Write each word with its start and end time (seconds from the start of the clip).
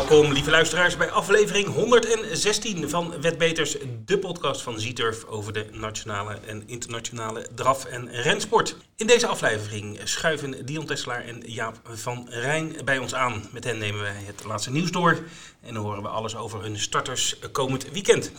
Welkom, 0.00 0.32
lieve 0.32 0.50
luisteraars, 0.50 0.96
bij 0.96 1.10
aflevering 1.10 1.66
116 1.66 2.88
van 2.88 3.20
Wetbeters, 3.20 3.76
de 4.04 4.18
podcast 4.18 4.62
van 4.62 4.80
Zieturf 4.80 5.24
over 5.24 5.52
de 5.52 5.66
nationale 5.72 6.38
en 6.46 6.62
internationale 6.66 7.46
draf- 7.54 7.84
en 7.84 8.10
rensport. 8.10 8.76
In 8.96 9.06
deze 9.06 9.26
aflevering 9.26 10.00
schuiven 10.04 10.66
Dion 10.66 10.86
Tesselaar 10.86 11.24
en 11.24 11.42
Jaap 11.46 11.80
van 11.84 12.26
Rijn 12.28 12.76
bij 12.84 12.98
ons 12.98 13.14
aan. 13.14 13.48
Met 13.52 13.64
hen 13.64 13.78
nemen 13.78 14.00
wij 14.00 14.22
het 14.24 14.44
laatste 14.44 14.70
nieuws 14.70 14.90
door 14.90 15.18
en 15.62 15.74
dan 15.74 15.82
horen 15.82 16.02
we 16.02 16.08
alles 16.08 16.36
over 16.36 16.62
hun 16.62 16.78
starters 16.78 17.38
komend 17.52 17.90
weekend. 17.90 18.32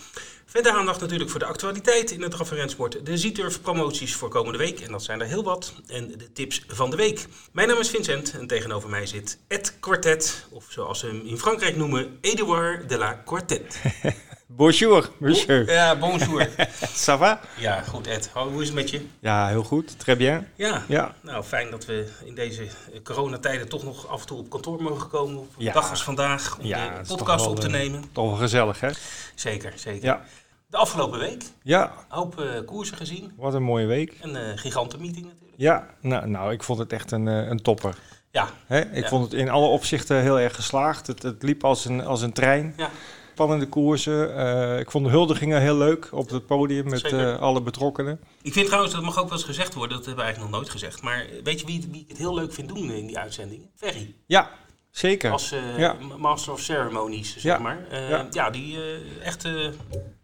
Verder 0.52 0.72
aandacht 0.72 1.02
natuurlijk 1.02 1.30
voor 1.30 1.40
de 1.40 1.46
actualiteit 1.46 2.12
in 2.12 2.22
het 2.22 2.32
draf- 2.32 2.52
en 2.52 2.58
rensport, 2.58 3.06
de 3.06 3.18
Zieturf 3.18 3.62
promoties 3.62 4.16
voor 4.16 4.30
komende 4.30 4.58
week, 4.58 4.80
en 4.80 4.92
dat 4.92 5.04
zijn 5.04 5.22
er 5.22 5.28
heel 5.28 5.44
wat, 5.44 5.74
en 5.88 6.08
de 6.18 6.32
tips 6.34 6.64
van 6.68 6.90
de 6.90 6.96
week. 6.96 7.26
Mijn 7.52 7.68
naam 7.68 7.80
is 7.80 7.90
Vincent 7.90 8.32
en 8.40 8.48
tegenover 8.48 8.90
mij 8.90 9.06
zit 9.06 9.38
Ed 9.48 9.80
Quartet, 9.80 10.46
of 10.50 10.66
zoals 10.70 11.00
ze 11.00 11.06
hem 11.08 11.22
in 11.26 11.38
Frankrijk 11.38 11.76
noemen, 11.76 12.18
Edouard 12.22 12.90
de 12.90 12.98
la 12.98 13.14
Quartet. 13.14 13.80
Bonjour, 14.56 15.10
monsieur. 15.18 15.72
Ja, 15.72 15.96
bonjour. 15.96 16.48
Ça 17.06 17.18
va? 17.18 17.40
Ja, 17.58 17.82
goed 17.82 18.08
Ed. 18.08 18.30
Hoe 18.34 18.62
is 18.62 18.68
het 18.68 18.76
met 18.76 18.90
je? 18.90 19.02
Ja, 19.20 19.48
heel 19.48 19.64
goed. 19.64 20.00
Très 20.00 20.18
bien. 20.18 20.48
Ja. 20.56 20.84
Ja. 20.88 21.16
Nou, 21.22 21.44
fijn 21.44 21.70
dat 21.72 21.86
we 21.86 22.08
in 22.26 22.36
deze 22.36 22.68
coronatijden 23.04 23.70
toch 23.70 23.84
nog 23.84 24.08
af 24.08 24.22
en 24.22 24.28
toe 24.28 24.38
op 24.38 24.50
kantoor 24.50 24.82
mogen 24.82 25.10
komen. 25.10 25.38
Op 25.38 25.54
een 25.58 25.64
Ja. 25.64 25.74
dag 25.74 25.90
als 25.90 26.04
vandaag, 26.04 26.58
om 26.60 26.66
Ja, 26.66 27.02
de 27.02 27.08
podcast 27.16 27.46
op 27.48 27.60
te 27.60 27.66
eh, 27.66 27.72
nemen. 27.72 28.04
Toch 28.12 28.28
wel 28.30 28.36
gezellig, 28.38 28.80
hè? 28.80 28.90
Zeker, 29.36 29.74
zeker. 29.76 30.04
Ja. 30.06 30.26
De 30.72 30.78
afgelopen 30.78 31.20
week, 31.20 31.44
Ja, 31.64 31.84
een 31.84 32.18
hoop 32.18 32.40
eh, 32.40 32.66
koersen 32.66 32.98
gezien. 32.98 33.32
wat 33.38 33.54
een 33.54 33.64
mooie 33.64 33.86
week. 33.86 34.18
Een 34.22 34.36
eh 34.36 34.58
gigantenmeeting 34.58 35.26
natuurlijk. 35.26 35.54
Ja, 35.56 35.88
nou, 36.02 36.28
nou 36.30 36.52
ik 36.52 36.64
vond 36.64 36.80
het 36.80 36.94
echt 36.94 37.12
een, 37.12 37.28
eh, 37.28 37.48
een 37.48 37.62
topper. 37.62 37.98
Ja, 38.32 38.48
Hè? 38.66 38.80
Ik 38.82 39.04
Ja. 39.04 39.10
vond 39.10 39.24
het 39.24 39.34
in 39.34 39.50
alle 39.50 39.68
opzichten 39.68 40.22
heel 40.22 40.40
erg 40.40 40.56
geslaagd. 40.56 41.08
Het, 41.08 41.24
het 41.24 41.44
liep 41.44 41.64
als 41.64 41.86
een, 41.86 42.06
als 42.06 42.22
een 42.22 42.34
trein. 42.34 42.74
ja. 42.78 42.90
Spannende 43.34 43.68
koersen. 43.68 44.80
Ik 44.80 44.92
vond 44.92 45.06
de 45.06 45.12
huldigingen 45.12 45.62
heel 45.62 45.76
leuk 45.78 46.10
op 46.12 46.30
het 46.30 46.46
podium 46.46 46.90
met 46.90 47.14
alle 47.40 47.62
betrokkenen. 47.62 48.20
Ik 48.42 48.54
vind 48.54 48.66
trouwens, 48.66 48.94
dat 48.94 49.04
mag 49.04 49.18
ook 49.20 49.24
wel 49.30 49.38
eens 49.38 49.44
gezegd 49.48 49.74
worden, 49.74 49.98
dat 49.98 50.06
hebben 50.06 50.24
we 50.26 50.32
eigenlijk 50.32 50.52
nog 50.52 50.62
nooit 50.62 50.72
gezegd. 50.74 51.02
Maar 51.02 51.26
weet 51.44 51.60
je 51.60 51.66
wie, 51.66 51.88
wie 51.92 52.02
ik 52.02 52.08
het 52.10 52.18
heel 52.18 52.34
leuk 52.34 52.54
vind 52.54 52.68
doen 52.68 52.92
in 52.92 53.08
die 53.08 53.18
uitzendingen? 53.20 53.70
Ferry. 53.76 54.16
Ja, 54.26 54.50
zeker. 54.90 55.32
Als 55.32 55.54
Ja. 55.78 55.96
Master 56.18 56.54
of 56.54 56.60
Ceremonies, 56.60 57.38
zeg 57.38 57.60
maar. 57.60 57.80
Ja. 58.10 58.28
ja. 58.32 58.50
die 58.50 58.78
echt 59.24 59.48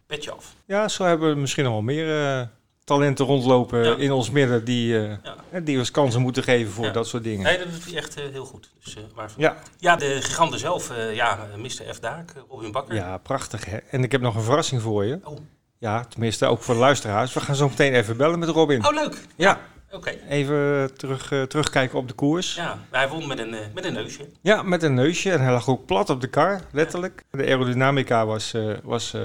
petje 0.08 0.32
af. 0.32 0.56
Ja, 0.66 0.88
zo 0.88 1.04
hebben 1.04 1.30
we 1.34 1.40
misschien 1.40 1.64
nog 1.64 1.74
wel 1.74 1.82
meer 1.82 2.26
eh, 2.40 2.42
talenten 2.84 3.26
rondlopen 3.26 3.84
Ja. 3.84 3.96
in 3.96 4.12
ons 4.12 4.30
midden 4.32 4.66
die, 4.66 4.98
eh, 5.00 5.10
Ja. 5.24 5.36
hè, 5.50 5.64
die 5.64 5.78
ons 5.78 5.92
kansen 5.92 6.22
moeten 6.22 6.44
geven 6.44 6.72
voor 6.74 6.86
Ja. 6.86 6.92
dat 6.92 7.08
soort 7.08 7.24
dingen. 7.24 7.44
Nee, 7.44 7.58
dat 7.58 7.72
doet 7.72 7.86
hij 7.86 7.96
echt 7.96 8.16
eh, 8.16 8.24
heel 8.32 8.46
goed. 8.46 8.70
Dus, 8.84 8.96
eh, 8.96 9.04
waarvan. 9.16 9.42
Ja, 9.44 9.58
Ja, 9.78 9.96
de 9.96 10.18
giganten 10.22 10.60
zelf, 10.60 10.90
eh, 10.92 11.16
ja, 11.16 11.48
Mr. 11.58 11.94
F. 11.94 12.00
Daak, 12.00 12.32
eh, 12.32 12.42
Robin 12.50 12.72
Bakker. 12.72 12.96
Ja, 12.96 13.18
prachtig 13.18 13.66
hè. 13.66 13.78
En 13.78 14.04
ik 14.04 14.12
heb 14.12 14.22
nog 14.22 14.36
een 14.36 14.42
verrassing 14.44 14.82
voor 14.82 15.06
je. 15.06 15.20
Oh. 15.24 15.38
Ja, 15.80 16.04
tenminste 16.06 16.46
ook 16.46 16.62
voor 16.64 16.74
de 16.74 16.80
luisteraars. 16.80 17.34
We 17.34 17.40
gaan 17.40 17.56
zo 17.56 17.68
meteen 17.70 17.94
even 17.94 18.18
bellen 18.18 18.40
met 18.40 18.50
Robin. 18.50 18.86
Oh, 18.86 18.94
leuk. 18.94 19.18
Ja, 19.36 19.60
Oké. 19.92 20.10
even 20.30 20.92
terug, 20.98 21.32
eh, 21.32 21.42
terugkijken 21.42 21.98
op 21.98 22.08
de 22.08 22.14
koers. 22.14 22.56
Ja. 22.56 22.64
Ja, 22.92 22.98
hij 22.98 23.10
won 23.10 23.28
met 23.28 23.40
een, 23.40 23.54
eh, 23.54 23.60
met 23.74 23.86
een 23.86 23.94
neusje. 23.94 24.30
met 24.64 24.84
een 24.84 24.94
neusje. 24.94 25.32
En 25.32 25.42
hij 25.42 25.52
lag 25.52 25.68
ook 25.68 25.86
plat 25.86 26.10
op 26.10 26.22
de 26.22 26.28
kar, 26.28 26.62
letterlijk. 26.72 27.24
De 27.32 27.44
aerodynamica 27.46 28.26
was, 28.26 28.54
eh, 28.54 28.74
was 28.84 29.14
eh, 29.14 29.22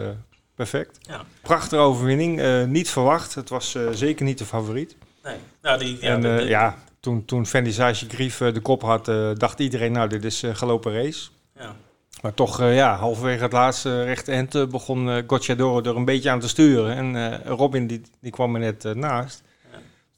perfect. 0.55 0.98
Ja. 1.00 1.20
Prachtige 1.42 1.83
overwinning. 1.83 2.41
eh, 2.41 2.64
niet 2.64 2.91
verwacht. 2.91 3.34
Het 3.34 3.48
was 3.48 3.75
eh, 3.75 3.83
zeker 3.92 4.25
niet 4.25 4.39
de 4.39 4.45
favoriet. 4.45 4.97
Nee. 5.22 5.36
Nou, 5.62 5.78
die, 5.78 5.98
ja, 6.00 6.09
en 6.14 6.20
de- 6.20 6.28
eh, 6.28 6.36
de- 6.36 6.44
ja, 6.44 6.77
toen, 7.00 7.25
toen 7.25 7.47
Vendisage 7.47 8.09
Grief 8.09 8.36
de 8.39 8.61
kop 8.61 8.82
had, 8.82 9.04
dacht 9.38 9.59
iedereen, 9.60 9.93
nou, 9.93 10.09
dit 10.09 10.25
is 10.25 10.43
gelopen 10.53 10.93
race. 10.93 11.28
ja. 11.59 11.75
Maar 12.22 12.34
toch, 12.34 12.59
ja, 12.60 12.97
halverwege 12.97 13.43
het 13.43 13.53
laatste 13.53 14.04
rechte 14.04 14.32
end 14.32 14.71
begon 14.71 15.10
eh 15.10 15.22
Gocciadoro 15.27 15.82
er 15.91 15.97
een 15.97 16.04
beetje 16.04 16.31
aan 16.31 16.41
te 16.41 16.49
sturen. 16.49 16.94
En 17.16 17.43
Robin, 17.44 17.87
die, 17.87 18.03
die 18.21 18.31
kwam 18.31 18.54
er 18.54 18.60
net 18.60 18.94
naast. 18.94 19.43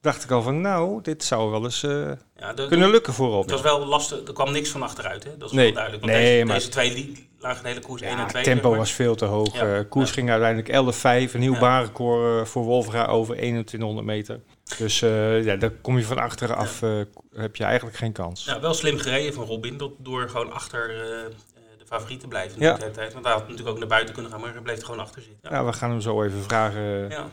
Ja. 0.04 0.10
Dacht 0.10 0.24
ik 0.24 0.30
al 0.30 0.42
van, 0.42 0.60
nou, 0.60 1.02
dit 1.02 1.24
zou 1.24 1.50
wel 1.50 1.64
eens 1.64 1.82
eh, 1.82 2.10
ja 2.36 2.52
de- 2.52 2.66
kunnen 2.66 2.90
lukken 2.90 3.12
voor 3.12 3.40
Het 3.40 3.50
was 3.50 3.60
wel 3.60 3.86
lastig, 3.86 4.26
er 4.26 4.32
kwam 4.32 4.52
niks 4.52 4.68
van 4.70 4.82
achteruit, 4.82 5.24
hè? 5.24 5.36
Dat 5.36 5.48
is 5.48 5.54
Nee. 5.54 5.64
wel 5.64 5.74
duidelijk. 5.74 6.04
Want 6.04 6.16
Nee, 6.16 6.32
deze, 6.32 6.44
maar- 6.44 6.54
deze 6.56 6.68
twee 6.68 7.28
lagen 7.38 7.62
de 7.62 7.68
hele 7.68 7.80
koers 7.80 8.02
1 8.02 8.10
en 8.10 8.16
Ja, 8.16 8.24
2. 8.26 8.34
het 8.42 8.44
tempo 8.44 8.60
zeg 8.62 8.70
maar. 8.70 8.78
was 8.78 8.92
veel 8.92 9.14
te 9.14 9.24
hoog. 9.24 9.54
Ja. 9.54 9.74
Eh, 9.76 9.80
koers 9.88 10.08
Ja. 10.08 10.14
ging 10.14 10.30
uiteindelijk 10.30 10.68
11-5. 10.68 11.34
Een 11.34 11.40
nieuw 11.40 11.52
Ja. 11.52 11.58
baanrecord 11.60 12.40
eh, 12.40 12.46
voor 12.46 12.62
Wolfra 12.62 13.06
over 13.06 13.34
2100 13.36 14.06
meter. 14.06 14.40
Dus 14.78 14.98
ja, 14.98 15.56
daar 15.56 15.70
kom 15.70 15.98
je 15.98 16.04
van 16.04 16.18
achteraf, 16.18 16.82
eh, 16.82 17.00
heb 17.34 17.56
je 17.56 17.64
eigenlijk 17.64 17.96
geen 17.96 18.12
kans. 18.12 18.44
Ja, 18.44 18.60
wel 18.60 18.74
slim 18.74 18.98
gereden 18.98 19.34
van 19.34 19.44
Robin, 19.46 19.76
dat, 19.76 19.90
door 19.98 20.28
gewoon 20.28 20.52
achter 20.52 20.88
de 20.88 21.84
favoriet 21.86 22.20
te 22.20 22.28
blijven 22.28 22.60
Ja. 22.60 22.74
de 22.74 22.90
tijd. 22.90 23.12
Want 23.12 23.24
hij 23.24 23.34
had 23.34 23.42
natuurlijk 23.42 23.68
ook 23.68 23.78
naar 23.78 23.88
buiten 23.88 24.14
kunnen 24.14 24.32
gaan, 24.32 24.40
maar 24.40 24.52
hij 24.52 24.60
bleef 24.62 24.78
er 24.78 24.84
gewoon 24.84 25.00
achter 25.00 25.22
zitten. 25.22 25.40
Ja. 25.42 25.50
Nou, 25.50 25.66
we 25.66 25.72
gaan 25.72 25.90
hem 25.90 26.00
zo 26.00 26.22
even 26.22 26.42
vragen 26.42 27.08
ja. 27.08 27.28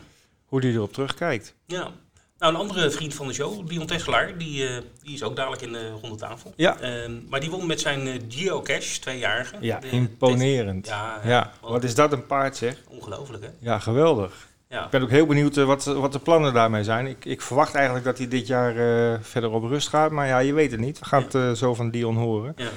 hoe 0.45 0.59
hij 0.59 0.69
erop 0.71 0.93
terugkijkt. 0.93 1.55
Ja. 1.65 1.91
Nou, 2.41 2.53
een 2.53 2.59
andere 2.59 2.91
vriend 2.91 3.13
van 3.13 3.27
de 3.27 3.33
show, 3.33 3.67
Dion 3.67 3.85
Tesselaar, 3.85 4.37
die, 4.37 4.67
eh, 4.67 4.75
die 5.03 5.13
is 5.13 5.23
ook 5.23 5.35
dadelijk 5.35 5.61
in 5.61 5.71
de 5.71 5.89
ronde 6.01 6.15
tafel. 6.15 6.53
Ja. 6.55 6.79
Ehm, 6.79 7.11
maar 7.29 7.39
die 7.39 7.49
won 7.49 7.67
met 7.67 7.79
zijn 7.81 8.07
eh, 8.07 8.13
Geocache, 8.29 8.99
tweejarige. 8.99 9.55
Ja, 9.59 9.79
De- 9.79 9.89
imponerend. 9.89 10.87
Ja, 10.87 11.19
Ja, 11.23 11.29
ja. 11.29 11.51
wat 11.61 11.83
is 11.83 11.95
dat 11.95 12.11
een 12.11 12.25
paard 12.25 12.57
zeg. 12.57 12.75
Ongelooflijk, 12.87 13.43
hè? 13.43 13.49
Ja, 13.59 13.79
geweldig. 13.79 14.47
Ja. 14.69 14.83
Ik 14.83 14.89
ben 14.89 15.01
ook 15.01 15.09
heel 15.09 15.25
benieuwd 15.25 15.57
eh, 15.57 15.65
wat, 15.65 15.83
wat 15.83 16.11
de 16.11 16.19
plannen 16.19 16.53
daarmee 16.53 16.83
zijn. 16.83 17.07
Ik, 17.07 17.25
ik 17.25 17.41
verwacht 17.41 17.75
eigenlijk 17.75 18.05
dat 18.05 18.17
hij 18.17 18.27
dit 18.27 18.47
jaar 18.47 18.73
verder 19.21 19.49
op 19.51 19.63
rust 19.63 19.87
gaat. 19.87 20.11
Maar 20.11 20.27
ja, 20.27 20.39
je 20.39 20.53
weet 20.53 20.71
het 20.71 20.79
niet. 20.79 20.99
We 20.99 21.05
gaan 21.05 21.25
het 21.31 21.57
zo 21.57 21.73
van 21.73 21.89
Dion 21.91 22.15
horen. 22.15 22.53
Ja. 22.55 22.69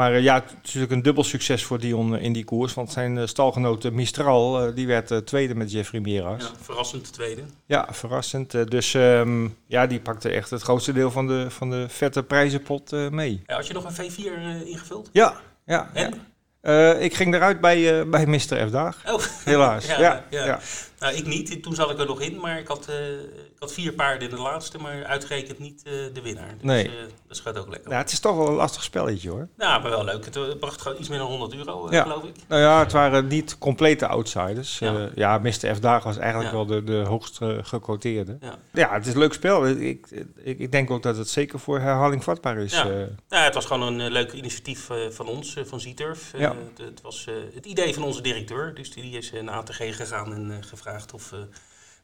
Maar 0.00 0.14
eh, 0.14 0.22
ja, 0.22 0.34
het 0.34 0.44
is 0.50 0.56
natuurlijk 0.62 0.92
een 0.92 1.02
dubbel 1.02 1.24
succes 1.24 1.64
voor 1.64 1.78
Dion 1.78 2.16
eh, 2.16 2.22
in 2.22 2.32
die 2.32 2.44
koers. 2.44 2.74
Want 2.74 2.92
zijn 2.92 3.18
eh, 3.18 3.26
stalgenoot 3.26 3.90
Mistral, 3.92 4.74
die 4.74 4.86
werd 4.86 5.26
tweede 5.26 5.54
met 5.54 5.72
Jeffrey 5.72 6.00
Miras. 6.00 6.42
ja, 6.42 6.48
Ja, 6.48 6.54
verrassend 6.60 7.04
de 7.04 7.10
tweede. 7.10 7.42
verrassend. 7.90 8.54
Eh, 8.54 8.64
dus 8.64 8.94
ehm, 8.94 9.48
ja, 9.66 9.86
die 9.86 10.00
pakte 10.00 10.28
echt 10.28 10.50
het 10.50 10.62
grootste 10.62 10.92
deel 10.92 11.10
van 11.10 11.26
de, 11.26 11.50
van 11.50 11.70
de 11.70 11.88
vette 11.88 12.22
prijzenpot 12.22 12.90
mee. 13.10 13.42
Ja, 13.46 13.54
had 13.54 13.66
je 13.66 13.72
nog 13.72 13.84
een 13.84 14.10
V4 14.10 14.16
eh, 14.16 14.66
ingevuld? 14.66 15.10
Ja, 15.12 15.34
ja. 15.66 15.90
ja. 15.94 16.08
En? 16.62 17.00
Ik 17.00 17.14
ging 17.14 17.34
eruit 17.34 17.60
bij, 17.60 18.08
bij 18.08 18.26
Mr. 18.26 18.66
F. 18.66 18.70
Daag. 18.70 19.02
Oh, 19.06 19.20
Helaas. 19.44 19.86
Ja, 19.98 19.98
ja, 20.30 20.44
ja. 20.44 20.60
Ja. 21.00 21.06
nou, 21.06 21.16
ik 21.18 21.26
niet. 21.26 21.62
Toen 21.62 21.74
zat 21.74 21.90
ik 21.90 21.98
er 21.98 22.06
nog 22.06 22.20
in, 22.20 22.40
maar 22.40 22.58
ik 22.58 22.66
had, 22.66 22.86
eh, 22.88 23.10
ik 23.20 23.56
had 23.58 23.72
vier 23.72 23.92
paarden 23.92 24.28
in 24.30 24.34
de 24.36 24.40
laatste, 24.42 24.78
maar 24.78 25.04
uitgerekend 25.04 25.58
niet 25.58 25.82
eh, 25.84 25.92
de 26.12 26.20
winnaar. 26.22 26.48
Dus 26.54 26.62
Nee. 26.62 26.84
eh, 26.86 26.92
dat 27.28 27.38
gaat 27.40 27.58
ook 27.58 27.68
lekker. 27.68 27.88
Nou, 27.90 28.02
het 28.02 28.12
is 28.12 28.20
toch 28.20 28.36
wel 28.36 28.46
een 28.48 28.54
lastig 28.54 28.82
spelletje 28.82 29.30
hoor. 29.30 29.48
Nou, 29.56 29.82
maar 29.82 29.90
wel 29.90 30.04
leuk. 30.04 30.24
Het 30.24 30.58
bracht 30.60 30.80
gewoon 30.82 30.98
iets 30.98 31.08
meer 31.08 31.18
dan 31.18 31.26
100 31.26 31.54
euro, 31.54 31.86
Ja. 31.90 32.02
geloof 32.02 32.24
ik. 32.24 32.34
Nou 32.48 32.62
ja, 32.62 32.78
het 32.78 32.92
waren 32.92 33.26
niet 33.26 33.58
complete 33.58 34.06
outsiders. 34.06 34.78
Ja. 34.78 34.92
Ja, 34.92 35.08
ja 35.14 35.38
Mr. 35.38 35.74
F. 35.74 35.78
Daag 35.80 36.02
was 36.04 36.16
eigenlijk 36.18 36.50
Ja. 36.50 36.56
wel 36.56 36.66
de, 36.66 36.84
de 36.84 36.98
hoogst 37.08 37.38
gequoteerde. 37.62 38.38
Ja. 38.40 38.58
Ja, 38.72 38.92
het 38.92 39.06
is 39.06 39.12
een 39.12 39.18
leuk 39.18 39.32
spel. 39.32 39.66
Ik, 39.68 40.06
ik, 40.42 40.58
ik 40.58 40.72
denk 40.72 40.90
ook 40.90 41.02
dat 41.02 41.16
het 41.16 41.28
zeker 41.28 41.58
voor 41.58 41.78
herhaling 41.80 42.24
vatbaar 42.24 42.56
is. 42.58 42.72
Ja. 42.72 42.84
Nou, 42.84 43.08
het 43.28 43.54
was 43.54 43.64
gewoon 43.66 44.00
een 44.00 44.10
leuk 44.12 44.32
initiatief 44.32 44.88
van 45.10 45.26
ons, 45.28 45.56
van 45.64 45.80
Zieturf. 45.80 46.32
Ja. 46.36 46.54
het, 46.74 46.86
het 46.86 47.00
was 47.00 47.26
het 47.54 47.66
idee 47.66 47.94
van 47.94 48.02
onze 48.02 48.22
directeur. 48.22 48.74
Dus 48.74 48.92
die 48.92 49.18
is 49.18 49.32
naar 49.42 49.54
ATG 49.54 49.96
gegaan 49.96 50.34
en 50.34 50.50
eh, 50.50 50.56
gevraagd 50.90 51.14
of 51.14 51.30
we 51.30 51.48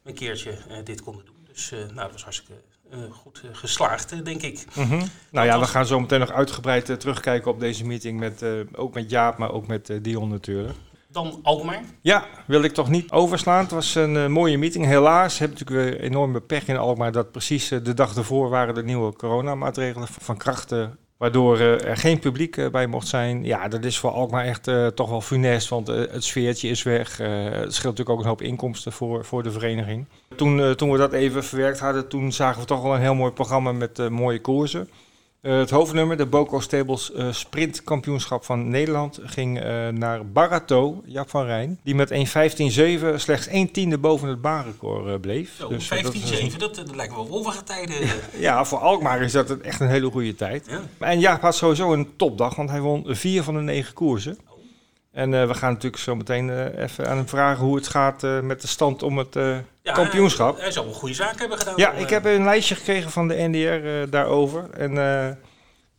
een 0.03 0.13
keertje 0.13 0.51
eh, 0.51 0.77
dit 0.83 1.01
konden 1.01 1.25
doen. 1.25 1.35
Dus 1.47 1.71
eh, 1.71 1.79
nou, 1.79 1.93
dat 1.93 2.11
was 2.11 2.23
hartstikke 2.23 2.61
eh, 2.91 2.97
goed 3.11 3.43
geslaagd, 3.51 4.25
denk 4.25 4.41
ik. 4.41 4.65
Mhm. 4.75 5.05
Nou 5.31 5.47
ja, 5.47 5.59
we 5.59 5.65
gaan 5.65 5.85
zo 5.85 5.99
meteen 5.99 6.19
nog 6.19 6.31
uitgebreid 6.31 6.99
terugkijken 6.99 7.51
op 7.51 7.59
deze 7.59 7.85
meeting. 7.85 8.19
Met, 8.19 8.45
ook 8.75 8.93
met 8.93 9.09
Jaap, 9.09 9.37
maar 9.37 9.51
ook 9.51 9.67
met 9.67 9.91
Dion 10.01 10.29
natuurlijk. 10.29 10.77
Dan 11.09 11.39
Alkmaar. 11.43 11.83
Ja, 12.01 12.25
wil 12.47 12.61
ik 12.63 12.73
toch 12.73 12.89
niet 12.89 13.11
overslaan. 13.11 13.61
Het 13.61 13.71
was 13.71 13.95
een 13.95 14.31
mooie 14.31 14.57
meeting. 14.57 14.85
Helaas 14.85 15.39
heb 15.39 15.51
ik 15.51 15.59
natuurlijk 15.59 15.89
weer 15.89 16.01
enorme 16.01 16.41
pech 16.41 16.67
in 16.67 16.77
Alkmaar 16.77 17.11
dat 17.11 17.31
precies 17.31 17.67
de 17.67 17.93
dag 17.93 18.15
ervoor 18.15 18.49
waren 18.49 18.73
de 18.73 18.83
nieuwe 18.83 19.13
coronamaatregelen 19.13 20.07
van 20.07 20.37
krachten. 20.37 20.97
Waardoor 21.17 21.57
eh, 21.59 21.85
er 21.85 21.97
geen 21.97 22.19
publiek 22.19 22.57
eh, 22.57 22.69
bij 22.69 22.87
mocht 22.87 23.07
zijn. 23.07 23.43
Ja, 23.43 23.67
dat 23.67 23.85
is 23.85 23.97
voor 23.97 24.09
Alkmaar 24.09 24.45
echt 24.45 24.67
eh, 24.67 24.87
toch 24.87 25.09
wel 25.09 25.21
funest, 25.21 25.69
want 25.69 25.87
het 25.87 26.23
sfeertje 26.23 26.69
is 26.69 26.83
weg. 26.83 27.17
Het 27.17 27.73
scheelt 27.73 27.97
natuurlijk 27.97 28.09
ook 28.09 28.19
een 28.19 28.25
hoop 28.25 28.41
inkomsten 28.41 28.91
voor, 28.91 29.25
voor 29.25 29.43
de 29.43 29.51
vereniging. 29.51 30.05
Toen, 30.35 30.75
toen 30.75 30.91
we 30.91 30.97
dat 30.97 31.13
even 31.13 31.43
verwerkt 31.43 31.79
hadden, 31.79 32.07
toen 32.07 32.31
zagen 32.31 32.61
we 32.61 32.67
toch 32.67 32.81
wel 32.81 32.93
een 32.93 33.01
heel 33.01 33.15
mooi 33.15 33.31
programma 33.31 33.71
met 33.71 34.09
mooie 34.09 34.41
koersen. 34.41 34.89
Eh, 35.41 35.57
het 35.57 35.69
hoofdnummer, 35.69 36.17
de 36.17 36.25
Boco 36.25 36.59
Stables 36.59 37.13
eh, 37.13 37.31
sprintkampioenschap 37.31 38.43
van 38.43 38.69
Nederland, 38.69 39.19
ging 39.23 39.59
eh, 39.59 39.87
naar 39.87 40.25
Barato, 40.25 41.01
Jap 41.05 41.29
van 41.29 41.45
Rijn. 41.45 41.79
Die 41.83 41.95
met 41.95 42.11
1.15.7 42.11 43.15
slechts 43.15 43.47
1 43.47 43.71
tiende 43.71 43.97
boven 43.97 44.27
het 44.27 44.41
baanrecord 44.41 45.21
bleef. 45.21 45.55
Zo, 45.55 45.67
Dus, 45.67 45.87
dat 45.87 46.15
15-7, 46.15 46.57
dat, 46.57 46.75
dat 46.75 46.95
lijkt 46.95 47.15
wel 47.15 47.27
wolvige 47.27 47.63
tijden. 47.63 47.95
ja, 48.39 48.65
voor 48.65 48.79
Alkmaar 48.79 49.21
is 49.21 49.31
dat 49.31 49.57
echt 49.57 49.79
een 49.79 49.89
hele 49.89 50.11
goede 50.11 50.35
tijd. 50.35 50.65
ja. 50.69 50.81
En 50.97 51.19
Jaap 51.19 51.41
had 51.41 51.55
sowieso 51.55 51.93
een 51.93 52.15
topdag, 52.15 52.55
want 52.55 52.69
hij 52.69 52.81
won 52.81 53.03
vier 53.07 53.43
van 53.43 53.53
de 53.53 53.61
negen 53.61 53.93
koersen. 53.93 54.37
En 55.11 55.33
eh, 55.33 55.47
we 55.47 55.53
gaan 55.53 55.73
natuurlijk 55.73 56.01
zo 56.01 56.15
meteen 56.15 56.49
eh, 56.49 56.83
even 56.83 57.07
aan 57.07 57.17
hem 57.17 57.27
vragen 57.27 57.65
hoe 57.65 57.75
het 57.75 57.87
gaat 57.87 58.23
eh, 58.23 58.39
met 58.39 58.61
de 58.61 58.67
stand 58.67 59.03
om 59.03 59.17
het 59.17 59.33
Ja, 59.81 59.91
kampioenschap. 59.93 60.53
Hij, 60.53 60.63
hij 60.63 60.71
zal 60.71 60.85
wel 60.85 60.93
goede 60.93 61.15
zaken 61.15 61.39
hebben 61.39 61.57
gedaan. 61.57 61.73
Ja, 61.75 61.91
om, 61.91 61.97
ik 61.97 62.09
heb 62.09 62.25
een 62.25 62.43
lijstje 62.43 62.75
gekregen 62.75 63.11
van 63.11 63.27
de 63.27 63.35
NDR 63.37 64.09
daarover. 64.09 64.69
En 64.69 65.37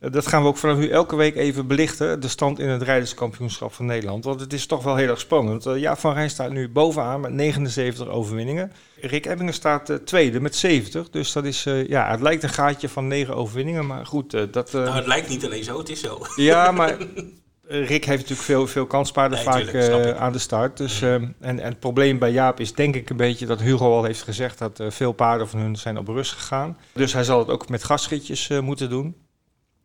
dat 0.01 0.27
gaan 0.27 0.43
we 0.43 0.49
ook 0.49 0.57
vanaf 0.57 0.77
nu 0.77 0.89
elke 0.89 1.17
week 1.17 1.37
even 1.37 1.67
belichten, 1.67 2.21
de 2.21 2.29
stand 2.29 2.59
in 2.59 2.69
het 2.69 2.83
rijderskampioenschap 2.83 3.73
van 3.73 3.87
Nederland. 3.87 4.25
Want 4.25 4.41
het 4.41 4.53
is 4.53 4.67
toch 4.67 4.83
wel 4.83 4.97
heel 4.97 5.09
erg 5.09 5.21
spannend. 5.21 5.65
Ja, 5.65 5.97
Van 5.97 6.13
Rijn 6.13 6.31
staat 6.31 6.51
nu 6.51 6.69
bovenaan 6.69 7.21
met 7.21 7.33
79 7.33 8.09
overwinningen. 8.09 8.73
Rick 9.01 9.27
Ebbingen 9.27 9.55
staat 9.55 10.01
tweede 10.05 10.41
met 10.41 10.57
70. 10.57 11.11
Dus 11.11 11.33
dat 11.33 11.45
is, 11.45 11.63
ja, 11.87 12.11
het 12.11 12.21
lijkt 12.21 12.43
een 12.43 12.49
gaatje 12.49 12.89
van 12.89 13.07
9 13.07 13.37
overwinningen. 13.37 13.87
Maar 13.87 14.07
goed, 14.07 14.53
dat... 14.53 14.73
nou, 14.73 14.91
het 14.91 15.07
lijkt 15.07 15.29
niet 15.29 15.45
alleen 15.45 15.65
zo, 15.65 15.79
het 15.79 15.89
is 15.89 16.01
zo. 16.01 16.19
Ja, 16.37 16.71
maar 16.71 16.97
Rick 17.71 18.05
heeft 18.05 18.21
natuurlijk 18.21 18.41
veel, 18.41 18.67
veel 18.67 18.87
kanspaarden 18.87 19.39
vaak 19.39 19.63
tuurlijk, 19.63 20.17
aan 20.17 20.33
de 20.33 20.39
start. 20.39 20.77
Dus, 20.77 21.03
en, 21.03 21.35
en 21.41 21.59
het 21.59 21.81
probleem 21.81 22.19
bij 22.19 22.31
Jaap 22.31 22.61
is 22.61 22.73
denk 22.73 22.95
ik 22.95 23.11
een 23.11 23.17
beetje 23.17 23.47
dat 23.47 23.61
Hugo 23.61 23.97
al 23.97 24.05
heeft 24.05 24.23
gezegd 24.23 24.59
dat 24.59 24.83
veel 24.89 25.13
paarden 25.13 25.49
van 25.49 25.61
hun 25.61 25.77
zijn 25.77 25.99
op 25.99 26.09
rust 26.09 26.33
gegaan. 26.33 26.79
Dus 26.93 27.13
hij 27.13 27.25
zal 27.25 27.39
het 27.39 27.49
ook 27.49 27.69
met 27.69 27.85
gasgietjes 27.85 28.49
moeten 28.49 28.91
doen. 28.91 29.17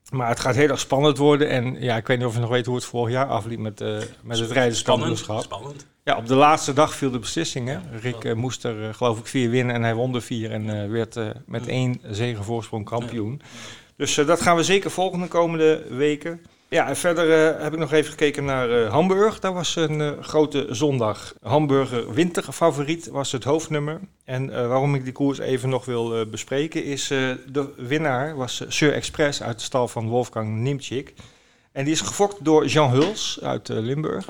Maar 0.09 0.30
het 0.30 0.39
gaat 0.39 0.56
heel 0.56 0.69
erg 0.69 0.80
spannend 0.80 1.18
worden. 1.18 1.50
En 1.50 1.81
ja, 1.81 1.97
ik 1.97 2.07
weet 2.07 2.18
niet 2.18 2.27
of 2.27 2.33
je 2.33 2.39
nog 2.39 2.50
weet 2.50 2.65
hoe 2.65 2.75
het 2.75 2.85
vorig 2.85 3.13
jaar 3.13 3.27
afliep 3.27 3.59
met, 3.59 3.80
met 4.21 4.39
het 4.39 4.51
rijderskampioenschap. 4.51 5.41
Spannend. 5.41 5.86
Ja, 6.03 6.18
op 6.18 6.27
de 6.27 6.36
laatste 6.36 6.74
dag 6.74 6.95
viel 6.95 7.12
de 7.12 7.19
beslissing. 7.19 7.68
Hè? 7.68 7.77
Rick 8.01 8.36
moest 8.36 8.63
er 8.63 8.94
geloof 8.94 9.19
ik 9.19 9.27
vier 9.27 9.50
winnen 9.50 9.75
en 9.75 9.83
hij 9.83 9.95
won 9.95 10.12
de 10.12 10.21
vier 10.21 10.51
en 10.51 10.91
werd 10.91 11.19
met 11.45 11.68
één 11.68 12.01
zegen 12.03 12.44
voorsprong 12.44 12.86
kampioen. 12.86 13.41
Dus 13.97 14.15
dat 14.15 14.41
gaan 14.41 14.56
we 14.56 14.63
zeker 14.63 14.91
volgende 14.91 15.27
komende 15.27 15.86
weken. 15.89 16.41
Ja, 16.73 16.87
en 16.87 16.97
verder 16.97 17.55
uh, 17.55 17.61
heb 17.63 17.73
ik 17.73 17.79
nog 17.79 17.91
even 17.91 18.09
gekeken 18.09 18.45
naar 18.45 18.69
uh, 18.69 18.91
Hamburg. 18.91 19.39
Dat 19.39 19.53
was 19.53 19.75
een 19.75 19.99
uh, 19.99 20.11
grote 20.21 20.67
zondag. 20.69 21.33
Hamburger 21.41 22.13
winterfavoriet 22.13 23.07
was 23.07 23.31
het 23.31 23.43
hoofdnummer. 23.43 23.99
En 24.25 24.67
waarom 24.67 24.95
ik 24.95 25.03
die 25.03 25.13
koers 25.13 25.39
even 25.39 25.69
nog 25.69 25.85
wil 25.85 26.29
bespreken 26.29 26.83
is... 26.83 27.07
de 27.07 27.73
winnaar 27.77 28.35
was 28.35 28.63
Sir 28.67 28.93
Express 28.93 29.43
uit 29.43 29.57
de 29.57 29.63
stal 29.63 29.87
van 29.87 30.07
Wolfgang 30.07 30.57
Nimchik. 30.57 31.13
En 31.71 31.83
die 31.83 31.93
is 31.93 32.01
gefokt 32.01 32.45
door 32.45 32.65
Jean 32.65 32.91
Huls 32.91 33.39
uit 33.41 33.67
Limburg. 33.67 34.25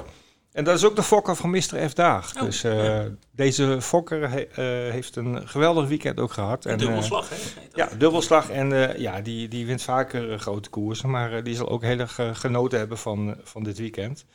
En 0.54 0.64
dat 0.64 0.78
is 0.78 0.86
ook 0.86 0.96
de 0.96 1.04
fokker 1.04 1.36
van 1.36 1.50
Mr. 1.50 1.90
F. 1.90 1.94
Daag. 1.94 2.36
Oh, 2.36 2.42
dus 2.42 2.64
uh, 2.64 3.00
deze 3.32 3.78
fokker 3.82 4.30
he, 4.30 4.40
uh, 4.40 4.92
heeft 4.92 5.16
een 5.16 5.48
geweldig 5.48 5.88
weekend 5.88 6.20
ook 6.20 6.32
gehad. 6.32 6.66
En, 6.66 6.78
dubbelslag, 6.78 7.30
hè? 7.30 7.36
Ja, 7.74 7.90
dubbelslag. 7.98 8.50
En 8.50 8.72
uh, 8.72 8.98
ja, 8.98 9.22
die, 9.22 9.48
die 9.48 9.66
wint 9.66 9.82
vaker 9.82 10.40
grote 10.40 10.70
koersen. 10.70 11.10
Maar 11.10 11.44
die 11.44 11.56
zal 11.56 11.70
ook 11.70 11.82
heel 11.82 12.00
erg 12.00 12.20
genoten 12.34 12.80
hebben 12.80 12.98
van, 12.98 13.36
van 13.44 13.64
dit 13.64 13.78
weekend. 13.78 14.26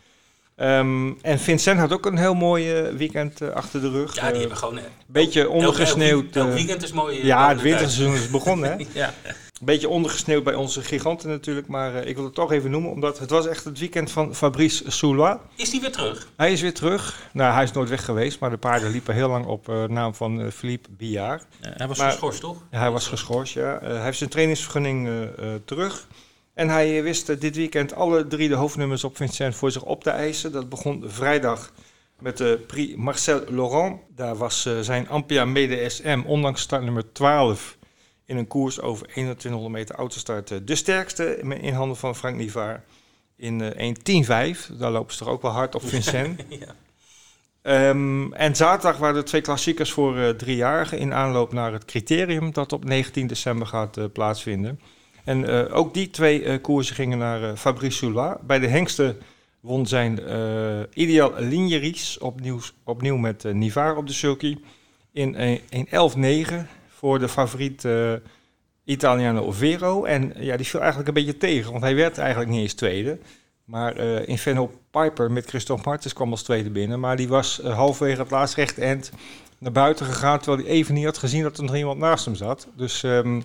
Um, 0.56 1.19
en 1.23 1.38
Vincent 1.38 1.79
had 1.79 1.93
ook 1.93 2.06
een 2.06 2.19
heel 2.19 2.35
mooi 2.35 2.82
weekend 2.82 3.53
achter 3.53 3.81
de 3.81 3.91
rug. 3.91 4.14
Ja, 4.14 4.31
die 4.31 4.41
hebben 4.41 4.59
gewoon... 4.59 4.76
Een 4.76 4.85
beetje 5.06 5.49
ondergesneeuwd. 5.49 6.35
Het 6.35 6.55
weekend 6.55 6.82
is 6.82 6.93
mooi. 6.93 7.26
ja, 7.26 7.49
het 7.49 7.62
winterseizoen 7.62 8.14
is 8.14 8.31
begonnen, 8.31 8.71
hè? 8.71 8.85
ja. 9.00 9.14
Een 9.60 9.66
beetje 9.66 9.88
ondergesneeuwd 9.88 10.44
bij 10.44 10.55
onze 10.55 10.82
giganten 10.82 11.28
natuurlijk, 11.28 11.66
maar 11.66 11.94
uh, 11.94 12.06
ik 12.06 12.16
wil 12.16 12.25
het 12.25 12.34
toch 12.34 12.52
even 12.52 12.70
noemen, 12.70 12.90
omdat 12.90 13.19
het 13.19 13.31
was 13.31 13.46
echt 13.46 13.64
het 13.64 13.78
weekend 13.78 14.10
van 14.10 14.34
Fabrice 14.34 14.90
Soulois. 14.90 15.37
Is 15.55 15.70
hij 15.70 15.81
weer 15.81 15.93
terug? 15.93 16.28
Hij 16.37 16.52
is 16.52 16.60
weer 16.60 16.75
terug. 16.75 17.31
Nou, 17.32 17.55
hij 17.55 17.62
is 17.62 17.72
nooit 17.72 17.88
weg 17.88 18.05
geweest, 18.05 18.40
maar 18.40 18.50
de 18.50 18.56
paarden 18.56 18.90
liepen 18.90 19.14
heel 19.14 19.28
lang 19.28 19.46
op 19.46 19.69
uh, 19.69 19.84
naam 19.84 20.14
van 20.14 20.40
uh, 20.40 20.50
Philippe 20.50 20.88
Billard. 20.90 21.46
Ja, 21.60 21.72
hij 21.76 21.88
was 21.88 21.99
maar, 21.99 22.10
geschorst, 22.10 22.40
toch? 22.40 22.62
Ja, 22.70 22.78
hij 22.78 22.90
was 22.90 23.06
geschorst, 23.06 23.55
ja. 23.55 23.78
hij 23.82 24.02
heeft 24.02 24.19
zijn 24.19 24.31
trainingsvergunning 24.31 25.08
terug. 25.64 26.06
En 26.54 26.69
hij 26.69 27.02
wist 27.02 27.40
dit 27.40 27.56
weekend 27.56 27.94
alle 27.94 28.26
drie 28.26 28.49
de 28.49 28.54
hoofdnummers 28.54 29.04
op 29.04 29.16
Vincent 29.16 29.54
voor 29.54 29.70
zich 29.70 29.82
op 29.82 30.02
te 30.02 30.11
eisen. 30.11 30.52
Dat 30.52 30.69
begon 30.69 31.04
vrijdag 31.06 31.72
met 32.19 32.37
de 32.37 32.64
Prix 32.66 32.96
Marcel 32.96 33.43
Laurent. 33.49 34.00
Daar 34.16 34.37
was 34.37 34.69
zijn 34.81 35.08
Ampia 35.08 35.44
Mede 35.44 35.88
SM, 35.88 36.22
ondanks 36.26 36.61
startnummer 36.61 37.12
12 37.12 37.77
in 38.28 38.36
een 38.36 38.46
koers 38.46 38.80
over 38.80 39.06
2100 39.06 39.72
meter 39.72 39.94
autostart 39.94 40.66
de 40.66 40.75
sterkste 40.75 41.38
in 41.60 41.72
handen 41.72 41.96
van 41.96 42.16
Frank 42.16 42.36
Nivaar 42.36 42.84
in 43.36 43.60
uh, 43.60 44.52
1.10.5. 44.56 44.78
Daar 44.78 44.90
lopen 44.90 45.12
ze 45.12 45.19
toch 45.19 45.28
ook 45.28 45.42
wel 45.42 45.50
hard 45.50 45.75
op 45.75 45.88
Vincent. 45.88 46.44
ja. 47.62 47.88
um, 47.88 48.32
en 48.32 48.56
zaterdag 48.56 48.98
waren 48.98 49.16
er 49.16 49.25
twee 49.25 49.40
klassiekers 49.40 49.92
voor 49.92 50.16
uh, 50.16 50.28
driejarigen 50.28 50.98
in 50.98 51.14
aanloop 51.14 51.52
naar 51.52 51.72
het 51.72 51.84
criterium 51.84 52.52
dat 52.52 52.72
op 52.72 52.84
19 52.84 53.26
december 53.26 53.66
gaat 53.66 53.96
uh, 53.96 54.04
plaatsvinden. 54.12 54.80
En 55.25 55.40
uh, 55.44 55.76
ook 55.76 55.94
die 55.94 56.10
twee 56.10 56.60
koersen 56.60 56.94
gingen 56.94 57.19
naar 57.19 57.56
Fabrice 57.56 57.96
Soula. 57.96 58.40
Bij 58.42 58.58
de 58.58 58.69
hengsten 58.69 59.19
won 59.60 59.86
zijn 59.86 60.20
Ideal 60.92 61.32
Ligneries 61.36 62.19
opnieuw, 62.19 62.60
opnieuw 62.84 63.16
met 63.16 63.44
Nivaar 63.44 63.96
op 63.96 64.06
de 64.06 64.12
sulky 64.12 64.58
in 65.12 65.60
1.11.9 65.70 66.77
voor 66.99 67.19
de 67.19 67.29
favoriet 67.29 67.85
uh, 67.85 68.12
Italiano 68.85 69.41
Overo. 69.41 70.05
En 70.05 70.33
ja, 70.37 70.56
die 70.56 70.67
viel 70.67 70.81
eigenlijk 70.81 71.09
een 71.09 71.15
beetje 71.15 71.37
tegen, 71.37 71.71
want 71.71 71.83
hij 71.83 71.95
werd 71.95 72.19
eigenlijk 72.19 72.50
niet 72.50 72.61
eens 72.61 72.75
tweede. 72.75 73.19
Maar 73.65 74.00
uh, 74.00 74.29
Inferno 74.29 74.71
Piper 74.91 75.31
met 75.31 75.47
Christophe 75.47 75.89
Martens 75.89 76.12
kwam 76.12 76.31
als 76.31 76.43
tweede 76.43 76.71
binnen. 76.71 77.00
Maar 77.00 77.17
die 77.17 77.29
was 77.29 77.61
uh, 77.61 77.75
halverwege 77.75 78.21
het 78.21 78.31
laatste 78.31 78.61
recht 78.61 78.79
end 78.79 79.11
naar 79.59 79.73
buiten 79.73 80.06
gegaan, 80.06 80.39
terwijl 80.39 80.65
hij 80.65 80.73
even 80.73 80.95
niet 80.95 81.05
had 81.05 81.19
gezien 81.19 81.43
dat 81.43 81.59
er 81.59 81.65
nog 81.65 81.77
iemand 81.77 81.99
naast 81.99 82.25
hem 82.25 82.35
zat. 82.35 82.69
Dus 82.77 83.03
um, 83.03 83.43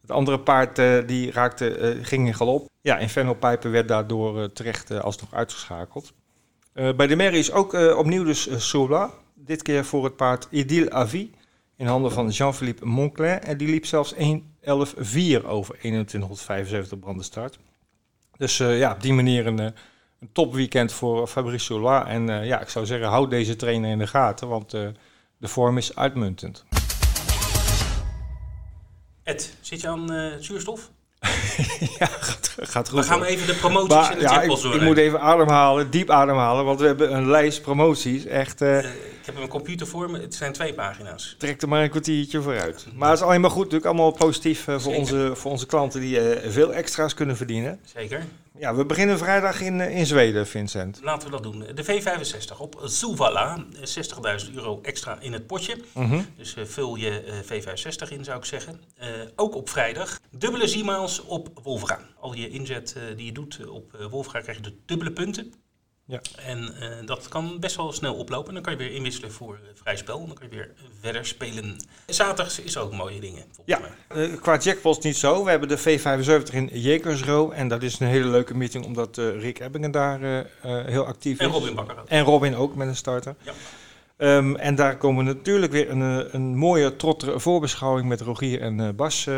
het 0.00 0.10
andere 0.10 0.38
paard 0.38 0.76
die 1.08 1.30
raakte, 1.30 1.98
ging 2.02 2.26
in 2.26 2.34
galop. 2.34 2.68
Ja, 2.80 2.98
Inferno 2.98 3.34
Piper 3.34 3.70
werd 3.70 3.88
daardoor 3.88 4.52
terecht 4.52 5.00
alsnog 5.00 5.34
uitgeschakeld. 5.34 6.12
bij 6.72 7.06
de 7.06 7.16
Merrie 7.16 7.38
is 7.38 7.52
ook 7.52 7.72
opnieuw 7.72 8.24
dus 8.24 8.68
Sola. 8.68 9.10
Dit 9.34 9.62
keer 9.62 9.84
voor 9.84 10.04
het 10.04 10.16
paard 10.16 10.46
Idil 10.50 10.90
Avi 10.90 11.30
in 11.76 11.86
handen 11.86 12.12
van 12.12 12.28
Jean-Philippe 12.28 12.86
Moncler. 12.86 13.38
En 13.38 13.56
die 13.56 13.68
liep 13.68 13.86
zelfs 13.86 14.14
1.11.4 14.14 14.20
over 15.44 15.78
2175 15.78 16.98
brandenstart. 16.98 17.58
Dus 18.36 18.58
uh, 18.58 18.78
ja, 18.78 18.92
op 18.92 19.02
die 19.02 19.12
manier 19.12 19.46
een, 19.46 19.60
uh, 19.60 19.66
een 20.20 20.28
topweekend 20.32 20.92
voor 20.92 21.26
Fabrice 21.26 21.64
Sola. 21.64 22.06
En 22.06 22.28
uh, 22.28 22.46
ja, 22.46 22.60
ik 22.60 22.68
zou 22.68 22.86
zeggen, 22.86 23.08
houd 23.08 23.30
deze 23.30 23.56
trainer 23.56 23.90
in 23.90 23.98
de 23.98 24.06
gaten, 24.06 24.48
want 24.48 24.70
de 24.70 25.48
vorm 25.48 25.76
is 25.76 25.96
uitmuntend. 25.96 26.64
Ed, 29.22 29.56
zit 29.60 29.80
je 29.80 29.88
aan 29.88 30.36
zuurstof? 30.40 30.90
ja, 31.98 32.06
gaat, 32.06 32.56
gaat 32.56 32.88
goed. 32.88 32.98
We 32.98 33.04
gaan 33.04 33.22
even 33.22 33.46
de 33.46 33.54
promoties 33.54 33.94
maar, 33.94 34.12
in 34.12 34.18
de 34.18 34.24
ja, 34.24 34.42
ik, 34.42 34.50
ik, 34.50 34.80
moet 34.80 34.96
even 34.96 35.20
ademhalen, 35.20 35.90
diep 35.90 36.10
ademhalen, 36.10 36.64
want 36.64 36.80
we 36.80 36.86
hebben 36.86 37.14
een 37.14 37.26
lijst 37.26 37.62
promoties. 37.62 38.24
Echt, 38.24 38.62
uh, 38.62 38.78
ik 39.26 39.32
heb 39.34 39.42
een 39.42 39.48
computer 39.48 39.86
voor 39.86 40.10
me, 40.10 40.20
het 40.20 40.34
zijn 40.34 40.52
twee 40.52 40.74
pagina's. 40.74 41.34
Trek 41.38 41.62
er 41.62 41.68
maar 41.68 41.82
een 41.82 41.90
kwartiertje 41.90 42.42
vooruit. 42.42 42.86
Maar 42.94 43.10
het 43.10 43.18
is 43.18 43.24
alleen 43.24 43.40
maar 43.40 43.50
goed, 43.50 43.62
natuurlijk 43.62 43.86
allemaal 43.86 44.10
positief 44.10 44.66
uh, 44.66 44.78
voor, 44.78 44.94
onze, 44.94 45.32
voor 45.34 45.50
onze 45.50 45.66
klanten 45.66 46.00
die 46.00 46.42
uh, 46.42 46.50
veel 46.50 46.74
extra's 46.74 47.14
kunnen 47.14 47.36
verdienen. 47.36 47.80
Zeker. 47.84 48.24
Ja, 48.58 48.74
we 48.74 48.86
beginnen 48.86 49.18
vrijdag 49.18 49.60
in, 49.60 49.80
in 49.80 50.06
Zweden, 50.06 50.46
Vincent. 50.46 51.00
Laten 51.02 51.30
we 51.30 51.32
dat 51.32 51.42
doen. 51.42 51.64
De 51.74 51.84
V65 51.84 52.58
op 52.58 52.80
Suvalla. 52.84 53.64
60.000 54.46 54.54
euro 54.54 54.80
extra 54.82 55.20
in 55.20 55.32
het 55.32 55.46
potje. 55.46 55.76
-hmm. 55.92 56.26
Dus 56.36 56.56
vul 56.64 56.96
je 56.96 57.24
uh, 57.26 57.34
V65 57.34 58.12
in, 58.12 58.24
zou 58.24 58.38
ik 58.38 58.44
zeggen. 58.44 58.80
Ook 59.36 59.54
op 59.54 59.68
vrijdag. 59.68 60.20
Dubbele 60.30 60.66
Z-miles 60.66 61.20
op 61.20 61.48
Wolfga. 61.62 62.00
Al 62.20 62.34
je 62.34 62.48
inzet 62.48 62.96
die 63.16 63.26
je 63.26 63.32
doet 63.32 63.66
op 63.68 64.06
Wolfga 64.10 64.40
krijg 64.40 64.56
je 64.56 64.62
de 64.62 64.76
dubbele 64.86 65.12
punten. 65.12 65.52
Ja. 66.06 66.20
En 66.36 66.74
uh, 66.80 67.06
dat 67.06 67.28
kan 67.28 67.60
best 67.60 67.76
wel 67.76 67.92
snel 67.92 68.14
oplopen. 68.14 68.54
Dan 68.54 68.62
kan 68.62 68.72
je 68.72 68.78
weer 68.78 68.90
inwisselen 68.90 69.32
voor 69.32 69.58
uh, 69.62 69.68
vrij 69.74 69.96
spel. 69.96 70.26
Dan 70.26 70.34
kan 70.34 70.48
je 70.50 70.54
weer 70.56 70.72
verder 71.00 71.26
spelen. 71.26 71.76
Zaterdags 72.06 72.60
is 72.60 72.76
ook 72.76 72.92
mooie 72.92 73.20
dingen. 73.20 73.44
Ja, 73.64 73.80
uh, 74.16 74.40
qua 74.40 74.58
jackpots 74.58 74.98
niet 74.98 75.16
zo. 75.16 75.44
We 75.44 75.50
hebben 75.50 75.68
de 75.68 75.78
V75 75.78 76.54
in 76.54 76.70
Jekersro. 76.72 77.50
En 77.50 77.68
dat 77.68 77.82
is 77.82 78.00
een 78.00 78.06
hele 78.06 78.28
leuke 78.28 78.56
meeting 78.56 78.84
omdat 78.84 79.16
Rick 79.16 79.58
Ebbingen 79.58 79.90
daar 79.90 80.46
heel 80.62 81.06
actief 81.06 81.38
en 81.38 81.48
is. 81.48 81.52
En 81.52 81.60
Robin 81.60 81.74
Bakker. 81.74 82.02
En 82.06 82.24
Robin 82.24 82.56
ook 82.56 82.74
met 82.74 82.88
een 82.88 82.96
starter. 82.96 83.34
Ja. 83.42 83.52
Um, 84.16 84.56
en 84.56 84.74
daar 84.74 84.96
komen 84.96 85.24
natuurlijk 85.24 85.72
weer 85.72 85.90
een, 85.90 86.34
een 86.34 86.56
mooie, 86.56 86.96
trottere 86.96 87.40
voorbeschouwing 87.40 88.08
met 88.08 88.20
Rogier 88.20 88.60
en 88.60 88.96
Bas 88.96 89.28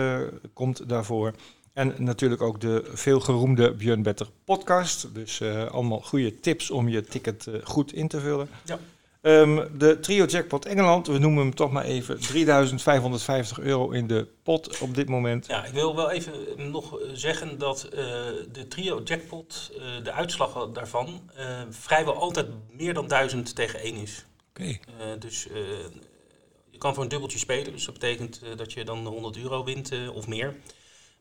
komt 0.52 0.88
daarvoor. 0.88 1.32
En 1.76 1.94
natuurlijk 1.98 2.42
ook 2.42 2.60
de 2.60 2.90
veelgeroemde 2.92 3.74
Björn 3.74 4.02
Better 4.02 4.28
podcast. 4.44 5.14
Dus 5.14 5.40
uh, 5.40 5.66
allemaal 5.66 6.00
goede 6.00 6.40
tips 6.40 6.70
om 6.70 6.88
je 6.88 7.02
ticket 7.02 7.46
uh, 7.46 7.54
goed 7.64 7.92
in 7.92 8.08
te 8.08 8.20
vullen. 8.20 8.48
Ja. 8.64 8.78
Um, 9.20 9.78
de 9.78 10.00
Trio 10.00 10.24
Jackpot 10.24 10.66
Engeland, 10.66 11.06
we 11.06 11.18
noemen 11.18 11.42
hem 11.42 11.54
toch 11.54 11.70
maar 11.70 11.84
even 11.84 12.20
3550 12.20 13.58
euro 13.58 13.90
in 13.90 14.06
de 14.06 14.26
pot 14.42 14.78
op 14.78 14.94
dit 14.94 15.08
moment. 15.08 15.46
Ja, 15.46 15.64
ik 15.64 15.72
wil 15.72 15.96
wel 15.96 16.10
even 16.10 16.32
nog 16.70 16.98
zeggen 17.12 17.58
dat 17.58 17.84
uh, 17.84 17.98
de 18.52 18.68
Trio 18.68 19.00
Jackpot, 19.04 19.72
de 20.02 20.12
uitslag 20.12 20.70
daarvan, 20.72 21.30
vrijwel 21.70 22.14
altijd 22.14 22.46
meer 22.72 22.94
dan 22.94 23.08
1000 23.08 23.54
tegen 23.54 23.80
1 23.80 23.94
is. 23.94 24.26
Oké. 24.50 24.76
Okay. 24.98 25.18
dus 25.18 25.48
je 26.70 26.78
kan 26.78 26.94
voor 26.94 27.02
een 27.02 27.08
dubbeltje 27.08 27.38
spelen, 27.38 27.72
dus 27.72 27.84
dat 27.84 27.94
betekent 27.94 28.40
dat 28.56 28.72
je 28.72 28.84
dan 28.84 29.06
100 29.06 29.36
euro 29.36 29.64
wint 29.64 29.90
of 30.14 30.26
meer. 30.26 30.54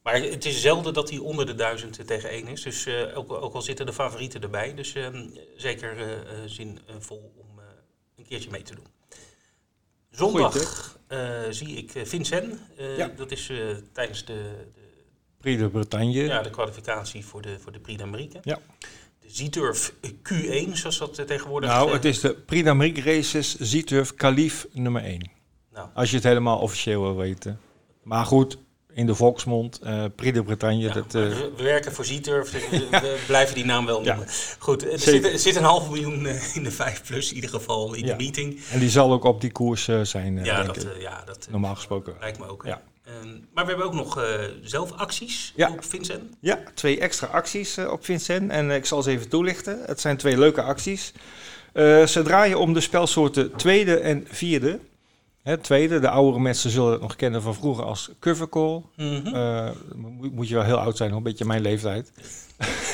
Maar 0.05 0.21
het 0.21 0.45
is 0.45 0.61
zelden 0.61 0.93
dat 0.93 1.09
hij 1.09 1.19
onder 1.19 1.45
de 1.45 1.55
1000 1.55 2.07
tegen 2.07 2.29
1 2.29 2.47
is. 2.47 2.61
Dus 2.61 2.85
uh, 2.85 3.17
ook, 3.17 3.31
ook, 3.31 3.53
al 3.53 3.61
zitten 3.61 3.85
de 3.85 3.93
favorieten 3.93 4.41
erbij. 4.41 4.73
Dus 4.73 4.95
uh, 4.95 5.07
zeker 5.55 5.97
uh, 5.97 6.17
zin 6.45 6.79
vol 6.99 7.33
om 7.37 7.59
een 8.17 8.25
keertje 8.25 8.49
mee 8.51 8.61
te 8.61 8.75
doen. 8.75 8.85
Zondag 10.11 10.97
zie 11.49 11.77
ik 11.77 11.91
Vincent. 12.07 12.59
Ja. 12.97 13.07
Dat 13.07 13.31
is 13.31 13.51
tijdens 13.93 14.25
de, 14.25 14.67
de 14.73 14.85
Prix 15.45 15.61
de 15.61 15.69
Bretagne. 15.69 16.23
Ja, 16.23 16.41
de 16.41 16.49
kwalificatie 16.49 17.25
voor 17.25 17.41
de, 17.41 17.59
voor 17.59 17.71
de 17.71 17.79
Prix 17.79 17.99
d'Amérique. 17.99 18.39
Ja. 18.43 18.59
De 19.19 19.29
Z-Turf 19.29 19.93
Q1, 20.07 20.71
zoals 20.71 20.97
dat 20.97 21.17
eh, 21.17 21.25
tegenwoordig 21.25 21.69
Nou, 21.69 21.87
eh, 21.87 21.93
het 21.93 22.05
is 22.05 22.19
de 22.19 22.35
Prix 22.35 22.63
d'Amérique 22.63 23.01
Races 23.01 23.55
Z-Turf 23.55 24.13
Kalif 24.13 24.67
nummer 24.71 25.03
1. 25.03 25.29
Nou, 25.73 25.89
Als 25.93 26.09
je 26.09 26.15
het 26.15 26.25
helemaal 26.25 26.59
officieel 26.59 27.01
wil 27.01 27.15
weten. 27.15 27.59
Maar 28.03 28.25
goed, 28.25 28.57
in 28.95 29.05
de 29.05 29.15
volksmond, 29.15 29.79
eh 29.83 30.03
Prix 30.15 30.33
de 30.37 30.43
Bretagne. 30.43 30.77
ja, 30.77 30.93
dat, 30.93 31.05
eh, 31.05 31.11
we, 31.21 31.51
we 31.57 31.63
werken 31.63 31.91
voor 31.93 32.05
dus 32.05 32.51
we, 32.69 32.87
we 32.91 33.17
blijven 33.27 33.55
die 33.55 33.65
naam 33.65 33.85
wel 33.85 34.03
Ja. 34.03 34.15
noemen. 34.15 34.33
Goed, 34.59 34.91
er 34.91 34.99
zit, 34.99 35.25
er 35.25 35.39
zit 35.39 35.55
een 35.55 35.63
half 35.63 35.89
miljoen 35.89 36.25
eh, 36.25 36.55
in 36.55 36.63
de 36.63 36.71
5 36.71 37.03
plus, 37.03 37.29
in 37.29 37.35
ieder 37.35 37.49
geval 37.49 37.93
in 37.93 38.05
Ja. 38.05 38.11
de 38.11 38.23
meeting. 38.23 38.59
en 38.71 38.79
die 38.79 38.89
zal 38.89 39.11
ook 39.11 39.23
op 39.23 39.41
die 39.41 39.51
koers 39.51 39.83
zijn, 40.01 40.43
ja, 40.43 40.55
denk 40.63 40.65
dat, 40.75 40.83
ik. 40.83 41.01
ja, 41.01 41.23
dat 41.25 41.47
Normaal 41.49 41.75
gesproken. 41.75 42.13
lijkt 42.19 42.39
me 42.39 42.47
ook. 42.47 42.63
Ja. 42.65 42.81
Ehm, 43.05 43.27
maar 43.53 43.63
we 43.63 43.69
hebben 43.69 43.85
ook 43.85 43.93
nog 43.93 44.25
zelf 44.61 44.91
acties 44.91 45.53
Ja. 45.55 45.69
op 45.71 45.83
Vincent. 45.85 46.23
Ja, 46.39 46.59
twee 46.73 46.99
extra 46.99 47.27
acties 47.27 47.77
op 47.77 48.05
Vincent. 48.05 48.51
En 48.51 48.71
ik 48.71 48.85
zal 48.85 49.01
ze 49.03 49.09
even 49.11 49.29
toelichten. 49.29 49.79
Het 49.85 50.01
zijn 50.01 50.17
twee 50.17 50.37
leuke 50.37 50.61
acties. 50.61 51.13
Ze 52.05 52.21
draaien 52.23 52.59
om 52.59 52.73
de 52.73 52.81
spelsoorten 52.81 53.55
tweede 53.55 53.95
en 53.97 54.27
vierde. 54.29 54.79
Tweede, 55.53 55.99
de 55.99 56.09
oudere 56.09 56.39
mensen 56.39 56.69
zullen 56.69 56.91
het 56.91 57.01
nog 57.01 57.15
kennen 57.15 57.41
van 57.41 57.53
vroeger 57.55 57.83
als 57.83 58.09
covercall. 58.19 58.81
Mhm. 58.95 59.27
Eh, 59.27 59.69
moet, 59.95 60.33
moet 60.33 60.47
je 60.47 60.55
wel 60.55 60.63
heel 60.63 60.79
oud 60.79 60.97
zijn, 60.97 61.11
een 61.11 61.23
beetje 61.23 61.45
mijn 61.45 61.61
leeftijd. 61.61 62.11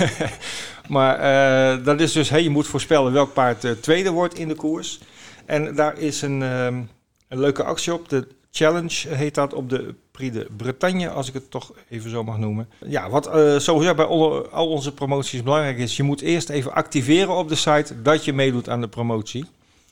maar 0.87 1.15
eh, 1.19 1.85
dat 1.85 1.99
is 1.99 2.11
dus, 2.11 2.29
hey, 2.29 2.43
je 2.43 2.49
moet 2.49 2.67
voorspellen 2.67 3.11
welk 3.13 3.33
paard 3.33 3.63
eh, 3.63 3.71
tweede 3.71 4.11
wordt 4.11 4.37
in 4.37 4.47
de 4.47 4.55
koers. 4.55 4.99
En 5.45 5.75
daar 5.75 5.97
is 5.97 6.21
een, 6.21 6.41
ehm, 6.41 6.81
een 7.27 7.39
leuke 7.39 7.63
actie 7.63 7.93
op. 7.93 8.09
De 8.09 8.27
challenge 8.51 9.07
heet 9.07 9.35
dat 9.35 9.53
op 9.53 9.69
de 9.69 9.95
Prix 10.11 10.33
de 10.35 10.47
Bretagne, 10.57 11.09
als 11.09 11.27
ik 11.27 11.33
het 11.33 11.51
toch 11.51 11.73
even 11.89 12.09
zo 12.09 12.23
mag 12.23 12.37
noemen. 12.37 12.69
Ja, 12.85 13.09
wat 13.09 13.25
sowieso 13.57 13.95
bij 13.95 14.05
alle- 14.05 14.47
al 14.47 14.67
onze 14.67 14.93
promoties 14.93 15.43
belangrijk 15.43 15.77
is, 15.77 15.97
je 15.97 16.03
moet 16.03 16.21
eerst 16.21 16.49
even 16.49 16.73
activeren 16.73 17.35
op 17.35 17.49
de 17.49 17.55
site 17.55 18.01
dat 18.01 18.25
je 18.25 18.33
meedoet 18.33 18.69
aan 18.69 18.81
de 18.81 18.87
promotie. 18.87 19.45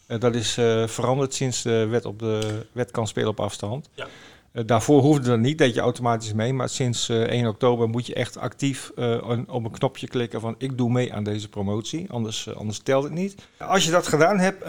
Eh, 0.10 0.20
dat 0.20 0.36
is 0.36 0.58
eh, 0.58 0.88
veranderd 0.88 1.34
sinds 1.34 1.62
de 1.62 1.88
wet, 1.89 2.06
op 2.06 2.20
de 2.20 2.66
wet 2.72 2.92
kan 2.92 3.08
spelen 3.08 3.30
op 3.30 3.39
afstand. 3.39 3.89
Ja. 3.94 4.08
Eh, 4.51 4.63
daarvoor 4.66 5.01
hoefde 5.01 5.30
dat 5.30 5.39
niet, 5.39 5.58
deed 5.58 5.74
je 5.74 5.80
automatisch 5.80 6.34
mee. 6.34 6.54
Maar 6.54 6.70
sinds 6.70 7.10
eh, 7.10 7.22
1 7.22 7.48
oktober 7.48 7.89
moet 7.89 8.06
je 8.08 8.13
echt 8.13 8.38
actief 8.38 8.92
een- 8.96 9.50
op 9.50 9.63
een 9.66 9.72
knopje 9.72 10.08
klikken 10.08 10.42
van 10.42 10.56
ik 10.58 10.78
doe 10.78 10.92
mee 10.92 11.13
aan 11.13 11.24
deze 11.24 11.50
promotie. 11.50 12.12
Anders, 12.12 12.56
anders 12.56 12.80
telt 12.80 13.04
het 13.04 13.13
niet. 13.13 13.36
Als 13.58 13.86
je 13.86 13.92
dat 13.92 14.08
gedaan 14.08 14.39
hebt, 14.39 14.63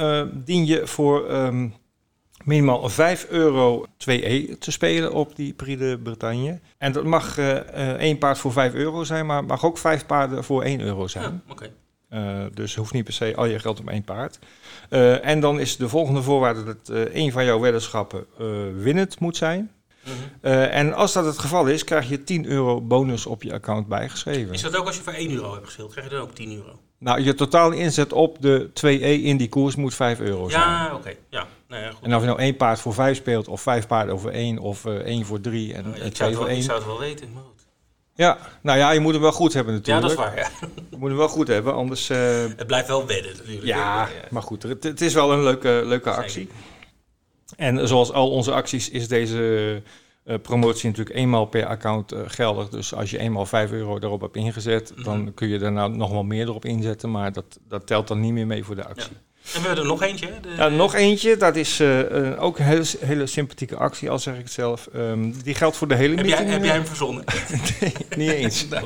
dien 0.46 0.66
je 0.66 0.86
voor 0.86 1.28
ehm, 1.28 1.68
minimaal 2.44 2.88
5 2.88 3.26
euro 3.30 3.86
2E 3.96 4.58
te 4.58 4.70
spelen 4.70 5.12
op 5.12 5.36
die 5.36 5.52
Prix 5.52 5.78
de 5.80 6.00
Bretagne. 6.02 6.60
En 6.78 6.92
dat 6.92 7.04
mag 7.04 7.38
eh, 7.38 7.92
één 7.92 8.18
paard 8.18 8.38
voor 8.38 8.52
5 8.52 8.74
euro 8.74 9.04
zijn, 9.04 9.26
maar 9.26 9.44
mag 9.44 9.64
ook 9.64 9.78
vijf 9.78 10.06
paarden 10.06 10.44
voor 10.44 10.62
1 10.62 10.80
euro 10.80 11.06
zijn. 11.06 11.24
Ja, 11.46 11.52
oké. 11.52 11.70
Eh, 12.10 12.44
dus 12.54 12.74
hoeft 12.74 12.92
niet 12.92 13.04
per 13.04 13.12
se 13.12 13.32
al 13.36 13.44
je 13.44 13.58
geld 13.58 13.80
op 13.80 13.88
één 13.88 14.04
paard. 14.04 14.38
Eh, 14.88 15.26
en 15.26 15.40
dan 15.40 15.60
is 15.60 15.76
de 15.76 15.88
volgende 15.88 16.22
voorwaarde 16.22 16.64
dat 16.64 16.88
eh 16.88 17.00
één 17.00 17.32
van 17.32 17.44
jouw 17.44 17.60
weddenschappen 17.60 18.26
eh, 18.38 18.46
winnend 18.76 19.20
moet 19.20 19.36
zijn. 19.36 19.70
Mhm. 20.04 20.12
Eh, 20.40 20.74
en 20.76 20.94
als 20.94 21.12
dat 21.12 21.24
het 21.24 21.38
geval 21.38 21.66
is, 21.66 21.84
krijg 21.84 22.08
je 22.08 22.24
10 22.24 22.46
euro 22.46 22.80
bonus 22.80 23.26
op 23.26 23.42
je 23.42 23.52
account 23.52 23.86
bijgeschreven. 23.86 24.52
Is 24.54 24.62
dat 24.62 24.76
ook 24.76 24.86
als 24.86 24.96
je 24.96 25.02
voor 25.02 25.12
1 25.12 25.30
euro 25.32 25.52
hebt 25.52 25.64
gespeeld? 25.64 25.90
Krijg 25.92 26.08
je 26.08 26.14
dan 26.14 26.22
ook 26.22 26.34
10 26.34 26.52
euro? 26.56 26.78
Nou, 26.98 27.20
je 27.20 27.34
totale 27.34 27.76
inzet 27.76 28.12
op 28.12 28.36
de 28.42 28.70
2E 28.74 29.22
in 29.24 29.36
die 29.36 29.48
koers 29.48 29.76
moet 29.76 29.94
5 29.94 30.20
euro 30.20 30.48
zijn. 30.48 30.62
Ja, 30.62 30.94
oké. 30.94 31.12
Ja, 31.28 31.46
nou 31.68 31.82
ja, 31.82 31.90
goed. 31.90 32.04
En 32.04 32.14
of 32.14 32.20
je 32.20 32.26
nou 32.26 32.38
één 32.38 32.56
paard 32.56 32.80
voor 32.80 32.94
5 32.94 33.16
speelt, 33.16 33.48
of 33.48 33.60
vijf 33.60 33.86
paarden 33.86 34.14
over 34.14 34.30
één, 34.32 34.58
of 34.58 34.84
eh, 34.84 34.94
één 34.94 35.24
voor 35.24 35.40
drie 35.40 35.74
en, 35.74 35.84
Nou, 35.84 36.10
twee 36.10 36.28
voor 36.28 36.38
wel, 36.38 36.48
ik 36.48 36.54
één. 36.54 36.62
zou 36.62 36.78
het 36.78 36.86
wel 36.86 36.98
weten. 36.98 37.32
Maar. 37.32 37.42
Ja, 38.14 38.38
nou 38.62 38.78
ja, 38.78 38.90
je 38.90 39.00
moet 39.00 39.12
hem 39.12 39.22
wel 39.22 39.32
goed 39.32 39.52
hebben 39.52 39.72
Ja, 39.74 39.78
natuurlijk. 39.78 40.16
dat 40.16 40.18
is 40.18 40.24
waar. 40.24 40.36
Ja. 40.36 40.68
Je 40.90 40.96
moet 40.96 41.08
hem 41.08 41.18
wel 41.18 41.28
goed 41.28 41.48
hebben, 41.48 41.74
anders... 41.74 42.10
eh, 42.10 42.18
Het 42.56 42.66
blijft 42.66 42.88
wel 42.88 43.06
wedden 43.06 43.32
natuurlijk. 43.36 43.64
Ja, 43.66 44.08
maar 44.30 44.42
goed, 44.42 44.62
het, 44.62 44.82
het 44.84 45.00
is 45.00 45.14
wel 45.14 45.32
een 45.32 45.42
leuke, 45.42 45.82
leuke 45.84 46.10
actie. 46.10 46.48
En 47.56 47.88
zoals 47.88 48.12
al 48.12 48.30
onze 48.30 48.52
acties 48.52 48.90
is 48.90 49.08
deze 49.08 49.82
eh, 50.24 50.36
promotie 50.42 50.88
natuurlijk 50.88 51.16
eenmaal 51.16 51.44
per 51.46 51.66
account 51.66 52.12
eh, 52.12 52.20
geldig. 52.26 52.68
Dus 52.68 52.94
als 52.94 53.10
je 53.10 53.18
eenmaal 53.18 53.46
5 53.46 53.70
euro 53.72 53.98
erop 53.98 54.20
hebt 54.20 54.36
ingezet, 54.36 54.92
Mhm. 54.94 55.04
dan 55.04 55.34
kun 55.34 55.48
je 55.48 55.58
daarna 55.58 55.86
nog 55.86 56.10
wel 56.10 56.22
meer 56.22 56.46
erop 56.48 56.64
inzetten. 56.64 57.10
Maar 57.10 57.32
dat, 57.32 57.58
dat 57.68 57.86
telt 57.86 58.08
dan 58.08 58.20
niet 58.20 58.32
meer 58.32 58.46
mee 58.46 58.64
voor 58.64 58.74
de 58.76 58.86
actie. 58.86 59.12
En 59.54 59.60
we 59.60 59.66
hebben 59.66 59.84
er 59.84 59.90
nog 59.90 60.02
eentje. 60.02 60.26
De, 60.42 60.48
Ja, 60.56 60.68
nog 60.68 60.94
eentje, 60.94 61.36
dat 61.36 61.56
is 61.56 61.80
eh, 61.80 62.30
eh, 62.30 62.42
ook 62.42 62.58
een 62.58 62.64
hele, 62.64 62.84
hele 63.00 63.26
sympathieke 63.26 63.76
actie, 63.76 64.10
al 64.10 64.18
zeg 64.18 64.34
ik 64.34 64.42
het 64.42 64.52
zelf. 64.52 64.88
Ehm, 64.94 65.32
die 65.44 65.54
geldt 65.54 65.76
voor 65.76 65.88
de 65.88 65.94
hele 65.94 66.16
heb, 66.16 66.26
jij, 66.26 66.34
meeting. 66.34 66.52
heb 66.52 66.64
jij 66.64 66.74
hem 66.74 66.86
verzonnen? 66.86 67.24
Nee, 67.80 67.92
niet 68.16 68.30
eens. 68.30 68.66
Nou, 68.70 68.84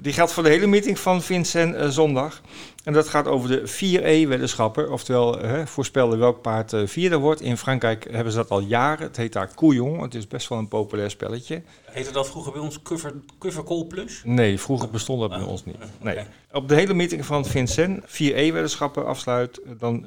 Die 0.00 0.12
geldt 0.12 0.32
voor 0.32 0.42
de 0.42 0.48
hele 0.48 0.66
meeting 0.66 0.98
van 0.98 1.22
Vincent 1.22 1.74
eh, 1.74 1.88
zondag. 1.88 2.40
En 2.84 2.92
dat 2.92 3.08
gaat 3.08 3.26
over 3.26 3.48
de 3.48 3.68
4E-weddenschapper. 3.68 4.90
Oftewel, 4.90 5.40
eh, 5.40 5.66
voorspellen 5.66 6.18
welk 6.18 6.42
paard 6.42 6.72
eh, 6.72 6.86
vierde 6.86 7.16
wordt. 7.16 7.40
In 7.40 7.56
Frankrijk 7.56 8.06
hebben 8.10 8.32
ze 8.32 8.38
dat 8.38 8.50
al 8.50 8.60
jaren. 8.60 9.06
Het 9.06 9.16
heet 9.16 9.32
daar 9.32 9.54
Couillon. 9.54 10.02
Het 10.02 10.14
is 10.14 10.26
best 10.26 10.48
wel 10.48 10.58
een 10.58 10.68
populair 10.68 11.10
spelletje. 11.10 11.62
heette 11.84 12.12
dat 12.12 12.28
vroeger 12.28 12.52
bij 12.52 12.60
ons 12.60 12.82
Cover, 12.82 13.12
cover 13.38 13.64
Call 13.64 13.84
Plus? 13.84 14.22
Nee, 14.24 14.60
vroeger 14.60 14.90
bestond 14.90 15.20
dat 15.20 15.28
bij 15.30 15.38
Ah, 15.38 15.48
ons 15.48 15.64
niet. 15.64 15.76
Nee. 16.00 16.18
Op 16.52 16.68
de 16.68 16.74
hele 16.74 16.94
meeting 16.94 17.24
van 17.26 17.44
Vincent 17.44 18.04
4E-weddenschappen 18.06 19.06
afsluit, 19.06 19.60
dan 19.78 20.06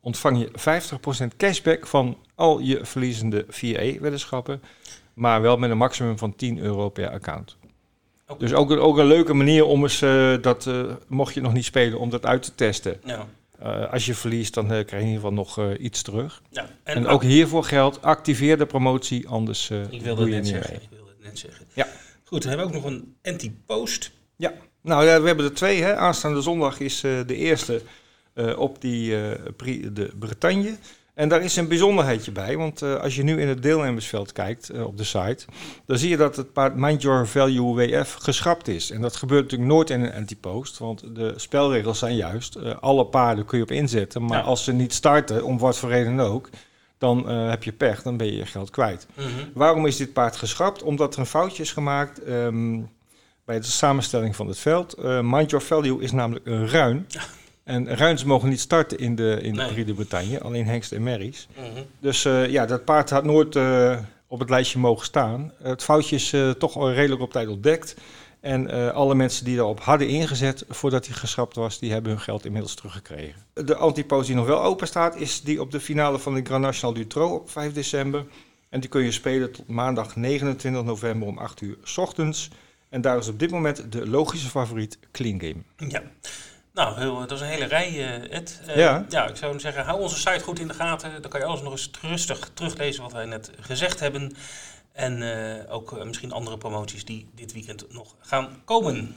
ontvang 0.00 0.38
je 0.38 0.50
50% 1.32 1.36
cashback 1.36 1.86
van 1.86 2.16
al 2.34 2.58
je 2.60 2.78
verliezende 2.82 3.46
4E-weddenschappen. 3.50 4.62
Maar 5.14 5.42
wel 5.42 5.56
met 5.56 5.70
een 5.70 5.76
maximum 5.76 6.18
van 6.18 6.36
10 6.36 6.58
euro 6.58 6.88
per 6.88 7.10
account. 7.10 7.56
Dus 8.38 8.52
ook, 8.52 8.70
een- 8.70 8.78
ook 8.78 8.98
een 8.98 9.06
leuke 9.06 9.34
manier 9.34 9.64
om 9.64 9.82
eens 9.82 10.02
eh, 10.02 10.34
dat, 10.40 10.66
eh, 10.66 10.82
mocht 11.08 11.34
je 11.34 11.40
nog 11.40 11.52
niet 11.52 11.64
spelen, 11.64 11.98
om 11.98 12.10
dat 12.10 12.26
uit 12.26 12.42
te 12.42 12.54
testen. 12.54 13.00
Nou, 13.04 13.24
Eh, 13.58 13.92
als 13.92 14.06
je 14.06 14.14
verliest, 14.14 14.54
dan 14.54 14.66
krijg 14.66 14.90
je 14.90 14.96
in 14.96 15.06
ieder 15.06 15.14
geval 15.14 15.32
nog 15.32 15.60
iets 15.78 16.02
terug. 16.02 16.42
ja. 16.50 16.68
En, 16.82 17.06
ook 17.06 17.22
hiervoor 17.22 17.64
geldt, 17.64 18.02
activeer 18.02 18.58
de 18.58 18.66
promotie, 18.66 19.28
anders 19.28 19.70
Ik 19.70 20.02
wilde 20.02 20.02
doe 20.02 20.08
het 20.10 20.18
je 20.18 20.24
net 20.24 20.42
niet 20.42 20.46
zeggen. 20.52 20.70
mee. 20.72 20.82
Ik 20.82 20.88
wilde 20.90 21.10
het 21.10 21.22
net 21.22 21.38
zeggen. 21.38 21.66
Ja. 21.74 21.86
Goed, 22.24 22.42
dan 22.42 22.48
hebben 22.50 22.68
we 22.70 22.76
ook 22.76 22.82
nog 22.82 22.92
een 22.92 23.14
anti-post. 23.22 24.10
Nou 24.82 25.04
ja, 25.04 25.20
we 25.20 25.26
hebben 25.26 25.44
er 25.44 25.54
twee. 25.54 25.82
Hè. 25.82 25.96
Aanstaande 25.96 26.40
zondag 26.40 26.80
is 26.80 27.00
de 27.00 27.24
eerste 27.36 27.82
op 28.56 28.80
die 28.80 29.10
de 29.92 30.10
Bretagne. 30.18 30.76
En 31.16 31.28
daar 31.28 31.42
is 31.42 31.56
een 31.56 31.68
bijzonderheidje 31.68 32.32
bij, 32.32 32.56
want 32.56 32.82
eh, 32.82 32.94
als 32.94 33.16
je 33.16 33.22
nu 33.22 33.40
in 33.40 33.48
het 33.48 33.62
deelnemersveld 33.62 34.32
kijkt 34.32 34.70
eh, 34.70 34.86
op 34.86 34.96
de 34.96 35.04
site, 35.04 35.44
dan 35.86 35.98
zie 35.98 36.08
je 36.08 36.16
dat 36.16 36.36
het 36.36 36.52
paard 36.52 36.74
Mind 36.76 37.02
Your 37.02 37.26
Value 37.26 37.74
WF 37.74 38.12
geschrapt 38.14 38.68
is. 38.68 38.90
En 38.90 39.00
dat 39.00 39.16
gebeurt 39.16 39.42
natuurlijk 39.42 39.70
nooit 39.70 39.90
in 39.90 40.00
een 40.00 40.12
anti-post, 40.12 40.78
want 40.78 41.14
de 41.14 41.32
spelregels 41.36 41.98
zijn 41.98 42.16
juist, 42.16 42.54
eh, 42.54 42.74
alle 42.80 43.06
paarden 43.06 43.44
kun 43.44 43.58
je 43.58 43.64
op 43.64 43.70
inzetten, 43.70 44.24
maar 44.24 44.38
Ja. 44.38 44.44
als 44.44 44.64
ze 44.64 44.72
niet 44.72 44.92
starten, 44.92 45.44
om 45.44 45.58
wat 45.58 45.78
voor 45.78 45.88
reden 45.88 46.20
ook, 46.20 46.48
dan 46.98 47.28
heb 47.28 47.62
je 47.62 47.72
pech, 47.72 48.02
dan 48.02 48.16
ben 48.16 48.26
je 48.26 48.36
je 48.36 48.46
geld 48.46 48.70
kwijt. 48.70 49.06
Mhm. 49.14 49.26
Waarom 49.54 49.86
is 49.86 49.96
dit 49.96 50.12
paard 50.12 50.36
geschrapt? 50.36 50.82
Omdat 50.82 51.14
er 51.14 51.20
een 51.20 51.26
foutje 51.26 51.62
is 51.62 51.72
gemaakt 51.72 52.22
ehm, 52.22 52.80
bij 53.44 53.58
de 53.60 53.66
samenstelling 53.66 54.36
van 54.36 54.48
het 54.48 54.58
veld. 54.58 54.96
Mind 55.22 55.50
Your 55.50 55.64
Value 55.66 56.02
is 56.02 56.12
namelijk 56.12 56.46
een 56.46 56.68
ruin. 56.68 57.06
En 57.66 57.96
ruins 57.96 58.24
mogen 58.24 58.48
niet 58.48 58.60
starten 58.60 58.98
in 58.98 59.14
de, 59.14 59.38
in 59.42 59.54
de. 59.54 59.66
Prix 59.66 59.86
de 59.86 59.94
Bretagne, 59.94 60.40
alleen 60.40 60.66
hengsten 60.66 60.96
en 60.96 61.02
merries. 61.02 61.48
Mhm. 61.56 61.82
Dus 62.00 62.24
eh, 62.24 62.50
ja, 62.50 62.66
dat 62.66 62.84
paard 62.84 63.10
had 63.10 63.24
nooit 63.24 63.56
eh, 63.56 63.98
op 64.26 64.38
het 64.38 64.50
lijstje 64.50 64.78
mogen 64.78 65.04
staan. 65.04 65.52
Het 65.62 65.82
foutje 65.82 66.16
is 66.16 66.32
eh, 66.32 66.50
toch 66.50 66.76
al 66.76 66.92
redelijk 66.92 67.22
op 67.22 67.32
tijd 67.32 67.48
ontdekt. 67.48 67.96
En 68.40 68.70
eh, 68.70 68.90
alle 68.90 69.14
mensen 69.14 69.44
die 69.44 69.56
daarop 69.56 69.80
hadden 69.80 70.08
ingezet 70.08 70.64
voordat 70.68 71.06
hij 71.06 71.16
geschrapt 71.16 71.56
was, 71.56 71.78
die 71.78 71.92
hebben 71.92 72.12
hun 72.12 72.20
geld 72.20 72.44
inmiddels 72.44 72.74
teruggekregen. 72.74 73.42
De 73.52 73.76
antipost 73.76 74.26
die 74.26 74.36
nog 74.36 74.46
wel 74.46 74.62
open 74.62 74.86
staat, 74.86 75.16
is 75.16 75.40
die 75.42 75.60
op 75.60 75.70
de 75.70 75.80
finale 75.80 76.18
van 76.18 76.34
de 76.34 76.44
Grand 76.44 76.62
National 76.62 76.94
du 76.94 77.06
Trot 77.06 77.40
op 77.40 77.50
5 77.50 77.72
december. 77.72 78.24
En 78.68 78.80
die 78.80 78.88
kun 78.88 79.02
je 79.02 79.12
spelen 79.12 79.52
tot 79.52 79.68
maandag 79.68 80.16
29 80.16 80.84
november 80.84 81.28
om 81.28 81.38
8 81.38 81.60
uur 81.60 81.76
's 81.82 81.98
ochtends. 81.98 82.50
En 82.88 83.00
daar 83.00 83.18
is 83.18 83.28
op 83.28 83.38
dit 83.38 83.50
moment 83.50 83.92
de 83.92 84.08
logische 84.08 84.48
favoriet 84.48 84.98
Clean 85.12 85.40
Game. 85.40 85.90
Ja. 85.90 86.02
Nou, 86.76 86.98
heel, 87.00 87.18
dat 87.18 87.32
is 87.32 87.40
een 87.40 87.46
hele 87.46 87.64
rij, 87.64 87.88
eh, 87.88 88.36
Ed. 88.36 88.62
Eh, 88.66 88.76
Ja. 88.76 89.04
ja, 89.08 89.28
ik 89.28 89.36
zou 89.36 89.60
zeggen, 89.60 89.84
hou 89.84 90.00
onze 90.00 90.18
site 90.18 90.40
goed 90.44 90.58
in 90.58 90.68
de 90.68 90.74
gaten. 90.74 91.22
Dan 91.22 91.30
kan 91.30 91.40
je 91.40 91.46
alles 91.46 91.62
nog 91.62 91.72
eens 91.72 91.90
rustig 92.02 92.50
teruglezen 92.54 93.02
wat 93.02 93.12
wij 93.12 93.24
net 93.24 93.50
gezegd 93.60 94.00
hebben. 94.00 94.32
En 94.92 95.22
eh, 95.22 95.74
ook 95.74 96.04
misschien 96.04 96.32
andere 96.32 96.58
promoties 96.58 97.04
die 97.04 97.28
dit 97.34 97.52
weekend 97.52 97.86
nog 97.92 98.14
gaan 98.20 98.48
komen. 98.64 99.16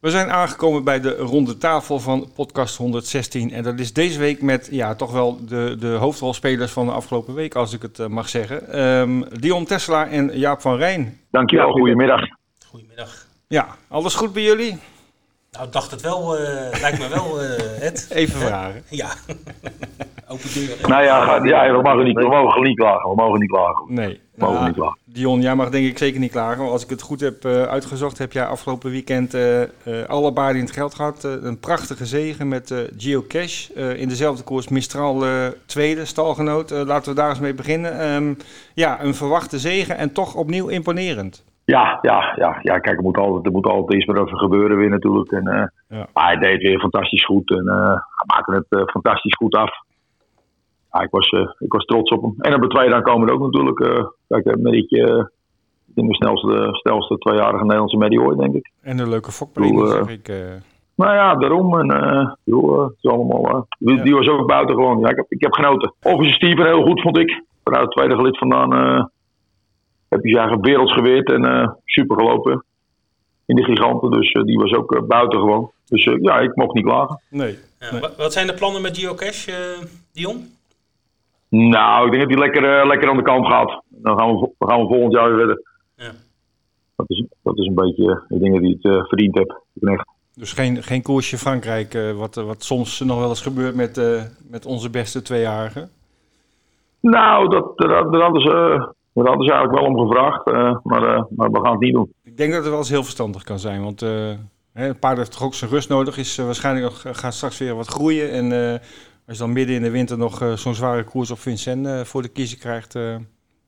We 0.00 0.10
zijn 0.10 0.30
aangekomen 0.30 0.84
bij 0.84 1.00
de 1.00 1.16
ronde 1.16 1.58
tafel 1.58 2.00
van 2.00 2.32
podcast 2.34 2.76
116. 2.76 3.52
En 3.52 3.62
dat 3.62 3.78
is 3.78 3.92
deze 3.92 4.18
week 4.18 4.42
met 4.42 4.68
ja, 4.70 4.94
toch 4.94 5.12
wel 5.12 5.46
de, 5.46 5.76
de 5.78 5.86
hoofdrolspelers 5.88 6.72
van 6.72 6.86
de 6.86 6.92
afgelopen 6.92 7.34
week, 7.34 7.54
als 7.54 7.72
ik 7.72 7.82
het 7.82 8.08
mag 8.08 8.28
zeggen. 8.28 8.68
Ehm, 8.72 9.22
Dion 9.40 9.64
Tesselaar 9.64 10.10
en 10.10 10.38
Jaap 10.38 10.60
van 10.60 10.76
Rijn. 10.76 11.20
Dankjewel, 11.30 11.70
goedemiddag. 11.70 12.20
Goedemiddag. 12.66 13.30
Ja, 13.52 13.66
alles 13.88 14.14
goed 14.14 14.32
bij 14.32 14.42
jullie? 14.42 14.78
Nou, 15.50 15.66
ik 15.66 15.72
dacht 15.72 15.90
het 15.90 16.00
wel, 16.00 16.36
eh, 16.38 16.80
lijkt 16.80 16.98
me 16.98 17.08
wel, 17.08 17.40
eh, 17.40 17.86
Ed. 17.86 18.06
Even 18.10 18.40
vragen. 18.40 18.82
Ja, 18.90 19.12
Open 20.28 20.52
deuren. 20.54 20.88
Nou 20.90 21.02
ja, 21.02 21.40
we, 21.40 21.80
mogen 21.82 22.04
niet, 22.04 22.16
we 22.16 22.28
mogen 22.28 22.62
niet 22.62 22.76
klagen. 22.76 23.08
We 23.10 23.14
mogen 23.16 23.40
niet 23.40 23.50
klagen. 23.50 23.84
Nee. 23.94 24.20
We 24.34 24.40
mogen 24.44 24.54
Nou, 24.54 24.66
niet 24.66 24.76
klagen. 24.76 24.98
Dion, 25.04 25.40
jij 25.42 25.54
mag 25.54 25.70
denk 25.70 25.86
ik 25.86 25.98
zeker 25.98 26.20
niet 26.20 26.30
klagen. 26.30 26.58
want 26.58 26.70
Als 26.70 26.82
ik 26.84 26.90
het 26.90 27.02
goed 27.02 27.20
heb 27.20 27.44
eh, 27.44 27.62
uitgezocht, 27.62 28.18
heb 28.18 28.32
jij 28.32 28.46
afgelopen 28.46 28.90
weekend 28.90 29.34
eh, 29.34 29.62
eh, 29.62 29.68
alle 30.06 30.32
baarden 30.32 30.56
in 30.60 30.64
het 30.64 30.74
geld 30.74 30.94
gehad. 30.94 31.24
Eh, 31.24 31.32
een 31.40 31.58
prachtige 31.60 32.06
zegen 32.06 32.48
met 32.48 32.70
eh 32.70 32.78
Geocache. 32.96 33.72
eh 33.74 34.00
in 34.00 34.08
dezelfde 34.08 34.42
koers 34.42 34.68
Mistral 34.68 35.24
eh, 35.24 35.46
tweede, 35.66 36.04
stalgenoot. 36.04 36.70
Eh, 36.70 36.80
laten 36.84 37.08
we 37.14 37.20
daar 37.20 37.30
eens 37.30 37.38
mee 37.40 37.54
beginnen. 37.54 37.98
Ehm, 38.00 38.34
ja, 38.74 39.02
een 39.02 39.14
verwachte 39.14 39.58
zegen 39.58 39.96
en 39.96 40.12
toch 40.12 40.34
opnieuw 40.34 40.68
imponerend. 40.68 41.42
Ja, 41.74 41.98
ja, 42.02 42.32
ja, 42.36 42.58
ja, 42.62 42.78
kijk, 42.78 42.96
er 42.96 43.02
moet 43.02 43.16
altijd, 43.18 43.46
er 43.46 43.52
moet 43.52 43.66
altijd 43.66 43.98
iets 43.98 44.06
meer 44.06 44.22
over 44.22 44.38
gebeuren 44.38 44.76
weer 44.76 44.88
natuurlijk. 44.90 45.30
En, 45.30 45.46
eh, 45.46 45.66
Ja. 45.88 46.06
Maar 46.12 46.24
hij 46.26 46.36
deed 46.36 46.52
het 46.52 46.62
weer 46.62 46.80
fantastisch 46.80 47.24
goed 47.24 47.50
en 47.50 47.66
eh 47.68 47.94
hij 47.94 48.26
maakte 48.34 48.52
het 48.54 48.66
eh, 48.68 48.86
fantastisch 48.92 49.34
goed 49.34 49.54
af. 49.54 49.70
Ja, 50.92 51.00
ik, 51.00 51.10
was, 51.10 51.30
ik 51.58 51.72
was 51.72 51.84
trots 51.84 52.10
op 52.10 52.22
hem. 52.22 52.34
En 52.38 52.54
op 52.54 52.60
de 52.62 52.68
tweede 52.68 52.90
dan 52.90 53.02
komen 53.02 53.28
er 53.28 53.34
ook 53.34 53.40
natuurlijk. 53.40 53.78
kijk, 54.28 54.44
een 54.46 54.62
denk 55.94 56.08
de 56.08 56.14
snelste, 56.14 56.68
snelste 56.72 57.18
tweejarige 57.18 57.62
Nederlandse 57.62 57.96
medie 57.96 58.22
ooit, 58.22 58.38
denk 58.38 58.54
ik. 58.54 58.70
En 58.82 58.98
een 58.98 59.08
leuke 59.08 59.30
eh, 59.84 59.90
zeg 59.90 60.08
ik. 60.08 60.28
Nou 60.96 61.14
ja, 61.14 61.34
daarom. 61.34 61.78
En, 61.80 62.38
joh, 62.44 62.82
het 62.82 62.96
is 63.00 63.10
allemaal, 63.10 63.66
die, 63.78 63.96
Ja. 63.96 64.02
die 64.02 64.14
was 64.14 64.28
ook 64.28 64.46
buiten 64.46 64.74
gewoon. 64.74 64.98
Ja, 65.00 65.08
ik, 65.08 65.16
heb, 65.16 65.26
ik 65.28 65.42
heb 65.42 65.52
genoten. 65.52 65.94
Overigens 66.02 66.36
Steven 66.36 66.66
heel 66.66 66.82
goed, 66.82 67.00
vond 67.00 67.18
ik. 67.18 67.42
Vanuit 67.64 67.84
het 67.84 67.92
tweede 67.92 68.14
gelid 68.14 68.38
vandaan 68.38 69.10
heb 70.12 70.24
je 70.24 70.30
zijn 70.30 70.42
eigen 70.48 70.62
werelds 70.64 70.92
geweerd 70.92 71.30
en 71.30 71.44
eh, 71.44 71.68
super 71.84 72.16
gelopen. 72.16 72.64
In 73.46 73.56
de 73.56 73.64
giganten, 73.64 74.10
dus 74.10 74.32
eh, 74.32 74.42
die 74.42 74.58
was 74.58 74.72
ook 74.72 74.94
eh, 74.94 75.02
buiten 75.02 75.38
gewoon. 75.38 75.70
Dus 75.88 76.04
eh, 76.04 76.14
ja, 76.20 76.38
ik 76.38 76.56
mocht 76.56 76.74
niet 76.74 76.84
klagen. 76.84 77.20
nee. 77.30 77.58
Wat 78.16 78.32
zijn 78.32 78.46
de 78.46 78.54
plannen 78.54 78.82
met 78.82 78.98
Geocache, 78.98 79.52
eh, 79.52 79.86
Dion? 80.12 80.50
Nou, 81.48 82.04
ik 82.06 82.12
denk 82.12 82.22
dat 82.22 82.32
hij 82.38 82.48
lekker, 82.48 82.86
lekker 82.86 83.10
aan 83.10 83.16
de 83.16 83.22
kant 83.22 83.46
gaat. 83.46 83.82
Dan 83.88 84.18
gaan 84.18 84.28
we, 84.38 84.50
gaan 84.58 84.80
we 84.80 84.86
volgend 84.86 85.12
jaar 85.12 85.28
weer 85.28 85.38
verder. 85.38 85.62
Ja. 85.96 86.10
Dat 86.96 87.10
is, 87.10 87.24
dat 87.42 87.58
is 87.58 87.66
een 87.66 87.74
beetje, 87.74 88.22
ik 88.28 88.40
denk 88.40 88.52
dat 88.52 88.62
hij 88.62 88.76
het 88.80 88.84
eh, 88.84 89.04
verdiend 89.04 89.34
heeft. 89.36 89.54
Ik 89.74 89.88
echt 89.88 90.06
Dus 90.34 90.52
geen, 90.52 90.82
geen 90.82 91.02
koersje 91.02 91.38
Frankrijk, 91.38 91.94
eh, 91.94 92.12
wat, 92.12 92.34
wat 92.34 92.62
soms 92.64 93.00
nog 93.00 93.18
wel 93.18 93.28
eens 93.28 93.42
gebeurt 93.42 93.74
met, 93.74 93.98
eh, 93.98 94.22
met 94.50 94.66
onze 94.66 94.90
beste 94.90 95.22
tweejarigen. 95.22 95.90
Nou, 97.00 97.48
dat, 97.48 97.78
daar 97.78 98.20
hadden 98.20 98.42
ze, 98.42 98.86
daar 99.14 99.26
hadden 99.26 99.46
ze 99.46 99.52
eigenlijk 99.52 99.80
wel 99.82 99.94
om 99.94 100.08
gevraagd. 100.08 100.46
eh, 100.46 100.78
maar, 100.82 101.02
eh, 101.02 101.24
maar 101.36 101.50
we 101.50 101.60
gaan 101.60 101.72
het 101.72 101.80
niet 101.80 101.94
doen. 101.94 102.12
Ik 102.22 102.36
denk 102.36 102.52
dat 102.52 102.60
het 102.60 102.70
wel 102.70 102.78
eens 102.78 102.88
heel 102.90 103.02
verstandig 103.02 103.42
kan 103.42 103.58
zijn. 103.58 103.82
Want 103.82 104.02
eh, 104.02 104.30
hè, 104.72 104.88
een 104.88 104.98
paard 104.98 105.16
heeft 105.16 105.32
toch 105.32 105.42
ook 105.42 105.54
zijn 105.54 105.70
rust 105.70 105.88
nodig. 105.88 106.18
Is 106.18 106.36
waarschijnlijk 106.36 106.86
nog, 106.86 107.18
gaat 107.18 107.34
straks 107.34 107.58
weer 107.58 107.74
wat 107.74 107.86
groeien. 107.86 108.30
En 108.30 108.80
als 109.26 109.36
je 109.36 109.42
dan 109.42 109.52
midden 109.52 109.76
in 109.76 109.82
de 109.82 109.90
winter 109.90 110.18
nog 110.18 110.52
zo'n 110.54 110.74
zware 110.74 111.04
koers 111.04 111.30
op 111.30 111.38
Vincennes 111.38 112.00
eh, 112.00 112.04
voor 112.04 112.22
de 112.22 112.28
kiezer 112.28 112.58
krijgt. 112.58 112.94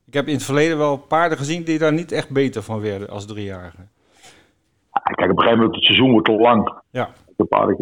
ik 0.07 0.15
heb 0.15 0.27
in 0.27 0.35
het 0.35 0.45
verleden 0.45 0.79
wel 0.79 0.97
paarden 0.97 1.39
gezien 1.39 1.65
die 1.65 1.79
daar 1.79 1.93
niet 1.93 2.13
echt 2.13 2.31
beter 2.31 2.63
van 2.63 2.81
werden 2.81 3.09
als 3.09 3.27
driejarige. 3.27 3.83
Ja, 4.93 5.01
Kijk, 5.01 5.31
op 5.31 5.37
een 5.37 5.43
gegeven 5.43 5.59
moment, 5.59 5.75
het 5.75 5.85
seizoen 5.85 6.11
wordt 6.11 6.27
te 6.27 6.33
lang. 6.37 6.73
Ja. 6.91 7.11
De 7.37 7.45
paarden 7.45 7.77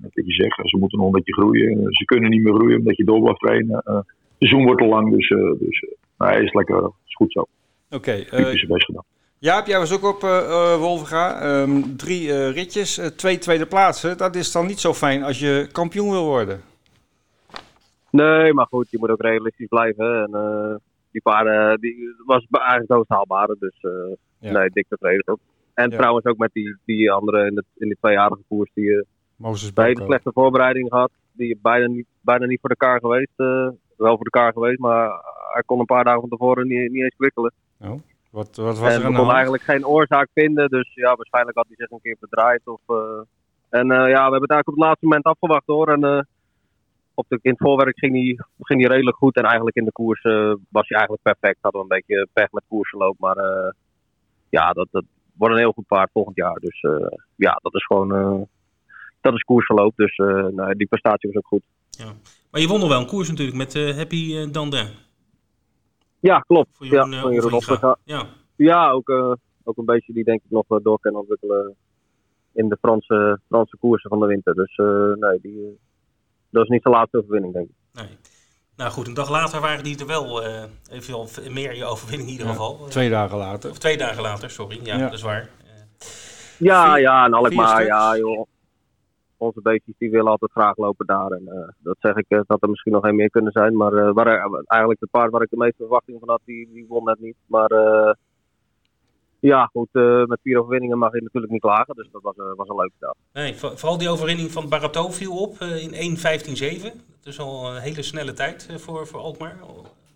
net 0.00 0.14
wat 0.14 0.26
je 0.26 0.32
zegt, 0.32 0.60
ze 0.68 0.76
moeten 0.78 0.98
nog 0.98 1.06
een 1.06 1.12
beetje 1.12 1.32
groeien. 1.32 1.86
Ze 1.90 2.04
kunnen 2.04 2.30
niet 2.30 2.42
meer 2.42 2.54
groeien 2.54 2.78
omdat 2.78 2.96
je 2.96 3.04
door 3.04 3.20
blijft 3.20 3.40
trainen. 3.40 3.80
Het 3.84 4.04
seizoen 4.38 4.64
wordt 4.64 4.80
te 4.80 4.86
lang, 4.88 5.10
dus, 5.16 5.28
dus 5.58 5.84
nee, 6.28 6.42
is 6.42 6.52
lekker, 6.52 6.90
is 7.06 7.14
goed 7.14 7.32
zo. 7.32 7.46
Oké, 7.90 8.12
is 8.12 8.28
zijn 8.28 8.66
best 8.68 8.84
gedaan. 8.84 9.04
Jaap, 9.38 9.66
jij 9.66 9.78
was 9.78 9.92
ook 9.92 10.04
op 10.14 10.22
eh 10.22 10.38
eh, 10.38 10.78
Wolvenga. 10.78 11.40
Ehm, 11.40 11.82
drie 11.96 12.32
eh, 12.32 12.52
ritjes, 12.52 13.00
twee 13.16 13.38
tweede 13.38 13.66
plaatsen. 13.66 14.18
Dat 14.18 14.34
is 14.34 14.52
dan 14.52 14.66
niet 14.66 14.80
zo 14.80 14.94
fijn 14.94 15.22
als 15.22 15.38
je 15.38 15.68
kampioen 15.72 16.10
wil 16.10 16.24
worden. 16.24 16.60
Nee, 18.10 18.52
maar 18.52 18.66
goed, 18.66 18.90
je 18.90 18.98
moet 18.98 19.10
ook 19.10 19.20
realistisch 19.22 19.66
blijven. 19.68 20.22
En 20.22 20.80
die 21.12 21.22
paarden, 21.22 21.80
die 21.80 22.14
was 22.26 22.46
eigenlijk 22.50 23.08
de 23.08 23.14
haalbare. 23.14 23.56
Dus 23.58 23.74
Ja. 24.38 24.52
nee, 24.52 24.70
dik 24.70 24.86
tevreden 24.88 25.28
ook. 25.28 25.38
En 25.74 25.90
Ja. 25.90 25.96
trouwens 25.96 26.24
ook 26.26 26.36
met 26.36 26.50
die, 26.52 26.76
die 26.84 27.10
andere 27.12 27.46
in 27.46 27.54
de, 27.54 27.64
in 27.76 27.86
die 27.86 27.96
tweejarige 28.00 28.42
koers. 28.48 28.70
Die 28.74 29.04
bij 29.74 29.84
hele 29.84 29.92
Boko. 29.94 30.06
slechte 30.06 30.30
voorbereiding 30.34 30.88
gehad. 30.88 31.10
Die 31.32 31.58
bijna 31.62 31.86
niet, 31.86 32.06
bijna 32.20 32.46
niet 32.46 32.60
voor 32.60 32.68
de 32.68 32.76
kaar 32.76 33.00
geweest. 33.00 33.30
wel 33.36 34.16
voor 34.16 34.24
de 34.24 34.30
kaar 34.30 34.52
geweest, 34.52 34.78
maar 34.78 35.08
hij 35.52 35.62
kon 35.66 35.78
een 35.78 35.84
paar 35.94 36.04
dagen 36.04 36.20
van 36.20 36.28
tevoren 36.28 36.66
niet, 36.66 36.90
niet 36.90 37.02
eens 37.02 37.16
kwikkelen. 37.16 37.52
Wat, 38.30 38.56
wat 38.56 38.78
was 38.78 38.78
en 38.78 38.84
er 38.94 39.00
we 39.00 39.06
aan 39.06 39.12
de 39.12 39.16
hand? 39.18 39.32
eigenlijk 39.32 39.62
geen 39.62 39.86
oorzaak 39.86 40.28
vinden. 40.34 40.68
Dus 40.68 40.94
ja, 40.94 41.16
waarschijnlijk 41.16 41.56
had 41.56 41.66
hij 41.66 41.76
zich 41.76 41.90
een 41.90 42.00
keer 42.02 42.16
bedraaid. 42.20 42.60
Of, 42.64 42.80
eh, 42.86 43.20
en 43.80 43.90
eh, 43.90 43.96
ja, 43.96 44.24
we 44.24 44.30
hebben 44.30 44.40
het 44.40 44.50
eigenlijk 44.50 44.68
op 44.68 44.74
het 44.74 44.84
laatste 44.84 45.04
moment 45.06 45.24
afgewacht 45.24 45.66
hoor. 45.66 45.88
En 45.88 46.04
eh, 46.04 46.20
op 47.14 47.26
de, 47.28 47.38
in 47.42 47.50
het 47.50 47.60
voorwerk 47.60 47.98
ging 47.98 48.12
hij, 48.12 48.38
ging 48.60 48.80
hij 48.80 48.90
redelijk 48.90 49.16
goed. 49.16 49.36
En 49.36 49.44
eigenlijk 49.44 49.76
in 49.76 49.84
de 49.84 49.92
koers 49.92 50.22
eh, 50.22 50.52
was 50.68 50.88
hij 50.88 50.98
eigenlijk 50.98 51.22
perfect. 51.22 51.58
Hadden 51.60 51.80
we 51.80 51.86
een 51.94 51.96
beetje 52.00 52.28
pech 52.32 52.50
met 52.52 52.64
koersverloop. 52.68 53.16
Maar 53.18 53.36
eh, 53.36 53.72
ja, 54.48 54.72
dat, 54.72 54.88
dat 54.90 55.04
wordt 55.34 55.54
een 55.54 55.60
heel 55.60 55.72
goed 55.72 55.86
paard 55.86 56.10
volgend 56.12 56.36
jaar. 56.36 56.58
Dus 56.60 56.80
eh, 56.80 57.16
ja, 57.36 57.58
dat 57.62 57.74
is 57.74 57.84
gewoon... 57.86 58.14
eh, 58.14 58.40
dat 59.20 59.34
is 59.34 59.42
koersverloop. 59.42 59.96
Dus 59.96 60.16
eh, 60.16 60.46
nou, 60.46 60.74
die 60.74 60.86
prestatie 60.86 61.30
was 61.32 61.42
ook 61.42 61.46
goed. 61.46 61.62
Maar 62.50 62.60
je 62.60 62.66
won 62.68 62.80
nog 62.80 62.88
wel 62.88 63.00
een 63.00 63.06
koers 63.06 63.28
natuurlijk 63.28 63.56
met 63.56 63.74
eh, 63.74 63.96
Happy 63.96 64.50
Dandin. 64.50 64.86
Ja, 66.20 66.38
klopt. 66.38 66.68
Voor 66.72 66.86
Ja, 66.86 66.92
Jeroen, 66.92 67.12
eh, 67.12 67.24
Overinga. 67.24 67.56
Opperga. 67.56 67.96
Ja. 68.04 68.26
Ja, 68.56 68.90
ook, 68.90 69.08
eh, 69.08 69.32
ook 69.64 69.76
een 69.76 69.84
beetje 69.84 70.12
die 70.12 70.24
denk 70.24 70.40
ik 70.44 70.50
nog 70.50 70.64
eh, 70.68 70.76
door 70.82 70.98
kan 71.00 71.14
ontwikkelen 71.16 71.74
in 72.52 72.68
de 72.68 72.76
Franse, 72.80 73.40
Franse 73.48 73.76
koersen 73.80 74.10
van 74.10 74.20
de 74.20 74.26
winter. 74.26 74.54
Dus 74.54 74.76
eh, 74.76 74.86
nee, 75.28 75.38
die, 75.42 75.64
eh, 75.66 75.70
dat 76.50 76.62
is 76.62 76.68
niet 76.68 76.82
zijn 76.82 76.94
laatste 76.94 77.18
overwinning, 77.18 77.52
denk 77.52 77.68
ik. 77.68 77.74
Nee. 77.92 78.16
Nou 78.76 78.90
goed, 78.92 79.06
een 79.06 79.14
dag 79.14 79.30
later 79.30 79.60
waren 79.60 79.84
die 79.84 79.98
er 79.98 80.06
wel. 80.06 80.42
eh 80.44 80.62
even 80.90 81.52
meer 81.52 81.74
je 81.76 81.84
overwinning 81.84 82.28
in 82.28 82.32
ieder 82.36 82.46
Ja, 82.46 82.52
geval. 82.52 82.78
Eh, 82.80 82.86
Twee 82.90 83.10
dagen 83.10 83.38
later. 83.38 83.70
Of 83.70 83.78
twee 83.78 83.96
dagen 83.96 84.22
later, 84.22 84.50
sorry. 84.50 84.80
Ja, 84.82 84.96
Ja. 84.96 85.04
dat 85.04 85.12
is 85.12 85.22
waar. 85.22 85.40
Eh, 85.64 85.72
Ja, 86.58 86.92
Vier- 86.92 87.00
ja, 87.02 87.24
en 87.24 87.34
Alkmaar, 87.34 87.84
ja, 87.84 88.16
joh. 88.16 88.46
Onze 89.40 89.60
beestjes 89.62 89.94
die 89.98 90.10
willen 90.10 90.30
altijd 90.30 90.50
graag 90.50 90.76
lopen 90.76 91.06
daar. 91.06 91.30
En 91.30 91.48
eh, 91.48 91.68
dat 91.78 91.96
zeg 92.00 92.14
ik, 92.16 92.24
eh, 92.28 92.40
dat 92.46 92.62
er 92.62 92.68
misschien 92.68 92.92
nog 92.92 93.04
een 93.04 93.16
meer 93.16 93.30
kunnen 93.30 93.52
zijn. 93.52 93.76
Maar 93.76 93.92
eh, 93.92 94.12
waar, 94.12 94.26
eigenlijk 94.66 95.00
de 95.00 95.08
paard 95.10 95.30
waar 95.30 95.42
ik 95.42 95.50
de 95.50 95.56
meeste 95.56 95.76
verwachtingen 95.76 96.20
van 96.20 96.28
had, 96.28 96.40
die, 96.44 96.68
die 96.72 96.86
won 96.88 97.04
net 97.04 97.20
niet. 97.20 97.36
Maar 97.46 97.70
ja, 99.40 99.66
goed, 99.66 99.88
met 100.26 100.38
vier 100.42 100.58
overwinningen 100.58 100.98
mag 100.98 101.12
je 101.12 101.22
natuurlijk 101.22 101.52
niet 101.52 101.60
klagen. 101.60 101.94
Dus 101.94 102.08
dat 102.12 102.22
was, 102.22 102.36
eh, 102.36 102.44
was 102.56 102.68
een 102.68 102.76
leuke 102.76 102.94
dag. 102.98 103.14
nee, 103.32 103.54
vo- 103.54 103.76
vooral 103.76 103.98
die 103.98 104.08
overwinning 104.08 104.50
van 104.50 104.68
Barato 104.68 105.08
viel 105.10 105.36
op 105.38 105.60
eh, 105.60 105.82
in 105.82 105.92
1.15.7. 105.94 106.82
Dat 107.22 107.32
is 107.32 107.38
al 107.40 107.70
een 107.74 107.80
hele 107.80 108.02
snelle 108.02 108.32
tijd 108.32 108.68
voor, 108.76 109.06
voor 109.06 109.20
Alkmaar. 109.20 109.56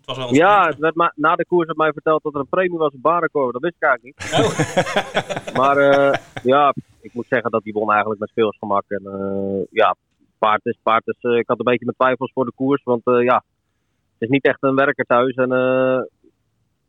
Het 0.05 0.15
was 0.15 0.17
wel 0.17 0.27
een 0.27 0.33
Ja, 0.35 0.67
het 0.67 0.77
werd 0.77 1.11
na 1.15 1.35
de 1.35 1.45
koers 1.45 1.65
werd 1.65 1.77
mij 1.77 1.91
verteld 1.91 2.23
dat 2.23 2.33
er 2.33 2.39
een 2.39 2.47
premie 2.49 2.77
was 2.77 2.93
op 2.93 3.01
Barenkoor. 3.01 3.51
Dat 3.51 3.61
wist 3.61 3.75
ik 3.75 3.83
eigenlijk 3.83 4.19
niet. 4.19 4.33
Oh. 4.39 5.55
Maar 5.59 5.77
eh, 5.77 6.19
ja, 6.43 6.73
ik 7.01 7.13
moet 7.13 7.25
zeggen 7.27 7.51
dat 7.51 7.63
die 7.63 7.73
won 7.73 7.91
eigenlijk 7.91 8.19
met 8.19 8.31
veel 8.33 8.53
gemak. 8.59 8.83
En 8.87 9.05
eh, 9.05 9.63
ja, 9.71 9.95
paard 10.37 10.65
is, 10.65 10.77
paard 10.83 11.07
is, 11.07 11.17
eh, 11.21 11.37
ik 11.37 11.47
had 11.47 11.59
een 11.59 11.65
beetje 11.65 11.85
mijn 11.85 11.97
twijfels 11.97 12.31
voor 12.33 12.45
de 12.45 12.51
koers. 12.55 12.83
Want 12.83 13.01
eh, 13.05 13.23
ja, 13.23 13.35
het 14.13 14.21
is 14.21 14.29
niet 14.29 14.43
echt 14.45 14.63
een 14.63 14.75
werker 14.75 15.05
thuis. 15.05 15.35
En 15.35 15.51
eh, 15.51 16.01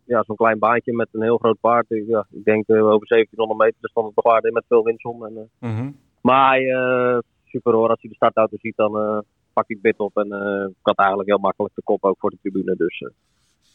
ja, 0.04 0.22
zo'n 0.22 0.36
klein 0.36 0.58
baantje 0.58 0.94
met 0.94 1.08
een 1.12 1.22
heel 1.22 1.38
groot 1.38 1.60
paard. 1.60 1.86
Ja, 1.88 2.26
ik 2.30 2.44
denk 2.44 2.70
over 2.70 3.06
1700 3.06 3.58
meter 3.60 3.76
er 3.80 3.88
stond 3.88 4.14
het 4.14 4.24
paard 4.24 4.44
in 4.44 4.52
met 4.52 4.64
veel 4.68 4.84
windsom. 4.84 5.24
En, 5.24 5.36
eh, 5.36 5.70
Mhm. 5.70 5.90
maar 6.20 6.58
eh, 6.58 7.18
super 7.44 7.72
hoor, 7.72 7.88
als 7.88 8.00
hij 8.00 8.10
de 8.10 8.16
startauto 8.16 8.56
ziet 8.60 8.76
dan 8.76 9.24
hij 9.66 9.76
het 9.80 9.82
bit 9.82 9.98
op. 9.98 10.16
En 10.16 10.32
eh, 10.32 10.68
ik 10.68 10.74
had 10.82 10.96
eigenlijk 10.98 11.28
heel 11.28 11.38
makkelijk 11.38 11.74
de 11.74 11.82
kop 11.82 12.04
ook 12.04 12.16
voor 12.18 12.30
de 12.30 12.38
tribune. 12.42 12.74
Dus 12.76 13.00
eh, 13.00 13.08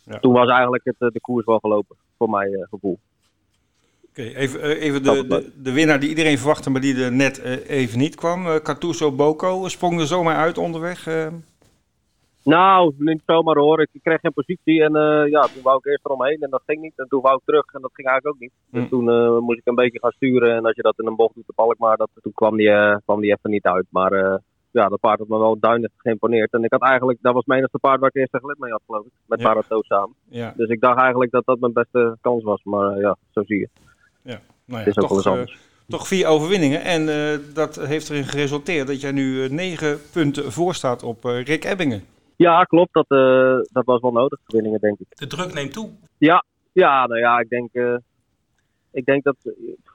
Ja. 0.06 0.20
toen 0.20 0.34
was 0.34 0.50
eigenlijk 0.50 0.84
het, 0.86 0.96
eh, 1.00 1.08
de 1.10 1.22
koers 1.22 1.46
wel 1.46 1.60
gelopen, 1.60 1.96
voor 2.18 2.30
mijn 2.30 2.68
gevoel. 2.70 3.00
Oké, 4.10 4.22
even, 4.22 4.62
even 4.64 5.04
de, 5.04 5.28
de, 5.28 5.52
de 5.64 5.72
winnaar 5.74 6.00
die 6.00 6.10
iedereen 6.10 6.38
verwachtte, 6.38 6.70
maar 6.70 6.82
die 6.82 7.04
er 7.04 7.12
net 7.12 7.40
even 7.68 8.00
niet 8.00 8.16
kwam. 8.16 8.46
Uh, 8.46 8.56
Cartuso 8.56 9.12
Boko 9.12 9.68
sprong 9.68 10.00
er 10.00 10.06
zomaar 10.08 10.36
uit 10.36 10.58
onderweg. 10.58 11.08
eh. 11.08 11.28
Nou, 12.44 12.94
niet 12.98 13.22
zomaar 13.26 13.56
hoor. 13.58 13.82
Ik 13.82 13.90
kreeg 14.04 14.20
geen 14.20 14.34
positie 14.34 14.84
en 14.84 14.94
ja, 15.30 15.42
toen 15.42 15.64
wou 15.64 15.78
ik 15.78 15.86
eerst 15.86 16.06
eromheen 16.06 16.42
en 16.42 16.50
dat 16.50 16.62
ging 16.66 16.82
niet. 16.82 16.94
En 16.96 17.08
toen 17.08 17.22
wou 17.22 17.36
ik 17.36 17.42
terug 17.46 17.66
en 17.74 17.82
dat 17.82 17.92
ging 17.94 18.08
eigenlijk 18.08 18.36
ook 18.36 18.42
niet. 18.42 18.52
Dus 18.72 18.84
Hm. 18.84 18.90
toen 18.90 19.06
moest 19.44 19.58
ik 19.60 19.68
een 19.68 19.76
beetje 19.76 20.00
gaan 20.00 20.12
sturen. 20.12 20.56
En 20.56 20.66
als 20.66 20.76
je 20.76 20.82
dat 20.82 21.00
in 21.00 21.08
een 21.08 21.16
bocht 21.16 21.36
doet, 21.36 21.44
de 21.48 21.76
maar 21.78 21.98
dat, 21.98 22.10
toen 22.22 22.34
kwam 22.34 22.58
die, 22.58 22.72
kwam 23.06 23.22
die 23.22 23.32
even 23.32 23.50
niet 23.50 23.66
uit. 23.66 23.86
Maar 23.90 24.42
ja, 24.72 24.88
dat 24.88 25.00
paard 25.00 25.20
had 25.20 25.28
me 25.28 25.38
wel 25.38 25.60
duidelijk 25.60 25.94
geïmponeerd. 25.98 26.52
En 26.54 26.64
ik 26.64 26.72
had 26.72 26.82
eigenlijk, 26.82 27.20
dat 27.22 27.34
was 27.34 27.46
mijn 27.46 27.60
eerste 27.62 27.80
paard 27.80 28.00
waar 28.00 28.10
ik 28.10 28.16
eerst 28.16 28.34
een 28.34 28.40
gelid 28.40 28.60
mee 28.60 28.72
had, 28.72 28.82
geloof 28.86 29.06
ik. 29.06 29.12
Met 29.26 29.40
Ja. 29.40 29.46
Barato 29.46 29.82
samen. 29.82 30.16
ja, 30.30 30.54
Dus 30.56 30.70
ik 30.70 30.82
dacht 30.82 31.00
eigenlijk 31.00 31.32
dat 31.32 31.46
dat 31.46 31.60
mijn 31.60 31.74
beste 31.74 32.18
kans 32.22 32.44
was. 32.44 32.64
Maar 32.64 32.92
eh, 32.92 33.02
ja, 33.02 33.16
zo 33.32 33.44
zie 33.44 33.60
je. 33.60 33.70
nou 34.24 34.40
ja, 34.66 34.78
Het 34.78 34.88
is 34.88 34.98
ook 35.04 35.10
wel 35.10 35.10
toch, 35.10 35.18
eens 35.18 35.26
eh, 35.26 35.32
anders. 35.32 35.58
toch 35.88 36.08
vier 36.08 36.28
overwinningen. 36.28 36.82
En 36.84 37.10
eh, 37.10 37.40
dat 37.54 37.76
heeft 37.76 38.10
erin 38.10 38.24
geresulteerd 38.24 38.88
dat 38.88 39.02
jij 39.02 39.12
nu 39.12 39.48
negen 39.50 40.00
punten 40.14 40.52
voor 40.52 40.74
staat 40.74 41.04
op 41.04 41.26
eh, 41.26 41.44
Rick 41.44 41.64
Ebbingen. 41.64 42.04
Ja, 42.36 42.64
klopt. 42.64 42.94
Dat, 42.94 43.06
eh, 43.08 43.58
dat 43.72 43.86
was 43.86 44.02
wel 44.02 44.12
nodig, 44.12 44.40
winningen, 44.48 44.80
denk 44.80 45.00
ik. 45.00 45.08
De 45.10 45.28
druk 45.28 45.54
neemt 45.54 45.74
toe. 45.74 45.90
Ja, 46.74 47.06
nou 47.08 47.18
ja, 47.20 47.40
ik 47.40 47.50
denk, 47.50 47.70
eh, 47.74 47.96
ik 48.92 49.06
denk 49.06 49.24
dat, 49.24 49.36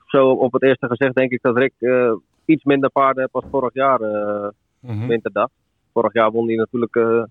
zo 0.07 0.29
op 0.31 0.53
het 0.53 0.63
eerste 0.63 0.87
gezicht, 0.87 1.15
denk 1.15 1.31
ik 1.31 1.43
dat 1.43 1.57
Rick 1.57 1.73
eh, 1.79 2.13
iets 2.45 2.65
minder 2.65 2.91
paarden 2.91 3.23
heeft 3.23 3.33
als 3.35 3.45
vorig 3.51 3.75
jaar 3.75 4.01
eh, 4.87 4.95
Mhm. 4.97 5.07
winterdag. 5.07 5.49
vorig 5.93 6.13
jaar 6.13 6.31
won 6.31 6.47
hij 6.47 6.57
natuurlijk 6.57 6.97
eh, 6.97 7.23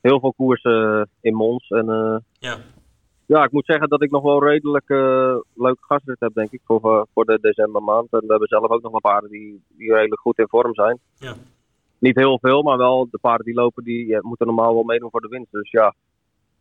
heel 0.00 0.20
veel 0.20 0.32
koersen 0.36 1.08
in 1.20 1.34
Mons. 1.34 1.68
En 1.68 1.88
eh, 1.90 2.16
Ja. 2.38 2.56
ja, 3.26 3.44
ik 3.44 3.50
moet 3.52 3.64
zeggen 3.64 3.88
dat 3.88 4.02
ik 4.02 4.10
nog 4.10 4.22
wel 4.22 4.44
redelijk 4.44 4.88
eh, 4.90 5.36
leuke 5.54 5.80
gastrit 5.84 6.20
heb, 6.20 6.34
denk 6.34 6.50
ik, 6.50 6.60
voor, 6.64 6.80
eh, 6.98 7.02
voor 7.14 7.24
de 7.24 7.38
decembermaand. 7.40 8.06
En 8.12 8.20
we 8.20 8.26
hebben 8.26 8.48
zelf 8.48 8.68
ook 8.70 8.82
nog 8.82 8.92
een 8.92 9.00
paarden 9.00 9.30
die, 9.30 9.62
die 9.68 9.92
redelijk 9.92 10.20
goed 10.20 10.38
in 10.38 10.48
vorm 10.48 10.74
zijn. 10.74 10.98
Ja. 11.18 11.34
Niet 11.98 12.16
heel 12.16 12.38
veel, 12.38 12.62
maar 12.62 12.76
wel 12.78 13.08
de 13.10 13.18
paarden 13.18 13.44
die 13.46 13.54
lopen, 13.54 13.84
die 13.84 14.14
eh, 14.14 14.20
moeten 14.22 14.46
normaal 14.46 14.74
wel 14.74 14.82
meedoen 14.82 15.10
voor 15.10 15.20
de 15.20 15.28
winst. 15.28 15.52
Dus 15.52 15.70
ja, 15.70 15.94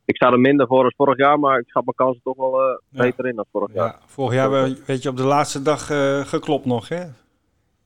ik 0.06 0.16
sta 0.16 0.32
er 0.32 0.40
minder 0.40 0.68
voor 0.68 0.84
als 0.84 0.94
vorig 0.98 1.18
jaar, 1.18 1.40
maar 1.40 1.60
ik 1.60 1.68
schat 1.70 1.84
mijn 1.86 1.96
kansen 1.96 2.22
toch 2.24 2.36
wel 2.38 2.62
eh, 2.62 2.78
Ja. 2.90 3.02
beter 3.04 3.26
in 3.28 3.36
dan 3.36 3.46
vorig 3.52 3.74
jaar. 3.74 3.86
Ja, 3.88 4.00
vorig 4.06 4.34
jaar 4.34 4.52
we- 4.52 4.84
weet 4.86 5.04
je 5.04 5.10
op 5.10 5.18
de 5.18 5.24
laatste 5.24 5.62
dag 5.62 5.90
eh, 5.90 6.20
geklopt 6.20 6.66
nog, 6.66 6.88
hè? 6.90 7.04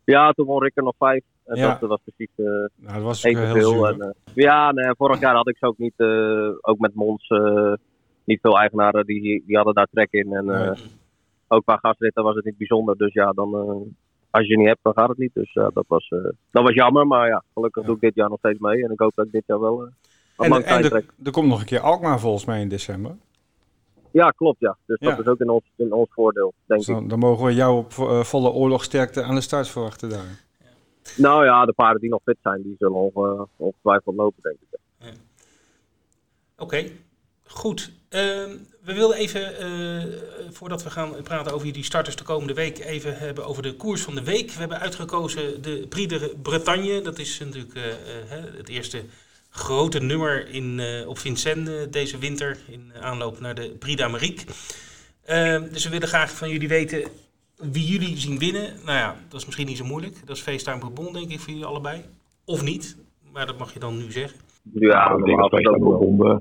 Ja, 0.03 0.31
toen 0.31 0.45
won 0.45 0.65
ik 0.65 0.77
er 0.77 0.83
nog 0.83 0.95
vijf. 0.97 1.23
En 1.49 1.55
Ja. 1.57 1.77
dat 1.79 1.89
was 1.89 1.99
precies 2.03 2.33
eh 2.35 2.45
Nou, 2.45 2.93
dat 2.93 3.01
was 3.03 3.23
heel 3.23 3.35
veel. 3.47 3.69
zuur. 3.71 3.85
En, 3.87 4.01
eh, 4.01 4.09
ja, 4.33 4.71
nee, 4.71 4.93
vorig 4.97 5.19
jaar 5.19 5.35
had 5.35 5.47
ik 5.49 5.57
ze 5.57 5.65
ook 5.65 5.77
niet, 5.77 5.93
eh, 5.95 6.49
ook 6.61 6.79
met 6.79 6.93
Mons, 6.95 7.27
eh, 7.27 7.73
niet 8.23 8.39
veel 8.41 8.59
eigenaren 8.59 9.05
die, 9.05 9.43
die 9.45 9.55
hadden 9.55 9.73
daar 9.73 9.87
trek 9.91 10.07
in. 10.11 10.33
En 10.33 10.49
eh, 10.49 10.67
Nee. 10.71 10.83
ook 11.47 11.63
qua 11.65 11.75
gastritten 11.77 12.23
was 12.23 12.35
het 12.35 12.45
niet 12.45 12.57
bijzonder. 12.57 12.97
Dus 12.97 13.13
ja, 13.13 13.31
dan, 13.31 13.53
eh, 13.55 13.91
als 14.29 14.47
je 14.47 14.57
niet 14.57 14.67
hebt, 14.67 14.79
dan 14.83 14.93
gaat 14.93 15.09
het 15.09 15.17
niet. 15.17 15.33
Dus 15.33 15.53
ja, 15.53 15.69
dat 15.73 15.85
was, 15.87 16.07
eh, 16.09 16.23
dat 16.51 16.63
was 16.63 16.73
jammer. 16.73 17.07
Maar 17.07 17.27
ja, 17.27 17.43
gelukkig 17.53 17.81
Ja. 17.81 17.87
doe 17.87 17.95
ik 17.97 18.01
dit 18.01 18.15
jaar 18.15 18.29
nog 18.29 18.37
steeds 18.39 18.59
mee. 18.59 18.83
En 18.83 18.91
ik 18.91 18.99
hoop 18.99 19.11
dat 19.15 19.25
ik 19.25 19.31
dit 19.31 19.43
jaar 19.45 19.59
wel 19.59 19.81
eh 19.83 20.45
En, 20.45 20.63
en 20.65 20.83
er, 20.83 20.89
trek. 20.89 21.13
er 21.23 21.31
komt 21.31 21.47
nog 21.47 21.59
een 21.59 21.65
keer 21.65 21.79
Alkmaar 21.79 22.19
volgens 22.19 22.45
mij 22.45 22.61
in 22.61 22.69
december. 22.69 23.15
Ja, 24.11 24.29
klopt 24.29 24.59
ja. 24.59 24.77
Dus 24.85 24.97
Ja. 24.99 25.09
dat 25.09 25.19
is 25.19 25.25
ook 25.25 25.39
in 25.39 25.49
ons, 25.49 25.63
in 25.75 25.93
ons 25.93 26.07
voordeel, 26.11 26.53
denk 26.65 26.79
Dus 26.79 26.89
ik. 26.89 26.95
dan, 26.95 27.07
dan 27.07 27.19
mogen 27.19 27.45
we 27.45 27.53
jou 27.53 27.77
op 27.77 27.91
eh, 27.97 28.19
volle 28.23 28.49
oorlogsterkte 28.49 29.23
aan 29.23 29.35
de 29.35 29.41
start 29.41 29.69
verwachten 29.69 30.09
daar. 30.09 30.47
Nou 31.15 31.45
ja, 31.45 31.65
de 31.65 31.73
paarden 31.73 32.01
die 32.01 32.09
nog 32.09 32.21
fit 32.23 32.37
zijn, 32.41 32.61
die 32.61 32.75
zullen 32.79 33.11
onge- 33.13 33.47
ongetwijfeld 33.55 34.15
lopen, 34.15 34.41
denk 34.41 34.55
ik. 34.55 34.67
Oké, 36.57 36.91
goed. 37.45 37.91
Ehm, 38.09 38.57
we 38.83 38.93
wilden 38.93 39.17
even, 39.17 39.57
eh, 39.57 40.03
voordat 40.51 40.83
we 40.83 40.89
gaan 40.89 41.21
praten 41.23 41.53
over 41.53 41.73
die 41.73 41.83
starters 41.83 42.15
de 42.15 42.23
komende 42.23 42.53
week, 42.53 42.79
even 42.79 43.17
hebben 43.17 43.45
over 43.45 43.63
de 43.63 43.75
koers 43.75 44.01
van 44.01 44.15
de 44.15 44.23
week. 44.23 44.51
We 44.51 44.59
hebben 44.59 44.79
uitgekozen 44.79 45.61
de 45.61 45.85
Prix 45.89 46.19
de 46.19 46.35
Bretagne. 46.41 47.01
Dat 47.01 47.19
is 47.19 47.39
natuurlijk 47.39 47.75
eh, 47.75 47.89
eh, 47.91 48.43
het 48.57 48.69
eerste 48.69 49.03
grote 49.49 49.99
nummer 49.99 50.49
in, 50.49 50.81
op 51.07 51.17
Vincennes 51.17 51.89
deze 51.89 52.17
winter 52.17 52.57
in 52.67 52.91
aanloop 52.99 53.39
naar 53.39 53.55
de 53.55 53.69
Prix 53.69 54.01
d'Amérique. 54.01 54.45
Ehm, 55.25 55.69
dus 55.71 55.83
we 55.83 55.89
willen 55.89 56.07
graag 56.07 56.31
van 56.31 56.49
jullie 56.49 56.67
weten 56.67 57.03
wie 57.59 57.85
jullie 57.91 58.17
zien 58.17 58.37
winnen. 58.39 58.73
Nou 58.85 58.97
ja, 58.97 59.15
dat 59.29 59.39
is 59.39 59.45
misschien 59.45 59.67
niet 59.67 59.77
zo 59.77 59.85
moeilijk. 59.85 60.27
Dat 60.27 60.35
is 60.35 60.41
FaceTime 60.41 60.79
Bourbon, 60.79 61.13
denk 61.13 61.29
ik, 61.29 61.39
voor 61.39 61.49
jullie 61.49 61.65
allebei. 61.65 62.01
Of 62.45 62.63
niet, 62.63 62.97
maar 63.33 63.45
dat 63.45 63.57
mag 63.57 63.73
je 63.73 63.79
dan 63.79 63.97
nu 63.97 64.11
zeggen. 64.11 64.39
Ja, 64.73 65.11
ik 65.17 65.25
denk 65.25 65.37
dat 65.39 65.49
FaceTime. 65.49 65.79
Bourbon, 65.79 66.27
eh, 66.29 66.37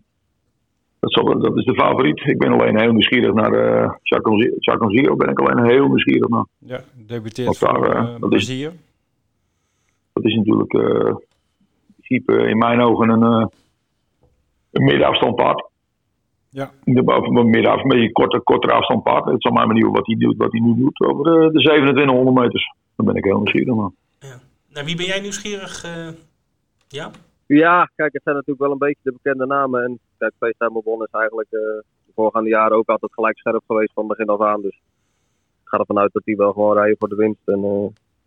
dat, 1.01 1.13
zal, 1.13 1.39
dat 1.41 1.57
is 1.57 1.65
de 1.65 1.75
favoriet. 1.75 2.21
Ik 2.27 2.39
ben 2.39 2.53
alleen 2.53 2.81
heel 2.81 2.93
nieuwsgierig 2.93 3.33
naar 3.35 3.83
uh, 3.83 3.91
Chaconzio. 4.61 5.17
Ben 5.17 5.29
ik 5.29 5.39
alleen 5.41 5.67
heel 5.71 5.87
nieuwsgierig 5.87 6.29
naar. 6.29 6.45
Ja, 6.59 6.85
debuteert 6.95 7.59
voor 7.59 7.87
eh, 7.95 8.03
uh, 8.03 8.07
dat 8.21 8.33
is- 8.33 8.47
Bazier. 8.47 8.73
Dat 10.13 10.25
is 10.25 10.35
natuurlijk 10.35 10.73
eh, 10.73 11.07
in 11.09 11.95
principe 11.97 12.49
in 12.49 12.59
mijn 12.59 12.81
ogen 12.81 13.09
een, 13.09 13.23
eh 13.23 13.47
een 14.71 14.85
middenafstandpaard. 14.85 15.68
Ja. 16.59 16.71
Middenaf, 16.85 17.83
een 17.83 17.89
beetje 17.89 18.13
korter, 18.13 18.41
korter 18.41 18.73
afstandpaard. 18.73 19.25
Het 19.25 19.43
zal 19.43 19.53
mij 19.53 19.67
benieuwen 19.67 19.93
wat 19.93 20.07
hij 20.07 20.17
doet, 20.17 20.37
wat 20.37 20.53
hij 20.53 20.61
nu 20.61 20.75
doet 20.75 21.01
over 21.01 21.25
de, 21.25 21.51
de 21.53 21.61
2700 21.61 22.37
meters. 22.37 22.75
Daar 22.97 23.07
ben 23.07 23.17
ik 23.17 23.25
heel 23.25 23.37
nieuwsgierig 23.37 23.75
naar. 23.75 23.91
Nou, 24.73 24.87
wie 24.87 24.97
ben 24.97 25.07
jij 25.07 25.21
nieuwsgierig? 25.21 25.85
eh? 25.85 26.09
ja? 26.89 27.11
Ja, 27.47 27.91
kijk, 27.97 28.13
het 28.13 28.23
zijn 28.23 28.35
natuurlijk 28.35 28.65
wel 28.65 28.73
een 28.73 28.87
beetje 28.87 29.03
de 29.03 29.13
bekende 29.13 29.47
namen. 29.47 29.85
En 29.85 29.99
kijk, 30.19 30.33
FaceTime 30.39 30.73
Bourbon 30.73 31.03
is 31.03 31.11
eigenlijk 31.11 31.49
eh, 31.51 31.61
de 32.07 32.13
voorgaande 32.15 32.49
jaren 32.49 32.77
ook 32.77 32.89
altijd 32.89 33.13
gelijk 33.13 33.39
scherp 33.39 33.63
geweest 33.67 33.93
van 33.95 34.07
begin 34.07 34.27
af 34.27 34.41
aan. 34.41 34.63
Dus 34.63 34.75
ik 35.63 35.69
ga 35.69 35.79
ervan 35.79 35.99
uit 35.99 36.13
dat 36.13 36.25
die 36.25 36.37
wel 36.37 36.53
gewoon 36.53 36.77
rijden 36.77 36.97
voor 36.99 37.09
de 37.09 37.15
winst. 37.15 37.49
En 37.49 37.65
eh, 37.65 37.85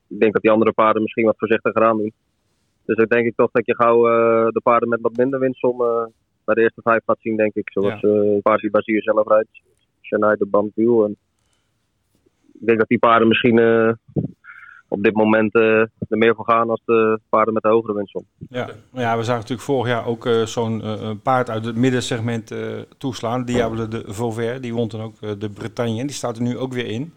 ik 0.07 0.19
denk 0.19 0.33
dat 0.33 0.41
die 0.41 0.51
andere 0.51 0.73
paarden 0.73 1.01
misschien 1.01 1.25
wat 1.25 1.37
voorzichtiger 1.37 1.83
aan 1.83 1.97
doen. 1.97 2.13
Dus 2.85 2.97
ik 2.97 3.09
denk 3.09 3.25
ik 3.25 3.35
toch 3.35 3.51
dat 3.51 3.65
je 3.65 3.75
gauw 3.75 4.07
eh, 4.07 4.47
de 4.47 4.61
paarden 4.63 4.89
met 4.89 5.01
wat 5.01 5.17
minder 5.17 5.39
winstom 5.39 5.81
eh 5.81 6.05
bij 6.45 6.55
de 6.55 6.61
eerste 6.61 6.81
vijf 6.83 7.01
gaat 7.05 7.17
zien, 7.21 7.37
denk 7.37 7.53
ik. 7.53 7.71
Zoals 7.71 8.01
eh 8.01 8.41
paard 8.41 8.61
die 8.61 8.69
Bazier 8.69 9.01
zelf 9.03 9.27
rijdt. 9.27 9.49
Chennai 10.01 10.35
de 10.37 10.45
Banville. 10.45 11.05
En 11.05 11.15
ik 12.53 12.65
denk 12.67 12.79
dat 12.79 12.87
die 12.87 12.99
paarden 12.99 13.27
misschien 13.27 13.59
eh, 13.59 13.91
op 14.87 15.03
dit 15.03 15.13
moment 15.13 15.53
eh, 15.53 15.79
er 15.81 16.17
meer 16.17 16.35
voor 16.35 16.45
gaan 16.45 16.69
als 16.69 16.81
de 16.85 17.19
paarden 17.29 17.53
met 17.53 17.63
de 17.63 17.69
hogere 17.69 17.93
winstom. 17.93 18.25
Ja. 18.49 18.69
Ja, 18.93 19.17
we 19.17 19.23
zagen 19.23 19.41
natuurlijk 19.41 19.61
vorig 19.61 19.87
jaar 19.87 20.05
ook 20.05 20.25
eh, 20.25 20.45
zo'n 20.45 20.81
eh, 20.81 21.11
paard 21.23 21.49
uit 21.49 21.65
het 21.65 21.75
middensegment 21.75 22.51
eh, 22.51 22.79
toeslaan. 22.97 23.45
Diable 23.45 23.87
de 23.87 24.03
Vauvert, 24.07 24.61
die 24.61 24.73
won 24.73 24.87
dan 24.87 25.01
ook 25.01 25.15
eh, 25.21 25.29
de 25.39 25.49
Bretagne. 25.49 25.99
En 25.99 26.07
die 26.07 26.15
staat 26.15 26.35
er 26.37 26.43
nu 26.43 26.57
ook 26.57 26.73
weer 26.73 26.85
in. 26.87 27.13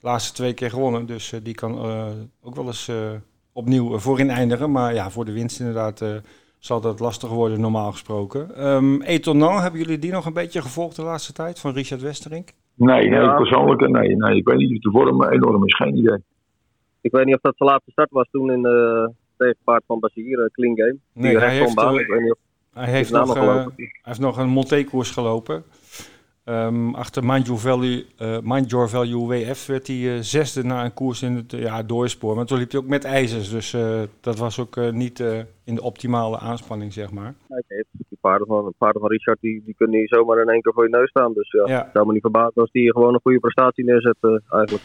De 0.00 0.10
laatste 0.10 0.34
twee 0.34 0.54
keer 0.54 0.70
gewonnen, 0.70 1.06
dus 1.06 1.32
eh, 1.32 1.40
die 1.42 1.54
kan 1.54 1.72
eh, 1.78 2.06
ook 2.42 2.54
wel 2.54 2.66
eens 2.66 2.88
eh, 2.88 3.12
opnieuw 3.52 3.94
eh, 3.94 3.98
voorin 4.00 4.30
eindigen. 4.30 4.70
Maar 4.70 4.94
ja, 4.94 5.10
voor 5.10 5.24
de 5.24 5.32
winst 5.32 5.60
inderdaad 5.60 6.00
eh, 6.00 6.08
zal 6.64 6.80
dat 6.80 7.00
lastig 7.00 7.28
worden, 7.28 7.60
normaal 7.60 7.90
gesproken. 7.92 8.66
Um, 8.66 9.02
hebben 9.02 9.80
jullie 9.80 9.98
die 9.98 10.12
nog 10.12 10.26
een 10.26 10.32
beetje 10.32 10.62
gevolgd 10.62 10.96
de 10.96 11.02
laatste 11.02 11.32
tijd, 11.32 11.60
van 11.60 11.72
Richard 11.72 12.00
Westerink? 12.02 12.48
Nee, 12.74 13.08
nee, 13.08 13.20
Ja. 13.20 13.36
persoonlijk, 13.36 13.88
nee, 13.88 14.16
nee. 14.16 14.36
Ik 14.36 14.48
weet 14.48 14.56
niet 14.58 14.70
of 14.76 14.92
de 14.92 14.98
vorm 14.98 15.24
enorm 15.24 15.64
is, 15.66 15.76
geen 15.76 15.96
idee. 15.96 16.18
Ik 17.00 17.12
weet 17.12 17.24
niet 17.24 17.34
of 17.34 17.40
dat 17.40 17.54
zijn 17.56 17.70
laatste 17.70 17.90
start 17.90 18.10
was 18.10 18.28
toen 18.30 18.50
in 18.50 18.62
de 18.62 19.10
tegenpaard 19.36 19.82
van 19.86 19.98
Basier, 20.00 20.38
uh, 20.38 20.46
Clean 20.52 20.76
Game. 20.76 20.96
Nee, 21.12 21.30
Die 21.30 21.40
hij 21.40 21.56
heeft, 21.56 21.74
baan. 21.74 21.98
eh, 21.98 22.30
Hij 22.72 22.90
heeft, 22.90 23.10
nog, 23.10 23.36
eh, 23.36 23.42
hij 23.66 23.88
heeft 24.02 24.20
nog 24.20 24.38
een 24.38 24.48
Monté-koers 24.48 25.10
gelopen. 25.10 25.64
Ehm, 26.44 26.94
achter 26.94 27.24
Mind 27.24 27.46
Your, 27.46 27.60
Value, 27.60 28.06
eh, 28.16 28.38
Mind 28.42 28.70
Your 28.70 28.88
Value 28.88 29.26
WF 29.26 29.66
werd 29.66 29.86
hij 29.86 30.14
eh, 30.14 30.20
zesde 30.20 30.64
na 30.64 30.84
een 30.84 30.94
koers 30.94 31.22
in 31.22 31.34
het 31.36 31.52
ja, 31.52 31.82
doorspoor. 31.82 32.36
Maar 32.36 32.44
toen 32.44 32.58
liep 32.58 32.70
hij 32.70 32.80
ook 32.80 32.86
met 32.86 33.04
ijzers. 33.04 33.50
Dus 33.50 33.72
eh, 33.72 34.02
dat 34.20 34.38
was 34.38 34.58
ook 34.58 34.76
eh, 34.76 34.90
niet 34.90 35.20
eh, 35.20 35.38
in 35.64 35.74
de 35.74 35.82
optimale 35.82 36.38
aanspanning, 36.38 36.92
zeg 36.92 37.10
maar. 37.10 37.34
Oké, 37.48 37.84
Die 37.92 38.18
paarden 38.20 38.46
van, 38.46 38.74
paarden 38.78 39.00
van 39.00 39.10
Richard 39.10 39.40
die, 39.40 39.62
die 39.64 39.74
kunnen 39.74 39.98
niet 40.00 40.08
zomaar 40.08 40.40
in 40.42 40.48
één 40.48 40.62
keer 40.62 40.72
voor 40.72 40.84
je 40.84 40.96
neus 40.96 41.08
staan. 41.08 41.32
Dus 41.32 41.50
ja, 41.50 41.66
Ja. 41.66 41.82
het 41.82 41.90
zou 41.92 42.06
me 42.06 42.12
niet 42.12 42.20
verbazen 42.22 42.60
als 42.60 42.70
die 42.70 42.92
gewoon 42.92 43.14
een 43.14 43.20
goede 43.22 43.38
prestatie 43.40 43.84
neerzet 43.84 44.16
eigenlijk. 44.22 44.84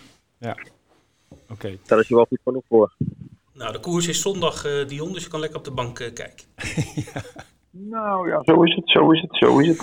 Oké. 1.52 1.78
Daar 1.86 2.00
is 2.00 2.08
hij 2.08 2.18
wel 2.18 2.26
goed 2.26 2.40
genoeg 2.44 2.64
voor. 2.68 2.94
Nou, 3.54 3.72
de 3.72 3.80
koers 3.80 4.08
is 4.08 4.22
zondag, 4.22 4.66
eh, 4.66 4.88
Dion, 4.88 5.14
dus 5.14 5.24
je 5.24 5.30
kan 5.30 5.40
lekker 5.40 5.58
op 5.58 5.64
de 5.66 5.72
bank 5.72 6.00
eh, 6.00 6.14
kijken. 6.14 6.46
Nou 7.72 8.30
ja, 8.30 8.42
zo 8.44 8.64
is 8.64 8.76
het, 8.76 8.90
zo 8.90 9.12
is 9.12 9.22
het, 9.22 9.36
zo 9.38 9.60
is 9.60 9.68
het. 9.68 9.78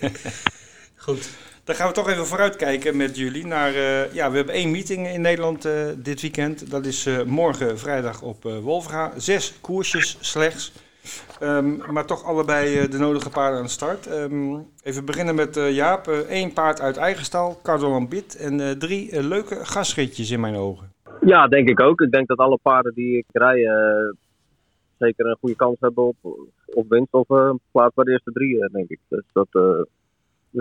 Goed. 1.08 1.38
Dan 1.64 1.74
gaan 1.74 1.88
we 1.88 1.94
toch 1.94 2.08
even 2.08 2.26
vooruitkijken 2.26 2.96
met 2.96 3.16
jullie 3.16 3.46
naar... 3.46 3.74
eh, 3.74 4.12
ja, 4.12 4.30
we 4.30 4.36
hebben 4.36 4.54
één 4.54 4.70
meeting 4.70 5.06
in 5.08 5.20
Nederland 5.20 5.64
eh, 5.64 5.72
dit 5.96 6.20
weekend. 6.20 6.70
Dat 6.70 6.86
is 6.86 7.06
eh, 7.06 7.22
morgen 7.22 7.78
vrijdag 7.78 8.22
op 8.22 8.44
eh 8.44 8.58
Wolfga. 8.58 9.12
Zes 9.16 9.60
koersjes 9.60 10.18
slechts. 10.20 10.72
Ehm, 11.40 11.92
maar 11.92 12.06
toch 12.06 12.24
allebei 12.24 12.78
eh, 12.78 12.90
de 12.90 12.98
nodige 12.98 13.30
paarden 13.30 13.58
aan 13.58 13.64
de 13.64 13.70
start. 13.70 14.06
Ehm, 14.06 14.58
even 14.82 15.04
beginnen 15.04 15.34
met 15.34 15.56
eh, 15.56 15.74
Jaap. 15.74 16.06
Eén 16.28 16.52
paard 16.52 16.80
uit 16.80 16.96
eigen 16.96 17.24
stal, 17.24 17.58
Cardolambit. 17.62 18.36
En 18.36 18.60
eh, 18.60 18.70
drie 18.70 19.22
leuke 19.22 19.54
gastritjes 19.64 20.30
in 20.30 20.40
mijn 20.40 20.56
ogen. 20.56 20.92
Ja, 21.20 21.46
denk 21.48 21.68
ik 21.68 21.80
ook. 21.80 22.00
Ik 22.00 22.10
denk 22.10 22.28
dat 22.28 22.38
alle 22.38 22.58
paarden 22.62 22.94
die 22.94 23.16
ik 23.18 23.26
rij 23.32 23.64
eh, 23.66 24.12
zeker 24.98 25.26
een 25.26 25.36
goede 25.40 25.56
kans 25.56 25.76
hebben 25.80 26.04
op, 26.04 26.16
op 26.66 26.88
winst 26.88 27.12
of 27.12 27.26
plaats 27.70 27.94
bij 27.94 28.04
de 28.04 28.10
eerste 28.10 28.32
drie, 28.32 28.68
denk 28.72 28.88
ik. 28.88 28.98
Dus 29.08 29.24
dat, 29.32 29.48
eh, 29.50 29.82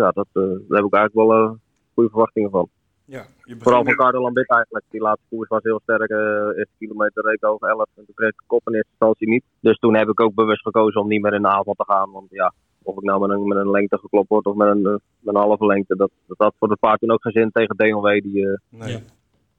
ja, 0.04 0.12
dat, 0.12 0.28
eh, 0.34 0.42
daar 0.44 0.78
heb 0.80 0.86
ik 0.86 0.94
eigenlijk 0.94 1.14
wel 1.14 1.32
eh, 1.34 1.52
goede 1.94 2.10
verwachtingen 2.10 2.50
van. 2.50 2.68
Ja, 3.06 3.26
je 3.44 3.56
Vooral 3.60 3.84
van 3.84 3.96
Carlo 3.96 4.22
Lambit 4.22 4.50
eigenlijk. 4.50 4.86
Die 4.90 5.02
laatste 5.02 5.26
koers 5.30 5.50
was 5.50 5.64
heel 5.64 5.80
sterk. 5.84 6.10
eh 6.10 6.18
eerste 6.58 6.78
kilometer 6.78 7.24
reed 7.26 7.34
ik 7.34 7.46
over 7.46 7.68
11 7.70 7.80
en 7.96 8.06
toen 8.06 8.16
kreeg 8.16 8.30
ik 8.30 8.38
de 8.38 8.44
kop 8.48 8.68
in 8.68 8.74
eerste 8.74 8.90
instantie 8.90 9.28
niet. 9.30 9.44
Dus 9.60 9.78
toen 9.78 9.96
heb 9.96 10.08
ik 10.10 10.20
ook 10.22 10.34
bewust 10.34 10.62
gekozen 10.62 11.02
om 11.02 11.08
niet 11.08 11.22
meer 11.22 11.34
in 11.34 11.42
de 11.42 11.48
avond 11.48 11.78
te 11.78 11.84
gaan. 11.88 12.12
Want 12.12 12.28
ja, 12.30 12.54
of 12.84 12.98
ik 12.98 13.04
nou 13.04 13.20
met 13.28 13.30
een, 13.30 13.48
met 13.48 13.58
een 13.58 13.72
lengte 13.72 13.98
geklopt 13.98 14.30
word 14.30 14.46
of 14.46 14.56
met 14.56 14.68
een, 14.68 14.82
met 14.82 15.36
een 15.36 15.36
halve 15.36 15.66
lengte. 15.66 15.96
Dat, 15.96 16.12
dat 16.28 16.38
had 16.38 16.54
voor 16.60 16.70
het 16.70 16.80
paard 16.80 17.00
toen 17.00 17.12
ook 17.12 17.22
geen 17.22 17.32
zin 17.34 17.52
tegen 17.52 17.76
DNW. 17.76 18.22
Die 18.22 18.48
eh, 18.50 18.58
Nee. 18.70 19.04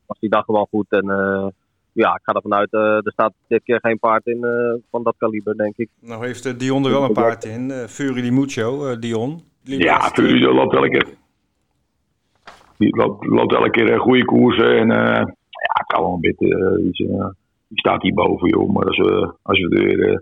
Was 0.07 0.19
die 0.21 0.31
dag 0.31 0.45
gewoon 0.45 0.67
goed. 0.71 0.87
En 0.89 1.11
eh, 1.11 1.47
ja, 1.93 2.15
ik 2.15 2.21
ga 2.23 2.33
ervan 2.33 2.55
uit, 2.55 2.73
eh, 2.73 2.81
er 2.81 3.13
staat 3.13 3.33
dit 3.47 3.63
keer 3.63 3.79
geen 3.81 3.99
paard 3.99 4.27
in 4.27 4.45
eh, 4.45 4.75
van 4.91 5.03
dat 5.03 5.15
kaliber, 5.19 5.57
denk 5.57 5.77
ik. 5.77 5.89
Nou 6.01 6.27
heeft 6.27 6.59
Dion 6.61 6.85
er 6.85 6.91
wel 6.91 7.03
een 7.05 7.13
paard 7.13 7.45
in. 7.45 7.71
eh 7.71 7.85
Fury 7.87 8.23
di 8.23 8.31
Mucho, 8.31 8.87
eh, 8.87 8.99
Dion. 9.01 9.43
Ja, 9.77 10.01
Fury 10.01 10.33
die 10.33 10.41
loopt 10.55 10.75
elke 10.75 10.89
keer. 10.89 11.07
Die 12.77 12.97
loopt, 12.97 13.27
loopt 13.27 13.53
elke 13.55 13.71
keer 13.71 13.93
eh, 13.93 13.99
goede 14.01 14.25
koersen. 14.25 14.77
En 14.79 14.91
eh 14.91 15.25
ja, 15.59 15.85
kan 15.87 16.03
wel 16.03 16.13
een 16.15 16.21
beetje. 16.21 16.55
eh, 16.55 16.93
die, 16.93 17.09
eh, 17.19 17.27
die 17.69 17.79
staat 17.79 18.03
hier 18.03 18.15
boven, 18.15 18.49
joh. 18.49 18.73
Maar 18.75 18.85
als 18.87 18.97
we, 18.99 19.33
als 19.43 19.59
we 19.61 19.77
er 19.77 19.85
weer 19.85 20.09
eh, 20.11 20.19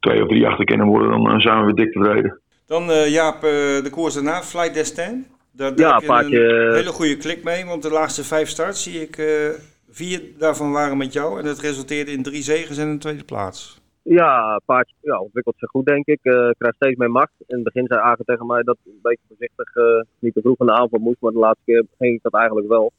twee 0.00 0.22
of 0.22 0.28
drie 0.28 0.46
achter 0.46 0.64
kunnen 0.64 0.86
worden, 0.86 1.22
dan 1.24 1.40
zijn 1.40 1.58
we 1.58 1.64
weer 1.64 1.74
dik 1.84 1.92
tevreden. 1.92 2.40
Dan 2.66 2.90
eh, 2.90 3.08
Jaap, 3.12 3.34
eh, 3.34 3.40
de 3.82 3.88
koers 3.90 4.14
daarna, 4.14 4.42
Flight 4.42 4.74
Destin. 4.74 5.26
Daar, 5.52 5.74
daar 5.76 5.88
Ja, 6.04 6.16
heb 6.16 6.28
je 6.28 6.38
een 6.38 6.74
hele 6.74 6.92
goede 6.92 7.16
klik 7.16 7.42
mee, 7.44 7.64
want 7.64 7.82
de 7.82 7.90
laatste 7.90 8.24
vijf 8.24 8.48
starts 8.48 8.82
zie 8.82 9.00
ik, 9.02 9.16
eh, 9.18 9.48
vier 9.90 10.22
daarvan 10.38 10.72
waren 10.72 10.96
met 10.96 11.12
jou. 11.12 11.38
En 11.38 11.44
dat 11.44 11.58
resulteerde 11.60 12.12
in 12.12 12.22
drie 12.22 12.42
zegens 12.42 12.78
en 12.78 12.88
een 12.88 12.98
tweede 12.98 13.24
plaats. 13.24 13.80
Ja, 14.02 14.60
paardje 14.64 14.94
ja, 15.00 15.20
ontwikkelt 15.20 15.58
zich 15.58 15.70
goed, 15.70 15.86
denk 15.86 16.06
ik. 16.06 16.18
Eh 16.22 16.50
krijgt 16.58 16.76
steeds 16.76 16.98
meer 16.98 17.10
macht. 17.10 17.32
In 17.46 17.54
het 17.54 17.64
begin 17.64 17.86
zei 17.86 18.00
Agen 18.00 18.24
tegen 18.24 18.46
mij 18.46 18.62
dat 18.62 18.76
ik 18.84 18.92
een 18.92 18.98
beetje 19.02 19.24
voorzichtig 19.28 19.74
eh, 19.76 20.02
niet 20.18 20.34
te 20.34 20.40
vroeg 20.40 20.58
in 20.58 20.66
de 20.66 20.72
aanval 20.72 21.00
moest. 21.00 21.20
Maar 21.20 21.32
de 21.32 21.38
laatste 21.38 21.64
keer 21.64 21.84
ging 21.98 22.14
ik 22.14 22.22
dat 22.22 22.34
eigenlijk 22.34 22.68
wel. 22.68 22.92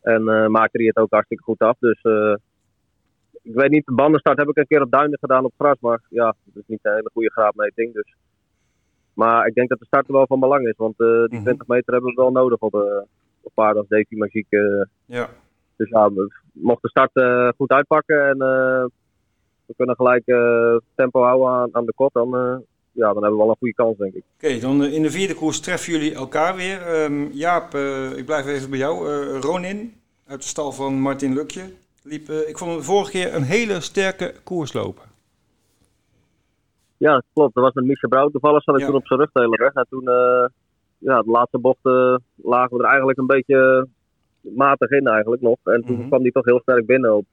En 0.00 0.28
eh, 0.28 0.46
maakte 0.46 0.78
hij 0.78 0.86
het 0.86 0.96
ook 0.96 1.10
hartstikke 1.10 1.42
goed 1.42 1.58
af. 1.58 1.76
Dus 1.78 2.00
ik 3.42 3.54
weet 3.54 3.70
niet, 3.70 3.86
de 3.86 3.94
bandenstart 3.94 4.38
heb 4.38 4.48
ik 4.48 4.56
een 4.56 4.66
keer 4.66 4.82
op 4.82 4.90
duinen 4.90 5.18
gedaan 5.18 5.44
op 5.44 5.52
gras. 5.58 5.76
Maar 5.80 6.00
ja, 6.08 6.34
dat 6.44 6.62
is 6.62 6.66
niet 6.66 6.78
een 6.82 6.94
hele 6.94 7.10
goede 7.12 7.30
graadmeting. 7.30 7.92
Dus. 7.94 8.14
Maar 9.14 9.46
ik 9.46 9.54
denk 9.54 9.68
dat 9.68 9.78
de 9.78 9.86
start 9.86 10.06
er 10.06 10.12
wel 10.12 10.26
van 10.26 10.40
belang 10.40 10.66
is. 10.66 10.76
Want 10.76 10.96
die 10.98 11.06
Mhm. 11.06 11.42
20 11.42 11.66
meter 11.66 11.92
hebben 11.92 12.10
we 12.14 12.20
wel 12.20 12.30
nodig 12.30 12.58
op, 12.58 12.74
eh 12.74 13.02
op 13.40 13.52
paarden 13.54 13.78
als 13.78 13.88
Davy 13.88 14.16
Magiek. 14.16 14.46
Ja. 15.04 15.28
Dus 15.76 15.88
ja, 15.88 16.12
we 16.12 16.30
mochten 16.52 16.90
de 16.92 17.00
start 17.00 17.54
goed 17.56 17.70
uitpakken 17.70 18.28
en 18.28 18.38
we 19.66 19.74
kunnen 19.76 19.96
gelijk 19.96 20.26
eh, 20.26 20.76
tempo 20.94 21.22
houden 21.22 21.48
aan, 21.48 21.68
aan 21.72 21.84
de 21.86 21.92
kop, 21.94 22.12
dan, 22.12 22.36
eh, 22.36 22.56
ja, 22.92 23.12
dan 23.12 23.22
hebben 23.22 23.30
we 23.30 23.36
wel 23.36 23.48
een 23.48 23.56
goede 23.58 23.74
kans, 23.74 23.96
denk 23.96 24.14
ik. 24.14 24.22
Oké, 24.34 24.58
dan 24.58 24.82
eh, 24.82 24.92
in 24.92 25.02
de 25.02 25.10
vierde 25.10 25.34
koers 25.34 25.60
treffen 25.60 25.92
jullie 25.92 26.14
elkaar 26.14 26.56
weer. 26.56 26.82
Ehm, 26.82 27.26
Jaap, 27.32 27.74
ik 28.16 28.24
blijf 28.26 28.46
even 28.46 28.70
bij 28.70 28.78
jou. 28.78 29.08
Ronin, 29.40 29.94
uit 30.26 30.40
de 30.42 30.46
stal 30.48 30.72
van 30.72 30.94
Martin 31.00 31.34
Lukje. 31.34 31.62
Liep, 32.02 32.28
ik 32.28 32.58
vond 32.58 32.70
hem 32.70 32.78
de 32.78 32.84
vorige 32.86 33.10
keer 33.10 33.34
een 33.34 33.42
hele 33.42 33.80
sterke 33.80 34.34
koers 34.44 34.72
lopen. 34.72 35.02
Ja, 36.96 37.22
klopt. 37.32 37.54
Dat 37.54 37.64
was 37.64 37.72
met 37.72 37.84
Michel 37.84 38.08
Brouw. 38.08 38.28
Toevallig 38.28 38.62
zat 38.62 38.74
ik 38.74 38.80
Ja. 38.80 38.86
toen 38.86 38.96
op 38.96 39.06
zijn 39.06 39.18
rug 39.20 39.30
de 39.32 39.40
hele 39.40 39.56
weg. 39.56 39.72
En 39.72 39.86
toen, 39.90 40.02
ja, 40.98 41.22
de 41.22 41.30
laatste 41.30 41.58
bochten 41.58 42.22
lagen 42.34 42.76
we 42.76 42.82
er 42.82 42.88
eigenlijk 42.88 43.18
een 43.18 43.26
beetje 43.26 43.88
matig 44.40 44.90
in 44.90 45.06
eigenlijk 45.06 45.42
nog. 45.42 45.56
En 45.64 45.84
toen 45.84 45.98
Mhm. 45.98 46.06
kwam 46.08 46.22
hij 46.22 46.30
toch 46.30 46.44
heel 46.44 46.60
sterk 46.60 46.86
binnen 46.86 47.14
op 47.16 47.26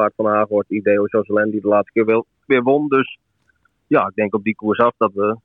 paard 0.00 0.12
van 0.16 0.26
Haaghoort, 0.26 0.70
Ideo 0.70 1.04
Joselen, 1.06 1.50
die 1.50 1.60
de 1.60 1.68
laatste 1.68 1.92
keer 1.92 2.04
wel, 2.04 2.26
weer 2.46 2.62
won. 2.62 2.88
Dus 2.88 3.18
ja, 3.86 4.06
ik 4.06 4.14
denk 4.14 4.34
op 4.34 4.44
die 4.44 4.54
koers 4.54 4.78
af 4.78 4.92
dat 4.98 5.12
we, 5.14 5.36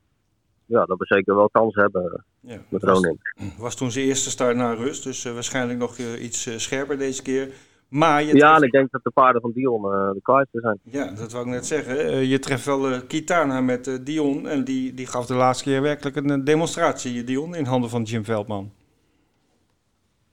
ja, 0.65 0.85
dat 0.85 0.97
we 0.97 1.05
zeker 1.05 1.35
wel 1.35 1.49
kans 1.49 1.75
hebben 1.75 2.25
Ja, 2.39 2.57
met 2.69 2.81
was, 2.83 2.93
Ronin. 2.99 3.19
was 3.57 3.75
toen 3.75 3.91
zijn 3.91 4.05
eerste 4.05 4.29
start 4.29 4.55
na 4.55 4.73
rust, 4.73 5.03
dus 5.03 5.25
eh, 5.25 5.33
waarschijnlijk 5.33 5.79
nog 5.79 5.97
eh, 5.97 6.23
iets 6.23 6.45
eh, 6.47 6.53
scherper 6.57 6.97
deze 6.97 7.21
keer. 7.21 7.49
Maar 7.89 8.21
je 8.23 8.27
Ja, 8.27 8.33
treft- 8.33 8.57
en 8.61 8.63
ik 8.67 8.71
denk 8.71 8.91
dat 8.91 9.03
de 9.03 9.09
paarden 9.11 9.41
van 9.41 9.51
Dion 9.51 9.83
eh, 9.85 10.11
de 10.11 10.19
kwaaiste 10.21 10.59
zijn. 10.59 10.79
ja, 10.83 11.11
dat 11.11 11.31
wou 11.31 11.45
ik 11.45 11.51
net 11.51 11.65
zeggen. 11.65 11.99
Eh, 11.99 12.29
je 12.29 12.39
treft 12.39 12.65
wel 12.65 12.89
eh, 12.91 12.99
Kitana 13.07 13.61
met 13.61 13.87
eh, 13.87 13.93
Dion 14.03 14.47
en 14.47 14.63
die, 14.63 14.93
die 14.93 15.05
gaf 15.07 15.25
de 15.25 15.33
laatste 15.35 15.63
keer 15.63 15.81
werkelijk 15.81 16.15
een 16.15 16.29
eh, 16.29 16.43
demonstratie, 16.43 17.23
Dion, 17.23 17.55
in 17.55 17.65
handen 17.65 17.89
van 17.89 18.03
Jim 18.03 18.23
Veldman. 18.25 18.71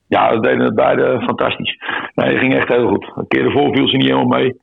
Ja, 0.07 0.31
dat 0.33 0.43
deden 0.43 0.65
het 0.65 0.75
beide 0.75 1.21
fantastisch. 1.27 1.77
Het 2.31 2.39
ging 2.39 2.55
echt 2.55 2.69
heel 2.69 2.89
goed. 2.89 3.13
Een 3.15 3.29
keer 3.29 3.45
ervoor 3.45 3.75
viel 3.75 3.89
ze 3.89 3.97
niet 3.97 4.07
helemaal 4.07 4.39
mee. 4.39 4.61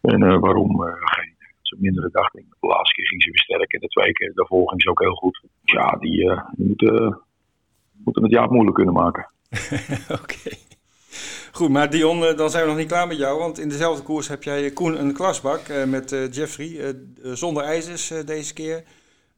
En 0.00 0.22
eh, 0.22 0.38
waarom? 0.40 0.86
eh 0.86 0.92
geen 1.00 1.34
zo 1.60 1.76
mindere 1.80 2.08
dag. 2.12 2.30
De 2.30 2.44
laatste 2.60 2.94
keer 2.94 3.06
ging 3.06 3.22
ze 3.22 3.30
weer 3.30 3.60
en 3.60 3.80
de 3.80 3.88
twee 3.88 4.12
keer 4.12 4.32
daarvoor 4.34 4.68
ging 4.68 4.82
ze 4.82 4.90
ook 4.90 5.00
heel 5.00 5.14
goed. 5.14 5.42
Ja, 5.62 5.96
die, 6.00 6.30
eh, 6.30 6.42
moeten, 6.56 7.20
moeten 8.04 8.22
het 8.22 8.32
Jaap 8.32 8.50
moeilijk 8.50 8.76
kunnen 8.76 8.94
maken. 8.94 9.30
Oké. 10.22 10.50
Goed, 11.52 11.68
maar 11.68 11.90
Dion, 11.90 12.36
dan 12.36 12.50
zijn 12.50 12.62
we 12.62 12.68
nog 12.68 12.78
niet 12.78 12.88
klaar 12.88 13.06
met 13.06 13.18
jou. 13.18 13.38
Want 13.38 13.58
in 13.58 13.68
dezelfde 13.68 14.02
koers 14.02 14.28
heb 14.28 14.42
jij 14.42 14.70
Koen 14.70 15.00
een 15.00 15.12
klasbak 15.12 15.60
met 15.86 16.28
Jeffrey. 16.30 16.94
zonder 17.22 17.62
ijzers 17.62 18.08
deze 18.24 18.54
keer. 18.54 18.84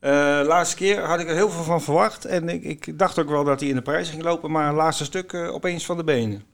Eh, 0.05 0.41
laatste 0.47 0.77
keer 0.77 1.01
had 1.01 1.21
ik 1.21 1.29
er 1.29 1.35
heel 1.35 1.51
veel 1.51 1.63
van 1.63 1.83
verwacht. 1.83 2.25
En 2.25 2.49
ik, 2.49 2.65
ik 2.65 2.99
dacht 2.99 3.19
ook 3.19 3.29
wel 3.29 3.45
dat 3.45 3.61
hij 3.61 3.69
in 3.69 3.75
de 3.75 3.83
prijs 3.83 4.11
ging 4.11 4.23
lopen. 4.23 4.51
Maar 4.51 4.75
laatste 4.75 5.05
stuk 5.05 5.35
opeens 5.35 5.87
van 5.87 5.97
de 5.97 6.05
benen. 6.05 6.54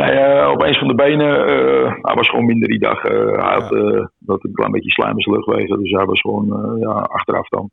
Nee, 0.00 0.10
eh, 0.10 0.48
opeens 0.48 0.78
van 0.78 0.88
de 0.88 0.94
benen. 0.94 1.46
eh, 1.46 1.94
hij 2.02 2.14
was 2.14 2.28
gewoon 2.28 2.44
minder 2.44 2.68
die 2.68 2.78
dag. 2.78 3.04
eh, 3.04 3.32
hij 3.44 3.54
had, 3.54 3.70
dat 4.18 4.44
een 4.44 4.52
klein 4.52 4.70
beetje 4.72 4.90
slijm 4.90 5.14
luchtwegen. 5.16 5.82
Dus 5.82 5.90
hij 5.90 6.04
was 6.04 6.20
gewoon 6.20 6.76
ja, 6.80 6.90
achteraf 6.90 7.48
dan. 7.48 7.70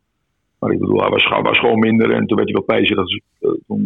Maar 0.60 0.72
ik 0.72 0.80
bedoel, 0.80 1.00
hij 1.00 1.10
was, 1.10 1.24
hij 1.24 1.42
was 1.42 1.60
gewoon 1.60 1.80
minder. 1.80 2.12
En 2.12 2.26
toen 2.26 2.38
werd 2.38 2.50
hij 2.50 2.58
wat 2.58 2.78
bezig. 2.78 2.98
Dus, 2.98 3.22
eh, 3.40 3.50
toen, 3.68 3.84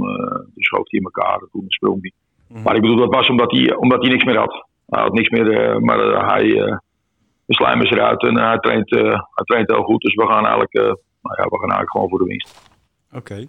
schoof 0.56 0.90
hij 0.90 1.00
in 1.00 1.04
elkaar. 1.04 1.40
Toen 1.52 1.64
sprong 1.68 2.02
hij. 2.02 2.12
Mhm. 2.48 2.64
Maar 2.64 2.76
ik 2.76 2.82
bedoel, 2.82 2.98
dat 2.98 3.16
was 3.16 3.30
omdat 3.30 3.52
hij, 3.52 3.76
omdat 3.76 4.02
hij 4.02 4.12
niks 4.12 4.24
meer 4.24 4.38
had. 4.38 4.66
Hij 4.86 5.02
had 5.02 5.14
niks 5.14 5.30
meer. 5.30 5.82
maar 5.82 6.26
hij, 6.34 6.44
de 7.46 7.54
slijm 7.54 7.82
is 7.82 7.92
eruit. 7.92 8.24
En 8.24 8.38
hij, 8.38 8.58
traint, 8.58 8.90
hij 8.90 9.46
traint 9.46 9.72
heel 9.72 9.84
goed. 9.84 10.02
Dus 10.02 10.16
we 10.16 10.26
gaan 10.28 10.44
eigenlijk, 10.44 10.74
nou 11.22 11.36
ja, 11.38 11.44
we 11.44 11.60
gaan 11.60 11.70
eigenlijk 11.70 11.92
gewoon 11.92 12.10
voor 12.10 12.20
de 12.20 12.26
winst. 12.26 12.70
Oké. 13.14 13.46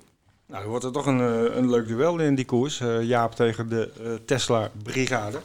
Nou, 0.53 0.69
wordt 0.69 0.85
er 0.85 0.93
toch 0.93 1.07
een, 1.07 1.21
eh, 1.21 1.57
een 1.57 1.71
leuk 1.71 1.87
duel 1.87 2.19
in 2.19 2.35
die 2.35 2.45
koers. 2.45 2.81
eh, 2.81 3.03
Jaap 3.03 3.33
tegen 3.33 3.69
de 3.69 3.93
eh, 4.05 4.15
Tesla 4.15 4.71
Brigade. 4.83 5.39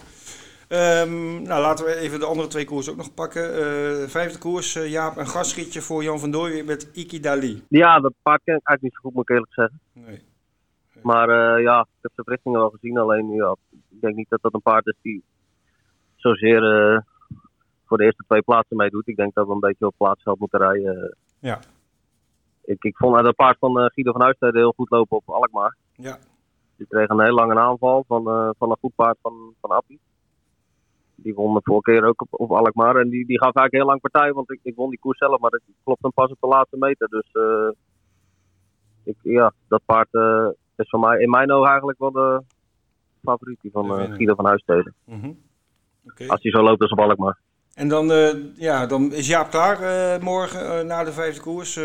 Ehm, 0.67 1.41
nou, 1.41 1.61
laten 1.61 1.85
we 1.85 1.95
even 1.95 2.19
de 2.19 2.25
andere 2.25 2.47
twee 2.47 2.65
koersen 2.65 2.91
ook 2.91 2.97
nog 2.97 3.13
pakken. 3.13 3.43
Vijfde 4.09 4.39
koers, 4.39 4.73
Jaap, 4.73 5.17
een 5.17 5.27
gastschietje 5.27 5.81
voor 5.81 6.03
Jan 6.03 6.19
van 6.19 6.31
Dooyen 6.31 6.65
met 6.65 6.89
Iki 6.93 7.19
Dali. 7.19 7.63
Ja, 7.69 7.99
dat 7.99 8.13
paard 8.21 8.41
ken 8.43 8.55
ik 8.55 8.67
eigenlijk 8.67 8.81
niet 8.81 8.93
zo 8.93 8.99
goed, 9.01 9.13
moet 9.13 9.29
ik 9.29 9.35
eerlijk 9.35 9.53
zeggen. 9.53 9.79
Nee. 9.93 10.21
Maar 11.01 11.61
ja, 11.61 11.79
ik 11.79 12.01
heb 12.01 12.11
zijn 12.13 12.25
verrichtingen 12.25 12.59
wel 12.59 12.69
gezien. 12.69 12.97
Alleen, 12.97 13.29
ja, 13.29 13.55
ik 13.71 14.01
denk 14.01 14.15
niet 14.15 14.29
dat 14.29 14.41
dat 14.41 14.53
een 14.53 14.61
paard 14.61 14.87
is 14.87 14.97
die 15.01 15.23
zozeer 16.15 16.61
voor 17.85 17.97
de 17.97 18.03
eerste 18.03 18.23
twee 18.27 18.41
plaatsen 18.41 18.77
meedoet. 18.77 19.07
Ik 19.07 19.15
denk 19.15 19.33
dat 19.33 19.47
we 19.47 19.53
een 19.53 19.59
beetje 19.59 19.85
op 19.85 19.95
plaatsveld 19.97 20.39
moeten 20.39 20.59
rijden. 20.59 21.17
Ja. 21.39 21.59
Ik, 22.67 22.83
ik 22.83 22.97
vond 22.97 23.15
het 23.15 23.35
paard 23.35 23.57
van 23.59 23.79
eh, 23.79 23.85
Guido 23.85 24.11
van 24.11 24.21
Huisteden 24.21 24.55
heel 24.61 24.73
goed 24.75 24.89
lopen 24.89 25.17
op 25.17 25.29
Alkmaar. 25.29 25.75
Ja. 25.95 26.17
Die 26.77 26.87
kreeg 26.87 27.09
een 27.09 27.21
heel 27.21 27.33
lange 27.33 27.59
aanval 27.59 28.03
van, 28.07 28.27
eh, 28.27 28.49
van 28.57 28.69
een 28.69 28.77
goed 28.79 28.95
paard 28.95 29.17
van, 29.21 29.53
van 29.61 29.69
Appie. 29.69 29.99
Die 31.15 31.33
won 31.33 31.53
de 31.53 31.59
vorige 31.63 31.91
keer 31.91 32.07
ook 32.07 32.21
op, 32.21 32.27
op 32.31 32.51
Alkmaar. 32.51 32.95
En 32.95 33.09
die, 33.09 33.25
die 33.25 33.37
gaf 33.37 33.55
eigenlijk 33.55 33.73
heel 33.73 33.85
lang 33.85 34.01
partij, 34.01 34.33
want 34.33 34.51
ik, 34.51 34.59
ik 34.63 34.75
won 34.75 34.89
die 34.89 34.99
koers 34.99 35.17
zelf. 35.17 35.39
Maar 35.39 35.49
dat 35.49 35.61
klopt 35.83 36.01
hem 36.01 36.11
pas 36.11 36.31
op 36.31 36.37
de 36.39 36.47
laatste 36.47 36.77
meter. 36.77 37.07
Dus 37.07 37.29
eh, 37.31 37.69
ik, 39.03 39.15
ja, 39.21 39.53
dat 39.67 39.81
paard 39.85 40.09
is 40.75 40.89
voor 40.89 40.99
mij 40.99 41.19
in 41.19 41.29
mijn 41.29 41.51
ogen 41.51 41.69
eigenlijk 41.69 41.99
wel 41.99 42.11
de 42.11 42.41
favoriet 43.23 43.59
van. 43.71 43.91
Guido 43.91 44.35
van 44.35 44.45
Huisteden. 44.45 44.93
Mhm. 45.03 45.31
Als 46.27 46.41
hij 46.41 46.51
zo 46.51 46.61
loopt 46.63 46.81
als 46.81 46.91
op 46.91 46.99
Alkmaar. 46.99 47.39
En 47.77 47.87
dan, 47.87 48.11
eh, 48.11 48.29
ja, 48.55 48.85
dan 48.85 49.13
is 49.13 49.27
Jaap 49.27 49.49
klaar 49.49 49.81
eh, 49.81 50.21
morgen 50.21 50.79
eh, 50.79 50.85
na 50.85 51.03
de 51.03 51.11
vijfde 51.11 51.41
koers. 51.41 51.79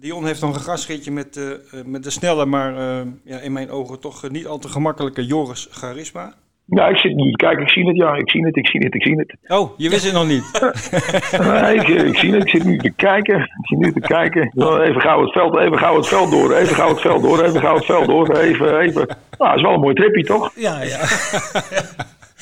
Dion 0.00 0.26
heeft 0.26 0.40
nog 0.40 0.54
een 0.54 0.60
gastschietje 0.60 1.10
met, 1.10 1.40
met 1.86 2.04
de 2.04 2.10
snelle, 2.10 2.46
maar 2.46 2.76
eh, 2.76 3.06
ja, 3.24 3.38
in 3.38 3.52
mijn 3.52 3.70
ogen 3.70 4.00
toch 4.00 4.30
niet 4.30 4.46
al 4.46 4.58
te 4.58 4.68
gemakkelijke 4.68 5.26
Joris 5.26 5.68
Charisma. 5.70 6.34
Ja, 6.64 6.88
ik 6.88 6.96
zit 6.96 7.14
niet. 7.14 7.36
Kijk, 7.36 7.58
ik 7.58 7.70
zie 7.70 7.86
het. 7.86 7.96
Ja, 7.96 8.14
ik 8.14 8.30
zie 8.30 8.44
het. 8.44 8.56
Ik 8.56 8.66
zie 8.66 8.80
het. 8.80 8.94
Ik 8.94 9.02
zie 9.02 9.16
het. 9.16 9.36
Oh, 9.46 9.78
je 9.78 9.88
wist 9.88 10.04
het 10.04 10.12
nog 10.12 10.26
niet. 10.26 10.44
Nee, 11.62 11.74
ik, 11.74 11.88
ik 11.88 12.16
zie 12.18 12.32
het. 12.32 12.42
Ik 12.42 12.48
zit 12.48 12.64
nu 12.64 12.78
te 12.78 12.90
kijken. 12.90 13.40
Ik 13.40 13.66
zit 13.66 13.78
nu 13.78 13.92
te 13.92 14.00
kijken. 14.00 14.42
Even 14.82 15.00
gauw 15.00 15.22
het 15.22 15.32
veld, 15.32 15.56
even 15.58 15.78
gauw 15.78 15.96
het 15.96 16.06
veld 16.06 16.30
door. 16.30 16.54
Even 16.54 16.74
gauw 16.74 16.88
het 16.88 17.00
veld 17.00 17.22
door. 17.22 17.44
Even 17.44 17.60
gauw 17.60 17.74
het 17.74 17.84
veld 17.84 18.06
door. 18.06 18.36
Even, 18.36 18.78
even. 18.78 19.06
Nou, 19.06 19.16
dat 19.38 19.56
is 19.56 19.62
wel 19.62 19.72
een 19.72 19.80
mooi 19.80 19.94
tripje, 19.94 20.24
toch? 20.24 20.52
Ja, 20.54 20.82
ja. 20.82 20.98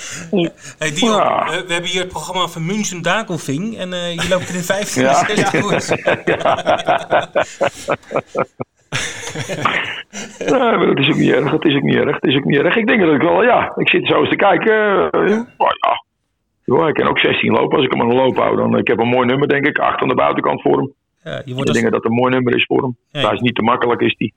hey 0.78 0.92
Dion, 0.94 1.11
Ja. 1.11 1.46
eh, 1.46 1.61
we 1.66 1.72
hebben 1.72 1.90
hier 1.90 2.00
het 2.00 2.09
programma 2.09 2.46
van 2.46 2.66
München 2.66 3.02
Dakelving. 3.02 3.78
En 3.78 3.92
eh, 3.92 4.14
je 4.14 4.28
loopt 4.28 4.48
in 4.48 4.54
de 4.56 4.62
vijfde 4.62 5.00
Ja. 5.00 5.26
maar 10.50 10.87
dat 10.87 10.98
is 10.98 11.09
ook 11.09 11.16
niet 11.16 11.30
erg. 11.32 11.50
Dat 11.50 11.64
is 11.64 11.74
ook 11.76 11.82
niet 11.82 11.94
erg. 11.96 12.18
Dat 12.18 12.30
is 12.30 12.37
ook 12.37 12.44
niet 12.44 12.56
erg. 12.59 12.76
Ik 12.76 12.87
denk 12.87 13.00
dat 13.00 13.14
ik 13.14 13.20
wel, 13.20 13.42
ja. 13.42 13.72
Ik 13.76 13.88
zit 13.88 14.06
zo 14.06 14.20
eens 14.20 14.28
te 14.28 14.37
kijken. 14.37 15.11
eh, 15.11 15.40
oh, 15.56 15.68
ja. 15.80 16.04
Ja, 16.64 16.88
ik 16.88 16.94
kan 16.94 17.09
ook 17.09 17.18
16 17.18 17.52
lopen. 17.52 17.76
Als 17.76 17.85
ik 17.87 17.92
hem 17.92 18.00
aan 18.02 18.09
de 18.09 18.14
loop 18.14 18.37
hou, 18.37 18.56
dan 18.56 18.78
ik 18.78 18.87
heb 18.87 18.98
een 18.98 19.09
mooi 19.09 19.26
nummer, 19.26 19.48
denk 19.48 19.66
ik. 19.66 19.78
8 19.78 20.00
aan 20.02 20.09
de 20.09 20.14
buitenkant 20.14 20.62
voor 20.62 20.76
hem. 20.76 20.92
Ja, 21.24 21.32
je, 21.32 21.42
Ik 21.44 21.54
wordt 21.54 21.68
als, 21.68 21.78
denk 21.78 21.92
dat 21.92 22.02
dat 22.02 22.11
een 22.11 22.16
mooi 22.16 22.32
nummer 22.32 22.54
is 22.54 22.64
voor 22.64 22.82
hem. 22.82 22.96
Ja. 23.11 23.20
Hij 23.20 23.35
is 23.35 23.40
niet 23.40 23.54
te 23.54 23.62
makkelijk, 23.62 24.00
is 24.00 24.14
die. 24.16 24.35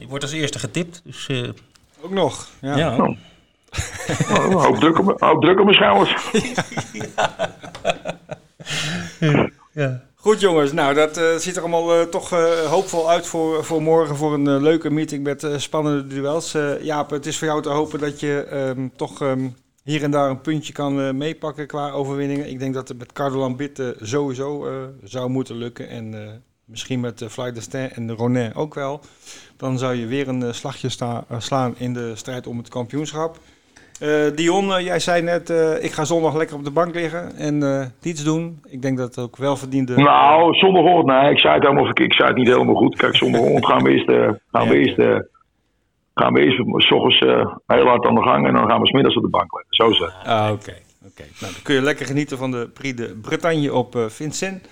je 0.00 0.06
wordt 0.08 0.24
als 0.24 0.32
eerste 0.32 0.58
getipt. 0.58 1.02
Dus 1.04 1.26
eh, 1.28 1.48
Ook 2.02 2.10
nog. 2.10 2.48
Ja. 2.60 2.76
ja. 2.76 3.14
Hoop 4.52 4.76
druk 4.76 4.98
op, 4.98 5.20
hoop 5.20 5.40
druk 5.42 5.58
op 5.58 5.64
mijn 5.64 5.76
schouders. 5.76 6.30
ja. 9.72 10.06
Goed 10.14 10.40
jongens, 10.40 10.72
nou 10.72 10.94
dat 10.94 11.16
eh, 11.16 11.34
ziet 11.36 11.56
er 11.56 11.62
allemaal 11.62 11.94
eh, 11.94 12.02
toch 12.02 12.32
eh, 12.32 12.66
hoopvol 12.70 13.10
uit 13.10 13.26
voor, 13.26 13.64
voor 13.64 13.82
morgen. 13.82 14.16
Voor 14.16 14.34
een 14.34 14.62
leuke 14.62 14.90
meeting 14.90 15.24
met 15.24 15.46
spannende 15.56 16.06
duels. 16.06 16.56
Jaap, 16.80 17.10
het 17.10 17.26
is 17.26 17.38
voor 17.38 17.46
jou 17.46 17.62
te 17.62 17.68
hopen 17.68 17.98
dat 17.98 18.20
je 18.20 18.42
ehm, 18.42 18.88
toch 18.96 19.22
ehm, 19.22 19.48
hier 19.88 20.02
en 20.02 20.10
daar 20.10 20.30
een 20.30 20.40
puntje 20.40 20.72
kan 20.72 21.16
meepakken 21.16 21.66
qua 21.66 21.90
overwinningen. 21.90 22.50
Ik 22.50 22.58
denk 22.58 22.74
dat 22.74 22.88
het 22.88 22.98
met 22.98 23.12
Cardolan 23.12 23.56
Bit 23.56 23.78
eh, 23.78 23.86
sowieso 24.00 24.68
zou 25.04 25.30
moeten 25.30 25.56
lukken. 25.56 25.88
En 25.88 26.42
misschien 26.64 27.00
met 27.00 27.20
uh, 27.20 27.28
Fly 27.28 27.52
Destin 27.52 27.90
en 27.90 28.06
de 28.06 28.12
Ronin 28.12 28.54
ook 28.54 28.74
wel. 28.74 29.00
Dan 29.56 29.78
zou 29.78 29.94
je 29.94 30.06
weer 30.06 30.28
een 30.28 30.54
slagje 30.54 30.88
slaan 31.38 31.74
in 31.78 31.92
de 31.92 32.16
strijd 32.16 32.46
om 32.46 32.58
het 32.58 32.68
kampioenschap. 32.68 33.38
Eh, 34.00 34.10
Dion, 34.34 34.72
eh, 34.72 34.84
jij 34.84 34.98
zei 34.98 35.22
net, 35.22 35.50
eh, 35.50 35.84
ik 35.84 35.92
ga 35.92 36.04
zondag 36.04 36.34
lekker 36.36 36.56
op 36.56 36.64
de 36.64 36.70
bank 36.70 36.94
liggen 36.94 37.36
en 37.36 37.62
eh, 37.62 37.86
niets 38.02 38.24
doen. 38.24 38.60
Ik 38.68 38.82
denk 38.82 38.98
dat 38.98 39.14
het 39.14 39.24
ook 39.24 39.36
wel 39.36 39.56
verdiende... 39.56 39.96
Nou, 39.96 40.54
zondagochtend, 40.54 41.06
nee, 41.06 41.30
ik 41.30 41.38
zei 41.38 41.54
het 41.54 41.62
helemaal. 41.62 41.90
Ik 41.94 42.12
zei 42.12 42.28
het 42.28 42.36
niet 42.36 42.46
helemaal 42.48 42.74
goed. 42.74 42.96
Kijk, 42.96 43.16
zondagochtend 43.16 43.66
gaan 43.66 43.82
we 43.82 43.90
eerst, 43.90 44.38
gaan 44.52 44.68
we 44.68 44.78
eerst, 44.78 45.24
gaan 46.14 46.32
we 46.32 46.40
eerst 46.40 46.62
s 46.86 46.92
ochtends 46.92 47.20
heel 47.66 47.86
hard 47.86 48.06
aan 48.06 48.14
de 48.14 48.22
gang 48.22 48.46
en 48.46 48.54
dan 48.54 48.68
gaan 48.68 48.80
we 48.80 48.86
smiddags 48.86 49.16
op 49.16 49.22
de 49.22 49.28
bank 49.28 49.52
liggen. 49.52 49.74
Zo 49.74 49.88
is 49.88 49.98
het. 49.98 50.12
Ah, 50.24 50.50
oké. 50.52 50.74
Oké, 51.06 51.22
nou, 51.40 51.52
dan 51.52 51.62
kun 51.62 51.74
je 51.74 51.82
lekker 51.82 52.06
genieten 52.06 52.38
van 52.38 52.50
de 52.50 52.68
Prix 52.74 52.96
de 52.96 53.18
Bretagne 53.22 53.74
op 53.74 53.98
Vincent. 54.08 54.68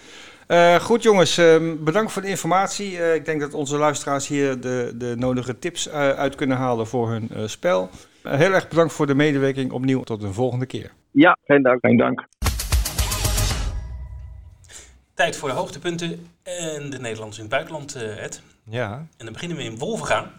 Uh, 0.49 0.75
goed 0.75 1.03
jongens, 1.03 1.39
uh, 1.39 1.57
bedankt 1.79 2.13
voor 2.13 2.23
de 2.23 2.29
informatie. 2.29 2.93
Uh, 2.93 3.15
ik 3.15 3.25
denk 3.25 3.41
dat 3.41 3.55
onze 3.55 3.77
luisteraars 3.77 4.29
hier 4.29 4.61
de, 4.61 4.93
de 4.95 5.15
nodige 5.17 5.59
tips 5.59 5.91
uit 5.91 6.35
kunnen 6.35 6.57
halen 6.57 6.87
voor 6.87 7.09
hun 7.09 7.31
spel. 7.45 7.91
Heel 8.29 8.53
erg 8.53 8.69
bedankt 8.69 8.93
voor 8.93 9.07
de 9.07 9.15
medewerking. 9.15 9.73
Opnieuw 9.73 10.03
tot 10.03 10.23
een 10.23 10.35
volgende 10.35 10.67
keer. 10.67 10.93
Ja, 11.11 11.39
geen 11.45 11.63
dank. 11.63 11.79
Geen 11.81 11.97
dank. 11.97 12.27
Tijd 15.15 15.37
voor 15.37 15.49
de 15.49 15.55
hoogtepunten 15.55 16.29
en 16.43 16.91
de 16.91 16.99
Nederlanders 16.99 17.37
in 17.37 17.43
het 17.43 17.53
buitenland, 17.53 17.95
Ed. 17.95 18.43
Ja. 18.65 18.93
En 19.17 19.25
dan 19.25 19.33
beginnen 19.33 19.57
we 19.57 19.63
in 19.63 19.79
Wolvengaan. 19.79 20.33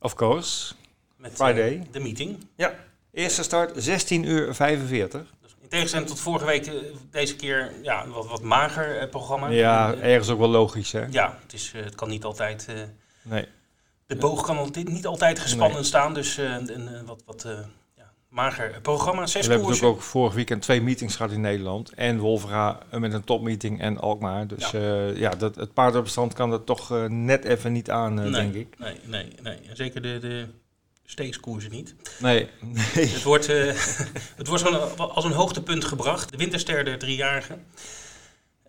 Of 0.00 0.14
course. 0.14 0.74
Met 1.16 1.32
Friday. 1.32 1.86
de 1.90 2.00
meeting. 2.00 2.36
Ja, 2.56 2.74
eerste 3.12 3.42
start 3.42 3.72
16 3.74 4.24
uur 4.24 4.54
45. 4.54 5.34
In 5.60 5.68
tegenstelling 5.68 6.08
tot 6.08 6.20
vorige 6.20 6.44
week, 6.44 6.70
deze 7.10 7.36
keer 7.36 7.72
ja, 7.82 8.04
een 8.04 8.10
wat, 8.10 8.26
wat 8.26 8.42
mager 8.42 8.98
eh, 8.98 9.08
programma. 9.08 9.48
Ja, 9.48 9.94
ergens 9.94 10.30
ook 10.30 10.38
wel 10.38 10.48
logisch, 10.48 10.92
hè? 10.92 11.04
Ja, 11.10 11.38
het, 11.42 11.52
is, 11.52 11.72
het 11.76 11.94
kan 11.94 12.08
niet 12.08 12.24
altijd... 12.24 12.66
Uh, 12.70 12.76
nee. 13.22 13.46
De 14.06 14.16
boog 14.16 14.42
kan 14.42 14.58
altijd, 14.58 14.88
niet 14.88 15.06
altijd 15.06 15.38
gespannen 15.38 15.76
nee. 15.76 15.86
staan, 15.86 16.14
dus 16.14 16.38
uh, 16.38 16.52
een 16.52 17.06
wat, 17.06 17.22
wat 17.24 17.46
ja, 17.96 18.12
mager 18.28 18.80
programma. 18.82 19.26
Zes 19.26 19.46
We 19.46 19.52
hebben 19.52 19.68
natuurlijk 19.70 19.96
ook 19.96 20.02
vorig 20.02 20.34
weekend 20.34 20.62
twee 20.62 20.82
meetings 20.82 21.16
gehad 21.16 21.32
in 21.32 21.40
Nederland. 21.40 21.92
En 21.92 22.18
Wolvera 22.18 22.78
met 22.90 23.12
een 23.12 23.24
topmeeting 23.24 23.80
en 23.80 23.98
Alkmaar. 23.98 24.46
Dus 24.46 24.70
ja, 24.70 25.06
ja 25.14 25.30
dat, 25.30 25.56
het 25.56 25.72
paardenbestand 25.72 26.32
kan 26.32 26.52
er 26.52 26.64
toch 26.64 27.08
net 27.08 27.44
even 27.44 27.72
niet 27.72 27.90
aan, 27.90 28.14
nee, 28.14 28.30
denk 28.30 28.54
ik. 28.54 28.78
Nee, 28.78 28.96
nee, 29.04 29.32
nee. 29.42 29.58
Zeker 29.72 30.02
de... 30.02 30.18
de 30.18 30.46
steekskoersen 31.06 31.70
niet. 31.70 31.94
Nee. 32.18 32.48
nee. 32.60 33.06
Het 33.16 33.22
wordt, 33.22 33.46
het 34.36 34.46
wordt 34.46 34.64
als 34.98 35.24
een 35.24 35.32
hoogtepunt 35.32 35.84
gebracht. 35.84 36.30
De 36.30 36.36
winterster 36.36 36.84
de 36.84 36.96
driejarige. 36.96 37.58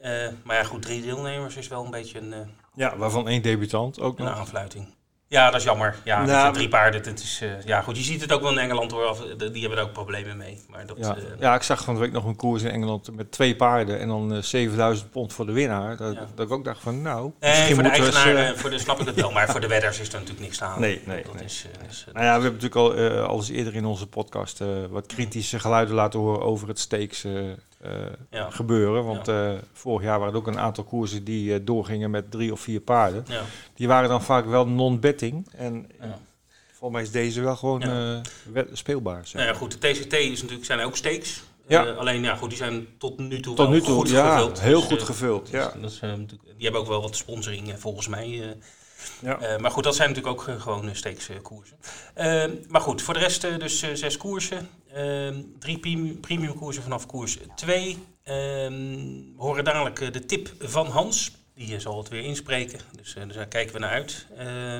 Uh, 0.03 0.27
maar 0.43 0.55
ja, 0.55 0.63
goed, 0.63 0.81
drie 0.81 1.01
deelnemers 1.01 1.55
is 1.55 1.67
wel 1.67 1.85
een 1.85 1.91
beetje 1.91 2.19
een... 2.19 2.31
Uh, 2.31 2.37
ja, 2.75 2.97
waarvan 2.97 3.27
één 3.27 3.41
debutant 3.41 3.99
ook 3.99 4.19
een 4.19 4.25
nog. 4.25 4.37
aanfluiting. 4.37 4.95
Ja, 5.29 5.45
dat 5.45 5.59
is 5.59 5.65
jammer. 5.65 5.95
Ja, 6.03 6.25
nou, 6.25 6.53
drie 6.53 6.67
paarden. 6.67 7.01
Het 7.03 7.19
is, 7.19 7.41
uh, 7.43 7.49
ja, 7.65 7.81
goed, 7.81 7.97
je 7.97 8.03
ziet 8.03 8.21
het 8.21 8.31
ook 8.31 8.41
wel 8.41 8.51
in 8.51 8.57
Engeland 8.57 8.91
hoor. 8.91 9.09
Of, 9.09 9.19
die 9.37 9.61
hebben 9.61 9.77
er 9.77 9.83
ook 9.83 9.93
problemen 9.93 10.37
mee. 10.37 10.65
Maar 10.69 10.85
dat, 10.85 10.97
ja. 10.97 11.17
ja, 11.39 11.55
ik 11.55 11.61
zag 11.61 11.83
van 11.83 11.93
de 11.93 11.99
week 11.99 12.11
nog 12.11 12.25
een 12.25 12.35
koers 12.35 12.63
in 12.63 12.71
Engeland 12.71 13.15
met 13.15 13.31
twee 13.31 13.55
paarden 13.55 13.99
en 13.99 14.07
dan 14.07 14.43
7000 14.43 15.11
pond 15.11 15.33
voor 15.33 15.45
de 15.45 15.51
winnaar. 15.51 15.97
Dat, 15.97 16.13
ja. 16.13 16.27
dat 16.35 16.45
ik 16.45 16.51
ook 16.51 16.63
dacht 16.63 16.81
van 16.81 17.01
nou. 17.01 17.31
Nee, 17.39 17.73
voor 17.73 17.83
de 17.83 17.89
eigenaar, 17.89 18.55
voor 18.55 18.69
de 18.69 18.79
snap 18.79 18.99
ik 18.99 19.05
het 19.05 19.15
wel. 19.15 19.31
Maar 19.31 19.49
voor 19.49 19.61
de 19.61 19.67
wedders 19.67 19.99
is 19.99 20.07
er 20.07 20.13
natuurlijk 20.13 20.39
niks 20.39 20.61
aan. 20.61 20.79
Nee, 20.79 21.01
nee. 21.05 21.23
Dat 21.23 21.33
nee. 21.33 21.43
Is, 21.43 21.65
is, 21.89 22.05
nou 22.13 22.25
ja, 22.25 22.37
we 22.37 22.43
hebben 22.43 22.61
natuurlijk 22.61 22.75
al, 22.75 22.97
uh, 22.97 23.23
al 23.23 23.35
eens 23.35 23.49
eerder 23.49 23.75
in 23.75 23.85
onze 23.85 24.07
podcast 24.07 24.61
uh, 24.61 24.67
wat 24.89 25.05
kritische 25.05 25.59
geluiden 25.59 25.95
laten 25.95 26.19
horen 26.19 26.41
over 26.41 26.67
het 26.67 26.79
steeks 26.79 27.23
uh, 27.23 27.51
ja. 28.29 28.49
gebeuren. 28.49 29.05
Want 29.05 29.25
ja. 29.25 29.59
vorig 29.73 30.03
jaar 30.03 30.19
waren 30.19 30.33
er 30.33 30.39
ook 30.39 30.47
een 30.47 30.59
aantal 30.59 30.83
koersen 30.83 31.23
die 31.23 31.63
doorgingen 31.63 32.11
met 32.11 32.31
drie 32.31 32.51
of 32.51 32.59
vier 32.59 32.79
paarden. 32.79 33.25
Ja. 33.27 33.41
Die 33.73 33.87
waren 33.87 34.09
dan 34.09 34.23
vaak 34.23 34.45
wel 34.45 34.67
non-betting. 34.67 35.47
En 35.55 35.89
volgens 36.71 36.91
mij 36.91 37.01
is 37.01 37.11
deze 37.11 37.41
wel 37.41 37.55
gewoon 37.55 37.83
speelbaar. 38.71 39.27
Zeg. 39.27 39.41
Nou 39.41 39.53
ja, 39.53 39.57
goed, 39.59 39.81
de 39.81 39.91
TCT 39.91 40.13
is 40.13 40.41
natuurlijk, 40.41 40.65
zijn 40.65 40.79
ook 40.79 40.95
steeks. 40.95 41.43
Ja. 41.67 41.85
Uh, 41.85 41.97
alleen 41.97 42.23
ja, 42.23 42.35
goed, 42.35 42.49
die 42.49 42.57
zijn 42.57 42.87
tot 42.97 43.17
nu 43.17 43.39
toe, 43.39 43.55
tot 43.55 43.69
nu 43.69 43.81
toe 43.81 43.95
goed 43.95 44.09
ja, 44.09 44.35
gevuld. 44.35 44.61
Heel 44.61 44.79
dus, 44.79 44.89
goed 44.89 45.01
gevuld, 45.01 45.49
ja. 45.49 45.73
Dus, 45.81 46.01
uh, 46.01 46.13
die 46.27 46.37
hebben 46.59 46.81
ook 46.81 46.87
wel 46.87 47.01
wat 47.01 47.15
sponsoring 47.15 47.73
volgens 47.77 48.07
mij. 48.07 48.55
Ja. 49.21 49.57
maar 49.59 49.71
goed, 49.71 49.83
dat 49.83 49.95
zijn 49.95 50.09
natuurlijk 50.09 50.49
ook 50.49 50.61
gewoon 50.61 50.95
steekskoersen. 50.95 51.77
maar 52.67 52.81
goed, 52.81 53.01
voor 53.01 53.13
de 53.13 53.19
rest 53.19 53.41
dus 53.41 53.79
zes 53.93 54.17
koersen. 54.17 54.69
drie 55.59 55.79
premium, 55.79 56.19
premium 56.19 56.53
koersen 56.55 56.83
vanaf 56.83 57.05
koers 57.05 57.37
2. 57.55 57.97
we 58.23 59.33
horen 59.37 59.63
dadelijk 59.63 60.13
de 60.13 60.25
tip 60.25 60.53
van 60.59 60.87
Hans. 60.87 61.31
Die 61.55 61.79
zal 61.79 61.97
het 61.97 62.09
weer 62.09 62.23
inspreken. 62.23 62.79
Dus 62.95 63.15
daar 63.33 63.47
kijken 63.47 63.73
we 63.73 63.79
naar 63.79 63.91
uit. 63.91 64.27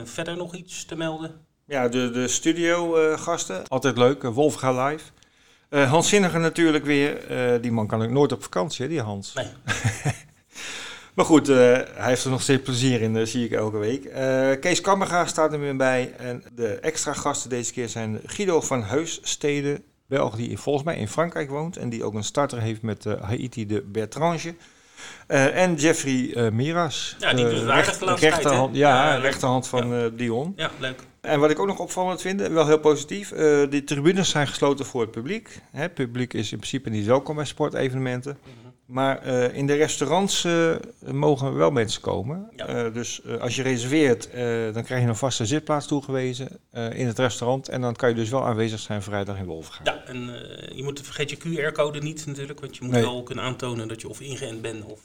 verder 0.03 0.37
nog 0.37 0.55
iets 0.55 0.85
te 0.85 0.95
melden? 0.95 1.45
Ja, 1.65 1.87
de, 1.87 2.11
de 2.11 2.27
studio 2.27 2.95
Altijd 3.67 3.97
leuk. 3.97 4.23
Wolfga 4.23 4.85
Live. 4.85 5.03
Uh, 5.69 5.89
Hans 5.89 6.09
Zinniger 6.09 6.39
natuurlijk 6.39 6.85
weer. 6.85 7.31
Uh, 7.31 7.61
die 7.61 7.71
man 7.71 7.87
kan 7.87 8.01
ook 8.01 8.09
nooit 8.09 8.31
op 8.31 8.43
vakantie, 8.43 8.85
hè, 8.85 8.91
die 8.91 9.01
Hans. 9.01 9.33
Nee. 9.33 9.47
maar 11.17 11.25
goed, 11.25 11.49
uh, 11.49 11.55
hij 11.55 12.07
heeft 12.07 12.23
er 12.23 12.29
nog 12.29 12.41
steeds 12.41 12.63
plezier 12.63 13.01
in, 13.01 13.27
zie 13.27 13.45
ik 13.45 13.51
elke 13.51 13.77
week. 13.77 14.11
Kees 14.61 14.81
Kammerga 14.81 15.25
staat 15.25 15.53
er 15.53 15.59
weer 15.59 15.75
bij. 15.75 16.13
En 16.17 16.43
de 16.55 16.67
extra 16.67 17.13
gasten 17.13 17.49
deze 17.49 17.73
keer 17.73 17.89
zijn 17.89 18.19
Guido 18.25 18.61
van 18.61 18.83
Heusstede, 18.83 19.81
Belg 20.07 20.35
die 20.35 20.57
volgens 20.57 20.85
mij 20.85 20.97
in 20.97 21.07
Frankrijk 21.07 21.49
woont. 21.49 21.77
En 21.77 21.89
die 21.89 22.03
ook 22.03 22.13
een 22.13 22.23
starter 22.23 22.61
heeft 22.61 22.81
met 22.81 23.05
Haiti 23.21 23.65
de 23.65 23.81
Bertrange. 23.81 24.55
en 25.27 25.75
Jeffrey 25.75 26.51
Miras. 26.51 27.15
Ja, 27.19 27.33
die 27.33 27.49
doet 27.49 27.59
de 27.59 28.15
rechterhand, 28.15 28.75
Ja, 28.75 29.13
ja, 29.13 29.19
rechterhand 29.19 29.67
van 29.67 29.87
ja. 29.87 30.09
Dion. 30.09 30.53
Ja, 30.55 30.71
leuk. 30.79 30.99
En 31.27 31.39
wat 31.39 31.49
ik 31.49 31.59
ook 31.59 31.67
nog 31.67 31.79
opvallend 31.79 32.21
vind, 32.21 32.41
wel 32.41 32.67
heel 32.67 32.79
positief, 32.79 33.31
uh, 33.31 33.37
de 33.37 33.81
tribunes 33.85 34.29
zijn 34.29 34.47
gesloten 34.47 34.85
voor 34.85 35.01
het 35.01 35.11
publiek. 35.11 35.61
Het 35.71 35.93
publiek 35.93 36.33
is 36.33 36.51
in 36.51 36.57
principe 36.57 36.89
niet 36.89 37.05
welkom 37.05 37.35
bij 37.35 37.45
sportevenementen. 37.45 38.37
Mm 38.43 38.53
-hmm. 38.61 38.66
Maar 38.87 39.25
uh, 39.27 39.53
in 39.55 39.67
de 39.67 39.73
restaurants 39.73 40.43
uh, 40.43 40.75
mogen 41.05 41.55
wel 41.55 41.71
mensen 41.71 42.01
komen. 42.01 42.49
Ja. 42.55 42.89
dus 42.89 43.21
als 43.39 43.55
je 43.55 43.61
reserveert, 43.63 44.29
dan 44.73 44.83
krijg 44.83 45.01
je 45.01 45.07
een 45.07 45.15
vaste 45.15 45.45
zitplaats 45.45 45.87
toegewezen 45.87 46.59
in 46.71 47.07
het 47.07 47.19
restaurant. 47.19 47.69
En 47.69 47.81
dan 47.81 47.95
kan 47.95 48.09
je 48.09 48.15
dus 48.15 48.29
wel 48.29 48.45
aanwezig 48.45 48.79
zijn 48.79 49.01
vrijdag 49.03 49.37
in 49.37 49.45
Wolfgaan. 49.45 49.85
Ja, 49.85 50.03
en 50.05 50.17
je 50.75 50.83
moet, 50.83 51.01
vergeet 51.01 51.29
je 51.29 51.37
QR-code 51.37 51.99
niet 52.01 52.25
natuurlijk, 52.25 52.59
want 52.59 52.75
je 52.77 52.83
moet 52.83 52.93
Nee. 52.93 53.01
wel 53.01 53.23
kunnen 53.23 53.43
aantonen 53.43 53.87
dat 53.87 54.01
je 54.01 54.09
of 54.09 54.19
ingeënt 54.21 54.61
bent 54.61 54.83
of 54.85 54.99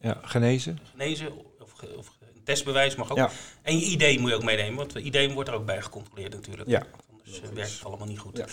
Ja, 0.00 0.18
genezen. 0.22 0.78
genezen 0.90 1.28
of, 1.62 1.72
of 1.96 2.12
een 2.34 2.42
testbewijs 2.44 2.94
mag 2.96 3.10
ook. 3.10 3.16
Ja. 3.16 3.30
En 3.62 3.78
je 3.78 3.84
ID 3.86 4.20
moet 4.20 4.30
je 4.30 4.36
ook 4.36 4.44
meenemen, 4.44 4.76
want 4.76 4.94
ID 4.94 5.32
wordt 5.32 5.48
er 5.48 5.54
ook 5.54 5.66
bij 5.66 5.82
gecontroleerd 5.82 6.32
natuurlijk. 6.32 6.68
Ja. 6.68 6.82
Anders 7.18 7.40
werkt 7.54 7.72
het 7.72 7.84
allemaal 7.84 8.06
niet 8.06 8.18
goed. 8.18 8.36
Ja. 8.36 8.46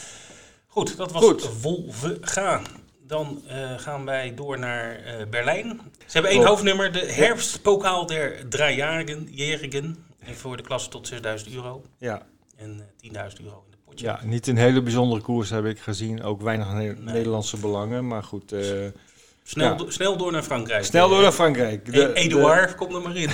Goed, 0.67 0.97
dat 0.97 1.11
was 1.11 1.23
Goed. 1.23 1.61
Wolvengaan. 1.61 2.63
Dan 3.07 3.41
uh, 3.47 3.71
gaan 3.77 4.05
wij 4.05 4.33
door 4.35 4.59
naar 4.59 4.99
uh, 4.99 5.25
Berlijn. 5.29 5.81
Ze 5.97 6.11
hebben 6.13 6.31
één 6.31 6.39
Klopt. 6.39 6.53
hoofdnummer, 6.55 6.91
de 6.91 6.99
herfstpokaal 7.11 8.05
der 8.05 8.49
Dreijarigen. 8.49 9.97
En 10.19 10.35
voor 10.35 10.57
de 10.57 10.63
klasse 10.63 10.89
tot 10.89 11.07
6000 11.07 11.53
euro. 11.53 11.81
Ja. 11.97 12.21
En 12.55 12.81
uh, 13.01 13.11
10.000 13.11 13.17
euro 13.43 13.63
in 13.65 13.71
de 13.71 13.77
potje. 13.85 14.05
ja, 14.05 14.19
niet 14.23 14.47
een 14.47 14.57
hele 14.57 14.81
bijzondere 14.81 15.21
koers 15.21 15.49
heb 15.49 15.65
ik 15.65 15.79
gezien. 15.79 16.23
Ook 16.23 16.41
weinig 16.41 16.67
ne 16.73 16.73
Nee. 16.81 16.95
Nederlandse 16.99 17.57
belangen. 17.57 18.07
Maar 18.07 18.23
goed, 18.23 18.51
eh, 18.51 18.61
Snel, 19.45 19.69
Ja. 19.69 19.75
do- 19.75 19.89
snel 19.89 20.17
door 20.17 20.31
naar 20.31 20.43
Frankrijk. 20.43 20.85
snel 20.85 21.07
door 21.07 21.17
Eh, 21.17 21.23
naar 21.23 21.31
Frankrijk. 21.31 21.87
E- 21.87 22.11
Eduard, 22.13 22.75
kom 22.75 22.95
er 22.95 23.01
maar 23.01 23.15
in. 23.15 23.29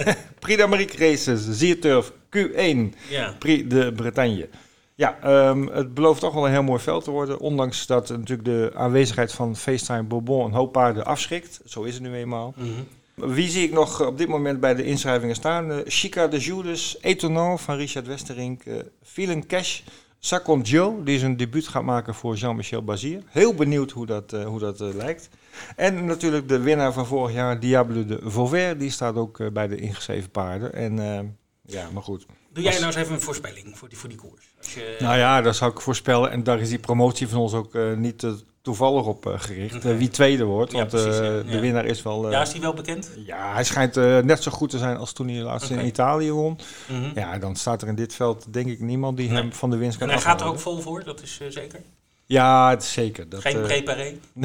Prix 0.40 0.58
d'Amérique 0.60 0.96
Races, 1.10 1.46
Zierturf 1.50 2.12
Q1. 2.36 2.94
ja. 3.08 3.34
Prix 3.38 3.68
de 3.68 3.92
Bretagne. 3.96 4.48
Ja, 4.94 5.18
ehm, 5.22 5.66
het 5.66 5.94
belooft 5.94 6.20
toch 6.20 6.34
wel 6.34 6.46
een 6.46 6.52
heel 6.52 6.62
mooi 6.62 6.80
veld 6.80 7.04
te 7.04 7.10
worden. 7.10 7.40
Ondanks 7.40 7.86
dat 7.86 8.08
natuurlijk 8.08 8.44
de 8.44 8.70
aanwezigheid 8.74 9.32
van 9.32 9.56
FaceTime 9.56 10.02
Bourbon 10.02 10.44
een 10.44 10.52
hoop 10.52 10.72
paarden 10.72 11.04
afschrikt. 11.04 11.60
Zo 11.64 11.82
is 11.82 11.94
het 11.94 12.02
nu 12.02 12.14
eenmaal. 12.14 12.54
Mhm. 12.56 13.32
Wie 13.34 13.48
zie 13.48 13.64
ik 13.64 13.72
nog 13.72 14.06
op 14.06 14.18
dit 14.18 14.28
moment 14.28 14.60
bij 14.60 14.74
de 14.74 14.84
inschrijvingen 14.84 15.34
staan? 15.34 15.72
Eh, 15.72 15.78
Chica 15.84 16.26
de 16.26 16.38
Jules, 16.38 16.98
Etonant 17.00 17.60
van 17.60 17.76
Richard 17.76 18.06
Westerink, 18.06 18.64
eh 18.64 18.74
Feeling 19.02 19.46
Cash, 19.46 19.80
Sacon 20.18 20.60
Joe, 20.60 21.02
die 21.02 21.18
zijn 21.18 21.36
debuut 21.36 21.68
gaat 21.68 21.82
maken 21.82 22.14
voor 22.14 22.34
Jean-Michel 22.34 22.82
Bazier. 22.84 23.22
Heel 23.26 23.54
benieuwd 23.54 23.90
hoe 23.90 24.06
dat, 24.06 24.32
eh, 24.32 24.44
hoe 24.44 24.58
dat 24.58 24.80
eh, 24.80 24.94
lijkt. 24.94 25.28
En 25.76 26.04
natuurlijk 26.04 26.48
de 26.48 26.58
winnaar 26.58 26.92
van 26.92 27.06
vorig 27.06 27.34
jaar, 27.34 27.60
Diable 27.60 28.04
de 28.04 28.18
Vauvert, 28.22 28.78
die 28.78 28.90
staat 28.90 29.16
ook 29.16 29.40
eh, 29.40 29.50
bij 29.50 29.68
de 29.68 29.76
ingeschreven 29.76 30.30
paarden. 30.30 30.72
En 30.72 30.98
eh, 30.98 31.20
ja, 31.62 31.88
maar 31.92 32.02
goed. 32.02 32.26
Doe 32.54 32.62
jij 32.62 32.72
nou 32.72 32.84
eens 32.86 32.96
even 32.96 33.14
een 33.14 33.20
voorspelling 33.20 33.78
voor 33.78 33.88
die, 33.88 33.98
voor 33.98 34.08
die 34.08 34.18
koers? 34.18 34.44
Als 34.58 34.74
je, 34.74 34.96
Nou 34.98 35.16
ja, 35.18 35.40
dat 35.42 35.56
zou 35.56 35.70
ik 35.70 35.80
voorspellen. 35.80 36.30
En 36.30 36.42
daar 36.42 36.60
is 36.60 36.68
die 36.68 36.78
promotie 36.78 37.28
van 37.28 37.38
ons 37.38 37.52
ook 37.52 37.74
eh, 37.74 37.92
niet 37.92 38.22
eh, 38.22 38.30
toevallig 38.62 39.06
op 39.06 39.26
eh, 39.26 39.32
gericht. 39.40 39.82
Wie 39.82 40.08
tweede 40.08 40.44
wordt. 40.44 40.72
Ja, 40.72 40.78
Want 40.78 40.90
precies, 40.90 41.16
ja. 41.16 41.42
de 41.42 41.60
winnaar 41.60 41.84
is 41.84 42.02
wel... 42.02 42.30
ja, 42.30 42.42
is 42.42 42.50
die 42.52 42.60
wel 42.60 42.74
bekend? 42.74 43.10
ja, 43.26 43.52
hij 43.52 43.64
schijnt 43.64 43.94
net 44.24 44.42
zo 44.42 44.50
goed 44.50 44.70
te 44.70 44.78
zijn 44.78 44.96
als 44.96 45.12
toen 45.12 45.28
hij 45.28 45.42
laatst 45.42 45.70
in 45.70 45.86
Italië 45.86 46.30
won. 46.30 46.58
Mhm. 46.88 47.10
Ja, 47.18 47.38
dan 47.38 47.56
staat 47.56 47.82
er 47.82 47.88
in 47.88 47.94
dit 47.94 48.14
veld 48.14 48.52
denk 48.52 48.66
ik 48.68 48.80
niemand 48.80 49.16
die 49.16 49.28
Nee. 49.28 49.36
hem 49.36 49.52
van 49.52 49.70
de 49.70 49.76
winst 49.76 49.98
kan 49.98 50.08
En 50.08 50.14
hij 50.14 50.22
gaat 50.22 50.40
er 50.40 50.46
ook 50.46 50.58
vol 50.58 50.80
voor, 50.80 51.04
dat 51.04 51.22
is 51.22 51.40
zeker. 51.48 51.80
Ja, 52.26 52.70
het 52.70 52.82
is 52.82 52.92
zeker. 52.92 53.28
Dat, 53.28 53.40
Geen 53.40 53.62
preparé. 53.62 54.12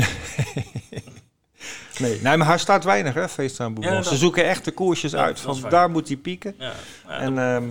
nee. 2.00 2.20
nee, 2.22 2.38
maar 2.38 2.48
hij 2.48 2.58
staat 2.58 2.84
weinig, 2.84 3.14
hè, 3.14 3.30
Feestaan 3.30 3.74
Bourbon. 3.74 3.96
Ja, 3.96 4.02
Ze 4.04 4.18
zoeken 4.18 4.46
echt 4.46 4.66
de 4.66 4.72
koersjes 4.72 5.12
Ja, 5.12 5.24
uit. 5.24 5.40
Van 5.40 5.62
waar. 5.62 5.72
daar 5.72 5.90
moet 5.90 6.08
hij 6.08 6.18
pieken. 6.18 6.56
Ja. 6.58 6.74
Ja, 7.08 7.20
En 7.20 7.38
ehm, 7.38 7.64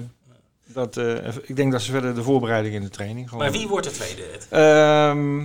dat, 0.78 0.96
eh, 0.96 1.36
ik 1.42 1.56
denk 1.56 1.72
dat 1.72 1.82
ze 1.82 1.90
verder 1.90 2.14
de 2.14 2.22
voorbereiding 2.22 2.74
in 2.74 2.82
de 2.82 2.88
training 2.88 3.28
gewoon... 3.28 3.44
maar 3.44 3.52
wie 3.52 3.68
wordt 3.68 3.86
de 3.86 3.92
tweede? 3.92 4.22
Ed? 4.22 4.46
Ehm, 4.50 5.40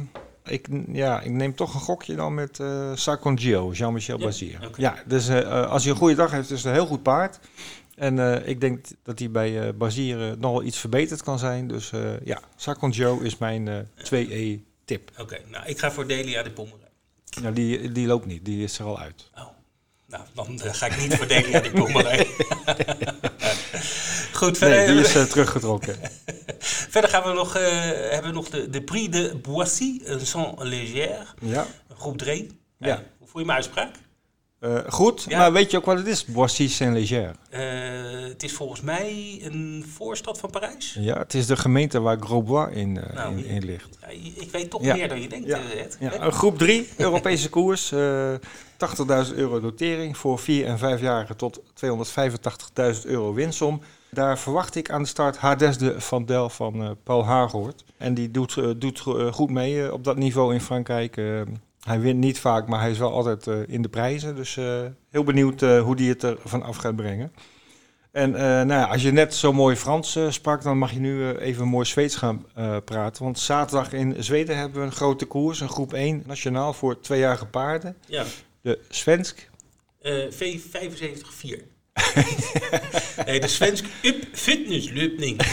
ik, 0.46 0.68
ja, 0.92 1.22
ik 1.22 1.32
neem 1.32 1.56
toch 1.56 1.74
een 1.74 1.80
gokje 1.80 2.16
dan 2.16 2.34
met 2.34 2.60
Gio, 3.36 3.72
Jean-Michel 3.72 4.20
Ja, 4.20 4.26
Bazier. 4.26 4.70
Ja, 4.76 4.96
dus 5.06 5.28
eh, 5.28 5.70
als 5.70 5.84
hij 5.84 5.92
een 5.92 5.98
goede 5.98 6.16
dag 6.16 6.32
heeft, 6.32 6.52
is 6.52 6.58
het 6.58 6.66
een 6.66 6.74
heel 6.74 6.86
goed 6.86 7.04
paard. 7.04 7.40
En 7.96 8.48
ik 8.48 8.62
denk 8.62 8.86
dat 9.04 9.20
hij 9.20 9.32
bij 9.32 9.68
eh 9.68 9.74
Bazier 9.74 10.38
nog 10.38 10.52
wel 10.52 10.64
iets 10.64 10.78
verbeterd 10.78 11.24
kan 11.24 11.40
zijn. 11.40 11.68
Dus 11.68 11.92
ja, 12.24 12.40
Sacon 12.56 12.94
Gio 12.94 13.20
is 13.20 13.38
mijn 13.38 13.68
eh 13.68 13.78
2E 14.04 14.60
tip. 14.86 15.12
Oké, 15.20 15.40
nou 15.52 15.66
ik 15.66 15.80
ga 15.80 15.92
voor 15.92 16.08
Delia 16.08 16.44
de 16.44 16.52
Pommeren. 16.52 16.90
Nou, 17.42 17.54
die, 17.54 17.92
die 17.92 18.08
loopt 18.08 18.26
niet, 18.26 18.46
die 18.46 18.64
is 18.64 18.80
er 18.80 18.86
al 18.86 19.00
uit. 19.00 19.30
Oh, 19.36 19.48
nou 20.08 20.24
dan 20.34 20.60
ga 20.60 20.86
ik 20.86 20.98
niet 20.98 21.16
voor 21.16 21.28
Delia 21.28 21.60
de 21.60 21.72
Pommeren. 21.72 22.26
Goed, 24.34 24.58
verder, 24.58 24.78
Nee, 24.78 24.88
die 24.88 25.00
is 25.06 25.16
eh, 25.16 25.24
teruggetrokken. 25.24 25.96
verder 26.94 27.10
gaan 27.10 27.24
we 27.24 27.34
nog, 27.34 27.56
eh, 27.56 27.64
hebben 28.12 28.30
we 28.30 28.36
nog 28.36 28.50
de, 28.50 28.70
de 28.70 28.82
Prix 28.82 29.10
de 29.18 29.40
Boissy, 29.42 30.00
een 30.04 30.26
Sans 30.26 30.54
Légère, 30.64 31.26
Ja. 31.40 31.66
groep 31.98 32.18
3. 32.18 32.60
Ja. 32.78 33.04
hoe 33.18 33.28
voel 33.28 33.40
je 33.42 33.46
mijn 33.48 33.58
uitspraak? 33.58 33.96
Eh, 34.60 34.78
goed, 34.88 35.26
Ja. 35.28 35.38
maar 35.38 35.54
weet 35.54 35.72
je 35.72 35.78
ook 35.78 35.86
wat 35.86 35.98
het 35.98 36.08
is? 36.08 36.26
Boissy 36.26 36.68
Saint-Léger. 36.70 37.32
Eh, 37.50 37.62
het 38.28 38.44
is 38.44 38.54
volgens 38.54 38.82
mij 38.82 39.40
een 39.44 39.86
voorstad 39.96 40.40
van 40.40 40.50
Parijs. 40.50 40.98
Ja, 41.00 41.18
het 41.18 41.34
is 41.34 41.46
de 41.48 41.56
gemeente 41.58 42.00
waar 42.02 42.18
Grosbois 42.20 42.76
in, 42.76 42.98
eh, 43.04 43.14
Nou, 43.14 43.38
in, 43.38 43.46
in 43.46 43.66
ligt. 43.66 43.98
Ja, 44.02 44.08
ik 44.42 44.52
weet 44.52 44.70
toch 44.70 44.84
Ja. 44.84 44.96
meer 44.96 45.08
dan 45.08 45.22
je 45.22 45.28
denkt, 45.30 45.48
Ja. 45.48 45.60
eh, 46.12 46.32
groep 46.32 46.58
3, 46.58 46.90
Europese 46.98 47.50
koers. 47.50 47.92
eh 47.92 48.34
80.000 48.78 49.36
euro 49.38 49.60
notering 49.60 50.18
voor 50.18 50.40
4 50.40 50.66
en 50.66 50.78
5-jarigen 50.80 51.36
tot 51.38 51.62
285.000 51.74 53.06
euro 53.06 53.34
winsom. 53.34 53.82
Daar 54.14 54.40
verwacht 54.40 54.76
ik 54.76 54.90
aan 54.90 55.02
de 55.02 55.08
start 55.08 55.38
Hadesde 55.38 56.02
van 56.02 56.26
Del 56.26 56.50
van 56.50 56.84
eh, 56.84 56.90
Paul 57.04 57.26
Haaghoort. 57.26 57.84
En 57.98 58.14
die 58.14 58.32
doet, 58.32 58.58
eh, 58.58 58.70
doet 58.78 59.04
eh, 59.08 59.34
goed 59.34 59.50
mee 59.50 59.94
op 59.94 60.04
dat 60.04 60.18
niveau 60.18 60.54
in 60.54 60.62
Frankrijk. 60.62 61.16
Hij 61.80 62.00
wint 62.00 62.20
niet 62.20 62.40
vaak, 62.40 62.68
maar 62.68 62.80
hij 62.80 62.92
is 62.92 62.98
wel 62.98 63.12
altijd 63.12 63.48
in 63.68 63.82
de 63.82 63.90
prijzen. 63.90 64.36
Dus 64.36 64.56
heel 65.10 65.24
benieuwd 65.24 65.62
hoe 65.62 65.96
die 65.96 66.10
het 66.10 66.24
ervan 66.24 66.64
af 66.64 66.76
gaat 66.78 66.96
brengen. 66.96 67.34
En 68.12 68.32
nou 68.32 68.68
ja, 68.68 68.84
als 68.84 69.02
je 69.02 69.12
net 69.12 69.34
zo 69.34 69.54
mooi 69.54 69.76
Frans 69.76 70.20
sprak, 70.30 70.62
dan 70.62 70.78
mag 70.78 70.92
je 70.92 71.00
nu 71.00 71.36
even 71.36 71.68
mooi 71.68 71.86
Zweeds 71.86 72.16
gaan 72.16 72.46
praten. 72.86 73.24
Want 73.24 73.40
zaterdag 73.40 73.94
in 73.94 74.24
Zweden 74.24 74.58
hebben 74.58 74.80
we 74.80 74.86
een 74.86 74.92
grote 74.92 75.26
koers, 75.26 75.60
een 75.60 75.70
groep 75.70 75.94
1 75.94 76.24
nationaal 76.26 76.74
voor 76.74 77.00
tweejarige 77.00 77.46
paarden. 77.46 77.96
Ja. 78.06 78.24
De 78.62 78.80
Svensk. 78.90 79.50
Eh, 80.04 80.32
V75-4. 80.32 81.73
nee, 83.26 83.40
de 83.40 83.48
Svensk 83.48 83.86
Up 84.02 84.26
Fitnesslöpning. 84.32 85.42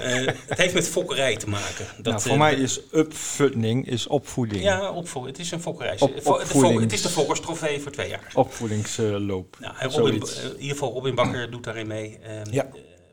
Eh 0.00 0.26
het 0.46 0.58
heeft 0.58 0.74
met 0.74 0.88
fokkerij 0.88 1.36
te 1.36 1.48
maken. 1.48 1.86
Dat, 1.96 2.04
nou, 2.04 2.20
voor 2.20 2.30
eh, 2.32 2.38
mij 2.38 2.54
is 2.54 2.80
upvoeding 2.92 3.86
is 3.88 4.06
opvoeding. 4.06 4.62
Ja, 4.62 4.90
opvo 4.92 5.26
het 5.26 5.38
is 5.38 5.50
een 5.50 5.60
fokkerij. 5.60 5.96
Op- 5.98 6.26
opvoedings- 6.26 6.82
het 6.82 6.92
is 6.92 7.02
de 7.02 7.08
Fokkerstrofee 7.08 7.80
voor 7.80 7.92
twee 7.92 8.08
jaar. 8.08 8.30
Opvoedingsloop. 8.34 9.56
Nou, 9.60 9.74
Robin, 9.78 9.90
Zoiets. 9.92 10.36
eh, 10.38 10.44
in 10.44 10.50
ieder 10.52 10.70
geval 10.76 10.92
Robin 10.92 11.14
Bakker 11.14 11.50
doet 11.50 11.64
daarin 11.64 11.86
mee. 11.86 12.18
Ehm, 12.22 12.52
Ja. 12.52 12.68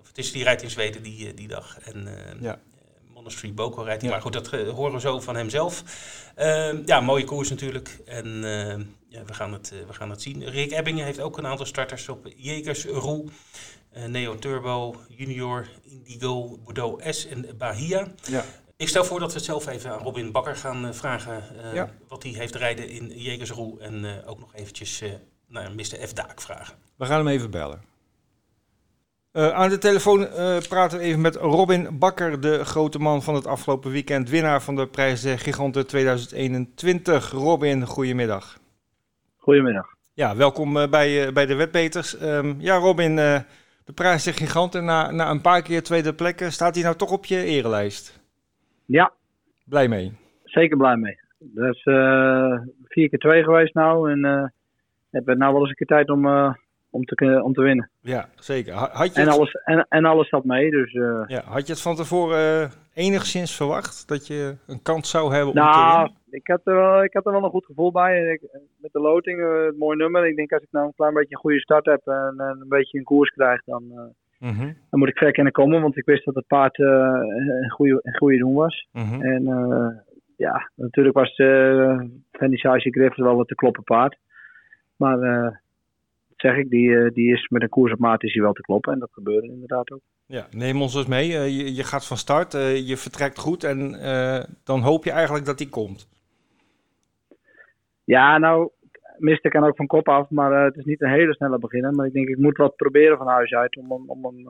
het 0.08 0.18
is 0.18 0.32
die 0.32 0.44
rijdt 0.44 0.62
in 0.62 0.70
Zweden 0.70 1.04
die, 1.04 1.34
die 1.34 1.48
dag. 1.48 1.78
En 1.84 2.08
eh, 2.08 2.52
Monastery 3.28 3.54
Boko 3.54 3.82
rijdt. 3.82 4.02
Ja. 4.04 4.10
Maar 4.10 4.22
goed, 4.22 4.34
dat 4.34 4.50
eh, 4.50 4.70
horen 4.70 4.94
we 4.94 5.00
zo 5.00 5.20
van 5.20 5.36
hemzelf. 5.36 5.84
Ehm, 6.36 6.82
ja, 6.86 7.00
mooie 7.00 7.24
koers 7.24 7.50
natuurlijk. 7.50 8.00
En 8.06 8.26
ehm, 8.26 8.84
ja, 9.10 9.24
we, 9.26 9.34
gaan 9.34 9.54
het, 9.54 9.72
eh, 9.72 9.88
we 9.88 9.94
gaan 9.94 10.10
het 10.10 10.22
zien. 10.22 10.50
Rick 10.50 10.72
Ebbingen 10.72 11.06
heeft 11.06 11.20
ook 11.20 11.38
een 11.38 11.48
aantal 11.48 11.66
starters 11.66 12.10
op 12.10 12.28
Jekers, 12.36 12.86
Roe, 12.86 13.26
eh, 13.92 14.06
Neo 14.06 14.36
Turbo, 14.40 14.96
Junior, 15.10 15.68
Indigo, 15.84 16.58
Bordeaux 16.64 17.18
S 17.18 17.28
en 17.28 17.58
Bahia. 17.58 18.08
Ja. 18.24 18.46
Ik 18.78 18.88
stel 18.88 19.06
voor 19.06 19.20
dat 19.20 19.30
we 19.30 19.36
het 19.36 19.46
zelf 19.46 19.68
even 19.68 19.92
aan 19.92 20.04
Robin 20.04 20.32
Bakker 20.32 20.56
gaan 20.56 20.96
vragen 20.96 21.44
Ja. 21.74 21.90
wat 22.08 22.24
hij 22.24 22.32
heeft 22.32 22.56
rijden 22.56 22.90
in 22.90 23.12
Jegersroe. 23.16 23.80
En 23.80 24.26
ook 24.26 24.40
nog 24.40 24.56
eventjes 24.56 25.04
naar 25.48 25.72
Mr. 25.76 26.08
F. 26.08 26.14
Daak 26.14 26.42
vragen. 26.42 26.76
We 26.96 27.06
gaan 27.06 27.18
hem 27.18 27.28
even 27.28 27.52
bellen. 27.52 27.82
Eh, 29.38 29.50
aan 29.50 29.70
de 29.70 29.78
telefoon 29.78 30.28
eh, 30.28 30.58
praten 30.70 30.98
we 30.98 31.04
even 31.04 31.22
met 31.22 31.36
Robin 31.36 32.00
Bakker, 32.00 32.42
de 32.42 32.66
grote 32.66 33.00
man 33.00 33.22
van 33.22 33.36
het 33.36 33.48
afgelopen 33.48 33.92
weekend. 33.92 34.30
Winnaar 34.30 34.62
van 34.62 34.76
de 34.76 34.88
prijs 34.88 35.22
de 35.22 35.38
Giganten 35.38 35.88
2021. 35.88 37.32
Robin, 37.32 37.86
goedemiddag. 37.86 38.58
Goedemiddag. 39.38 39.86
Ja, 40.14 40.36
welkom 40.36 40.78
eh, 40.78 40.90
bij, 40.90 41.26
eh, 41.28 41.34
bij 41.34 41.46
de 41.46 41.56
Wetbeters. 41.56 42.18
Ehm, 42.18 42.54
ja, 42.58 42.76
Robin, 42.78 43.20
eh, 43.20 43.40
de 43.86 43.94
prijs 43.94 44.24
de 44.24 44.34
Giganten 44.34 44.86
na, 44.86 45.12
na 45.12 45.30
een 45.30 45.42
paar 45.42 45.62
keer 45.62 45.84
tweede 45.84 46.14
plekken. 46.14 46.52
Staat 46.52 46.76
hij 46.76 46.84
nou 46.84 46.96
toch 46.96 47.12
op 47.12 47.26
je 47.26 47.44
erelijst? 47.44 48.20
Ja, 48.86 49.12
Blij 49.66 49.88
mee. 49.88 50.14
zeker 50.44 50.78
blij 50.78 50.96
mee. 50.96 51.20
Dat 51.40 51.76
is 51.76 51.84
eh, 51.84 52.60
vier 52.86 53.10
keer 53.10 53.20
twee 53.20 53.44
geweest 53.44 53.74
nou. 53.74 54.12
En 54.12 54.26
eh 54.26 54.44
het 55.12 55.26
werd 55.26 55.38
nou 55.38 55.52
wel 55.52 55.62
eens 55.62 55.70
een 55.70 55.76
keer 55.76 55.88
tijd 55.88 56.10
om, 56.10 56.26
eh, 56.28 56.54
om, 56.90 57.04
te, 57.04 57.42
om 57.44 57.54
te 57.54 57.62
winnen. 57.62 57.90
Ja, 58.02 58.30
zeker. 58.36 58.74
Ha- 58.74 58.90
Had 58.92 59.14
je, 59.16 59.22
En 59.22 59.28
het, 59.28 59.38
alles, 59.38 59.52
en, 59.52 59.86
en 59.90 60.06
alles 60.06 60.30
zat 60.30 60.44
mee. 60.44 60.72
Dus 60.72 60.94
eh, 60.94 61.24
ja, 61.28 61.42
had 61.46 61.68
je 61.68 61.74
het 61.74 61.82
van 61.82 61.96
tevoren 61.96 62.38
eh, 62.64 62.70
enigszins 63.06 63.56
verwacht 63.56 64.08
dat 64.08 64.28
je 64.28 64.56
een 64.68 64.82
kans 64.82 65.10
zou 65.10 65.30
hebben 65.32 65.48
om 65.48 65.54
te 65.54 65.60
nou, 65.60 65.98
winnen? 66.02 66.18
ik 66.30 66.48
had, 66.48 66.62
er 66.64 66.76
wel, 66.76 67.04
ik 67.04 67.14
had 67.14 67.26
er 67.26 67.32
wel 67.32 67.44
een 67.44 67.50
goed 67.50 67.66
gevoel 67.66 67.92
bij. 67.92 68.24
En 68.26 68.32
ik- 68.32 68.60
met 68.82 68.92
de 68.92 69.00
loting, 69.00 69.40
eh, 69.40 69.66
het 69.66 69.78
mooi 69.78 69.98
nummer. 69.98 70.28
Ik 70.28 70.36
denk 70.36 70.52
als 70.52 70.64
ik 70.64 70.72
nou 70.72 70.86
een 70.86 70.94
klein 70.96 71.14
beetje 71.14 71.36
een 71.36 71.42
goede 71.42 71.60
start 71.60 71.86
heb 71.86 72.02
en, 72.08 72.34
en 72.38 72.58
een 72.62 72.70
beetje 72.70 72.98
een 72.98 73.04
koers 73.04 73.30
krijg, 73.30 73.64
dan, 73.64 73.84
Mhm, 74.40 74.66
dan 74.90 75.00
moet 75.00 75.08
ik 75.10 75.18
ver 75.18 75.32
kunnen 75.32 75.54
komen. 75.54 75.82
Want 75.82 75.98
ik 75.98 76.06
wist 76.06 76.26
dat 76.26 76.36
het 76.36 76.48
paard 76.48 76.78
een, 76.80 77.70
goede, 77.70 78.00
een 78.04 78.18
goede 78.18 78.38
doen 78.38 78.54
was. 78.54 78.88
mhm. 78.92 79.22
En 79.22 79.44
ja, 80.36 80.70
natuurlijk 80.76 81.16
was 81.16 81.38
uh, 81.38 82.02
Vernissage 82.32 82.90
Griffith 82.92 83.26
wel 83.26 83.36
wat 83.36 83.48
te 83.48 83.56
kloppen 83.56 83.84
paard. 83.84 84.18
Maar 84.96 85.62
zeg 86.42 86.58
ik, 86.58 86.70
die, 86.70 86.98
eh, 86.98 87.14
die 87.14 87.34
is 87.34 87.48
met 87.48 87.62
een 87.62 87.70
koers 87.70 87.92
op 87.92 88.00
maat 88.00 88.24
is 88.24 88.34
hij 88.34 88.44
wel 88.44 88.54
te 88.54 88.62
kloppen. 88.62 88.94
En 88.94 89.00
dat 89.00 89.12
gebeurde 89.12 89.48
inderdaad 89.48 89.92
ook. 89.92 90.02
Ja, 90.26 90.48
neem 90.52 90.82
ons 90.82 90.94
dus 90.94 91.06
mee. 91.06 91.34
Eh, 91.34 91.58
je, 91.58 91.76
je 91.76 91.84
gaat 91.84 92.08
van 92.08 92.18
start, 92.18 92.54
eh, 92.54 92.88
je 92.88 92.98
vertrekt 92.98 93.38
goed 93.38 93.64
en 93.64 93.92
dan 94.64 94.82
hoop 94.82 95.04
je 95.04 95.12
eigenlijk 95.12 95.46
dat 95.46 95.58
die 95.58 95.70
komt. 95.70 96.10
Ja, 98.04 98.38
nou, 98.38 98.70
Mister 99.18 99.52
kan 99.52 99.64
ook 99.64 99.76
van 99.76 99.88
kop 99.88 100.10
af, 100.10 100.30
maar 100.30 100.64
het 100.64 100.76
is 100.76 100.86
niet 100.86 101.02
een 101.02 101.10
hele 101.10 101.34
snelle 101.34 101.60
beginner. 101.60 101.94
Maar 101.94 102.06
ik 102.06 102.14
denk, 102.14 102.28
ik 102.28 102.38
moet 102.38 102.58
wat 102.58 102.76
proberen 102.76 103.18
van 103.18 103.28
huis 103.28 103.54
uit 103.54 103.78
om, 103.78 103.92
hem- 103.92 104.10
om 104.10 104.26
een 104.26 104.48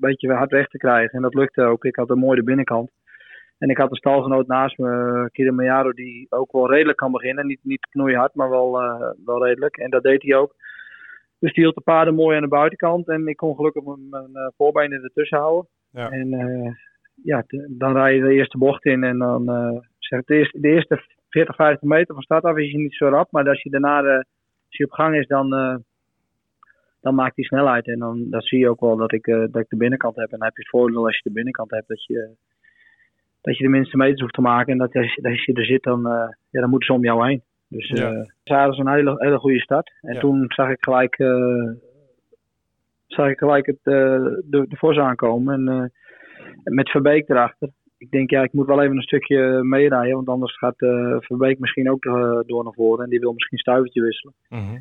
beetje 0.00 0.32
hard 0.32 0.50
weg 0.50 0.68
te 0.68 0.78
krijgen. 0.78 1.10
En 1.16 1.22
dat 1.22 1.34
lukte 1.34 1.62
ook. 1.62 1.84
Ik 1.84 1.96
had 1.96 2.10
een 2.10 2.18
mooie 2.18 2.42
binnenkant. 2.42 2.90
En 3.58 3.68
ik 3.68 3.76
had 3.76 3.90
een 3.90 3.96
stalgenoot 3.96 4.46
naast 4.46 4.78
me, 4.78 5.28
Kilimanjaro, 5.32 5.92
die 5.92 6.26
ook 6.30 6.52
wel 6.52 6.70
redelijk 6.70 6.98
kan 6.98 7.12
beginnen. 7.12 7.46
Niet, 7.46 7.60
niet 7.62 7.86
knoeihard, 7.90 8.34
maar 8.34 8.50
wel, 8.50 8.72
wel 9.24 9.46
redelijk. 9.46 9.76
En 9.76 9.90
dat 9.90 10.02
deed 10.02 10.22
hij 10.22 10.36
ook. 10.36 10.54
Dus 11.38 11.52
die 11.52 11.62
hield 11.62 11.74
de 11.74 11.80
paarden 11.80 12.14
mooi 12.14 12.36
aan 12.36 12.42
de 12.42 12.48
buitenkant. 12.48 13.08
En 13.08 13.26
ik 13.28 13.36
kon 13.36 13.54
gelukkig 13.56 13.84
mijn, 13.84 14.08
mijn 14.08 14.34
eh, 14.34 14.48
voorbenen 14.56 15.02
ertussen 15.02 15.38
houden. 15.38 15.68
Ja. 15.90 16.10
En 16.10 16.32
eh, 16.32 16.72
ja, 17.22 17.42
te- 17.46 17.74
dan 17.78 17.92
rij 17.92 18.14
je 18.14 18.22
de 18.22 18.32
eerste 18.32 18.58
bocht 18.58 18.84
in. 18.84 19.04
En 19.04 19.18
dan 19.18 19.48
eh 19.48 19.78
zeg 19.98 20.20
ik, 20.20 20.26
de 20.26 20.34
eerste, 20.34 20.60
de 20.60 20.68
eerste 20.68 21.02
40, 21.28 21.54
50 21.56 21.88
meter 21.88 22.14
van 22.14 22.22
start 22.22 22.44
af 22.44 22.56
is 22.56 22.70
je 22.70 22.78
niet 22.78 22.94
zo 22.94 23.08
rap. 23.08 23.30
Maar 23.30 23.48
als 23.48 23.62
je 23.62 23.70
daarna 23.70 24.02
eh, 24.02 24.14
als 24.16 24.76
je 24.76 24.84
op 24.84 24.90
gang 24.92 25.16
is, 25.16 25.26
dan, 25.26 25.54
eh, 25.54 25.76
dan 27.00 27.14
maakt 27.14 27.36
hij 27.36 27.44
snelheid. 27.44 27.86
En 27.86 27.98
dan, 27.98 28.26
dan 28.30 28.40
zie 28.40 28.58
je 28.58 28.68
ook 28.70 28.80
wel 28.80 28.96
dat 28.96 29.12
ik, 29.12 29.26
eh, 29.26 29.38
dat 29.38 29.56
ik 29.62 29.68
de 29.68 29.76
binnenkant 29.76 30.16
heb. 30.16 30.30
En 30.30 30.38
dan 30.38 30.46
heb 30.46 30.56
je 30.56 30.62
het 30.62 30.70
voordeel 30.70 31.04
als 31.06 31.16
je 31.16 31.22
de 31.22 31.32
binnenkant 31.34 31.70
hebt 31.70 31.88
dat 31.88 32.04
je, 32.04 32.30
dat 33.40 33.56
je 33.56 33.64
de 33.64 33.70
minste 33.70 33.96
meters 33.96 34.20
hoeft 34.20 34.34
te 34.34 34.40
maken. 34.40 34.72
En 34.72 34.78
dat 34.78 34.94
als, 34.94 35.14
je- 35.14 35.22
als 35.28 35.44
je 35.44 35.52
er 35.52 35.64
zit, 35.64 35.82
dan, 35.82 36.06
eh, 36.06 36.28
ja, 36.50 36.60
dan 36.60 36.70
moeten 36.70 36.86
ze 36.88 36.92
om 36.94 37.04
jou 37.04 37.26
heen. 37.28 37.42
Dus 37.68 37.88
Ja. 37.88 38.26
ze 38.44 38.54
hadden 38.54 38.86
een 38.86 38.92
hele, 38.94 39.14
hele 39.16 39.38
goede 39.38 39.60
start. 39.60 39.92
En 40.00 40.14
Ja. 40.14 40.20
toen 40.20 40.44
zag 40.48 40.70
ik 40.70 40.76
gelijk, 40.84 41.18
eh, 41.18 41.70
zag 43.06 43.28
ik 43.28 43.38
gelijk 43.38 43.66
het, 43.66 43.78
eh, 43.82 43.92
de, 44.44 44.64
de 44.68 44.76
Vos 44.76 44.96
aankomen. 44.98 45.54
En 45.68 45.68
eh, 46.64 46.72
met 46.74 46.90
Verbeek 46.90 47.28
erachter. 47.28 47.68
Ik 47.98 48.10
denk, 48.10 48.30
ja, 48.30 48.42
ik 48.42 48.52
moet 48.52 48.66
wel 48.66 48.82
even 48.82 48.96
een 48.96 49.02
stukje 49.02 49.62
meerijden. 49.62 50.14
Want 50.14 50.28
anders 50.28 50.56
gaat 50.58 50.74
Verbeek 51.24 51.58
misschien 51.58 51.90
ook 51.90 52.02
door 52.46 52.64
naar 52.64 52.72
voren. 52.72 53.04
En 53.04 53.10
die 53.10 53.20
wil 53.20 53.32
misschien 53.32 53.56
een 53.56 53.62
stuivertje 53.64 54.02
wisselen. 54.02 54.34
Mhm. 54.48 54.74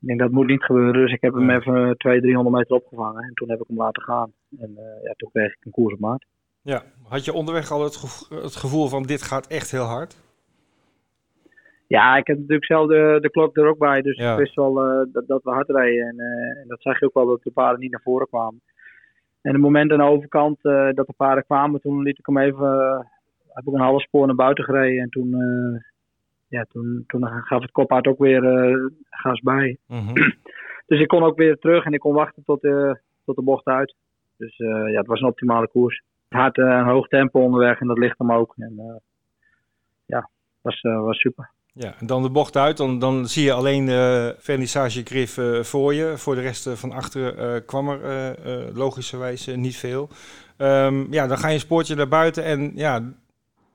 Ik 0.00 0.06
denk 0.06 0.18
dat 0.20 0.30
moet 0.30 0.46
niet 0.46 0.62
gebeuren. 0.64 0.92
Dus 0.92 1.12
ik 1.12 1.20
heb 1.20 1.34
hem 1.34 1.50
even 1.50 1.62
200, 1.96 2.22
300 2.22 2.56
meter 2.56 2.76
opgevangen. 2.76 3.22
En 3.22 3.34
toen 3.34 3.50
heb 3.50 3.60
ik 3.60 3.66
hem 3.66 3.76
laten 3.76 4.02
gaan. 4.02 4.32
En 4.58 4.70
ja, 5.02 5.12
toen 5.16 5.30
kreeg 5.32 5.52
ik 5.52 5.64
een 5.64 5.70
koers 5.70 5.94
op 5.94 6.00
maat. 6.00 6.24
Ja, 6.62 6.82
had 7.08 7.24
je 7.24 7.32
onderweg 7.32 7.70
al 7.70 7.84
het, 7.84 7.96
gevo- 7.96 8.42
het 8.42 8.56
gevoel 8.56 8.88
van 8.88 9.02
dit 9.02 9.22
gaat 9.22 9.46
echt 9.46 9.70
heel 9.70 9.84
hard? 9.84 10.16
Ja, 11.96 12.16
ik 12.16 12.26
heb 12.26 12.36
natuurlijk 12.36 12.64
zelf 12.64 12.88
de, 12.88 13.18
de 13.20 13.30
klok 13.30 13.56
er 13.56 13.66
ook 13.68 13.78
bij. 13.78 14.02
Dus 14.02 14.16
Ja. 14.16 14.32
ik 14.32 14.38
wist 14.38 14.54
wel 14.54 14.82
eh, 14.84 15.06
dat, 15.12 15.26
dat 15.26 15.42
we 15.42 15.50
hard 15.50 15.68
reden. 15.68 16.06
En, 16.06 16.18
eh, 16.18 16.60
en 16.62 16.64
dat 16.68 16.82
zag 16.82 16.98
je 17.00 17.06
ook 17.06 17.14
wel 17.14 17.26
dat 17.26 17.42
de 17.42 17.50
paarden 17.50 17.80
niet 17.80 17.90
naar 17.90 18.00
voren 18.02 18.26
kwamen. 18.26 18.60
En 19.42 19.52
het 19.52 19.60
moment 19.60 19.92
aan 19.92 19.98
de 19.98 20.04
overkant 20.04 20.64
eh, 20.64 20.90
dat 20.92 21.06
de 21.06 21.12
paarden 21.16 21.44
kwamen, 21.44 21.80
toen 21.80 22.02
liet 22.02 22.18
ik 22.18 22.26
hem 22.26 22.38
even. 22.38 22.68
heb 23.48 23.66
ik 23.66 23.72
een 23.72 23.80
halve 23.80 24.00
spoor 24.00 24.26
naar 24.26 24.34
buiten 24.34 24.64
gereden. 24.64 25.02
En 25.02 25.08
toen, 25.08 25.36
ja, 26.48 26.64
toen, 26.68 27.04
toen 27.06 27.26
gaf 27.26 27.62
het 27.62 27.70
koppaard 27.70 28.06
ook 28.06 28.18
weer 28.18 28.42
gas 29.10 29.40
bij. 29.40 29.76
Mhm. 29.86 30.14
Dus 30.86 31.00
ik 31.00 31.08
kon 31.08 31.22
ook 31.22 31.36
weer 31.36 31.56
terug 31.58 31.84
en 31.84 31.92
ik 31.92 32.00
kon 32.00 32.14
wachten 32.14 32.42
tot, 32.44 32.60
tot 33.24 33.36
de 33.36 33.42
bocht 33.42 33.66
uit. 33.66 33.94
Dus 34.36 34.56
ja, 34.56 34.98
het 34.98 35.06
was 35.06 35.20
een 35.20 35.28
optimale 35.28 35.68
koers. 35.68 36.02
Hard 36.28 36.58
een 36.58 36.84
hoog 36.84 37.08
tempo 37.08 37.40
onderweg 37.40 37.80
en 37.80 37.86
dat 37.86 37.98
ligt 37.98 38.18
hem 38.18 38.32
ook. 38.32 38.54
En 38.58 39.02
ja, 40.06 40.28
was, 40.62 40.80
was 40.80 41.18
super. 41.18 41.50
Ja, 41.82 41.94
en 41.98 42.06
dan 42.06 42.22
de 42.22 42.30
bocht 42.30 42.56
uit, 42.56 42.76
dan, 42.76 42.98
dan 42.98 43.26
zie 43.26 43.44
je 43.44 43.52
alleen 43.52 43.86
de 43.86 44.34
vernissage 44.38 45.02
grif 45.02 45.38
eh, 45.38 45.60
voor 45.60 45.94
je. 45.94 46.12
Voor 46.16 46.34
de 46.34 46.40
rest 46.40 46.66
eh, 46.66 46.72
van 46.72 46.92
achteren 46.92 47.38
eh, 47.38 47.60
kwam 47.66 47.88
er 47.88 48.36
logischerwijs 48.74 49.46
niet 49.46 49.76
veel. 49.76 50.08
Ehm, 50.56 51.12
ja, 51.12 51.26
dan 51.26 51.38
ga 51.38 51.48
je 51.48 51.54
een 51.54 51.60
spoortje 51.60 51.94
naar 51.94 52.08
buiten 52.08 52.44
en 52.44 52.72
ja, 52.74 53.02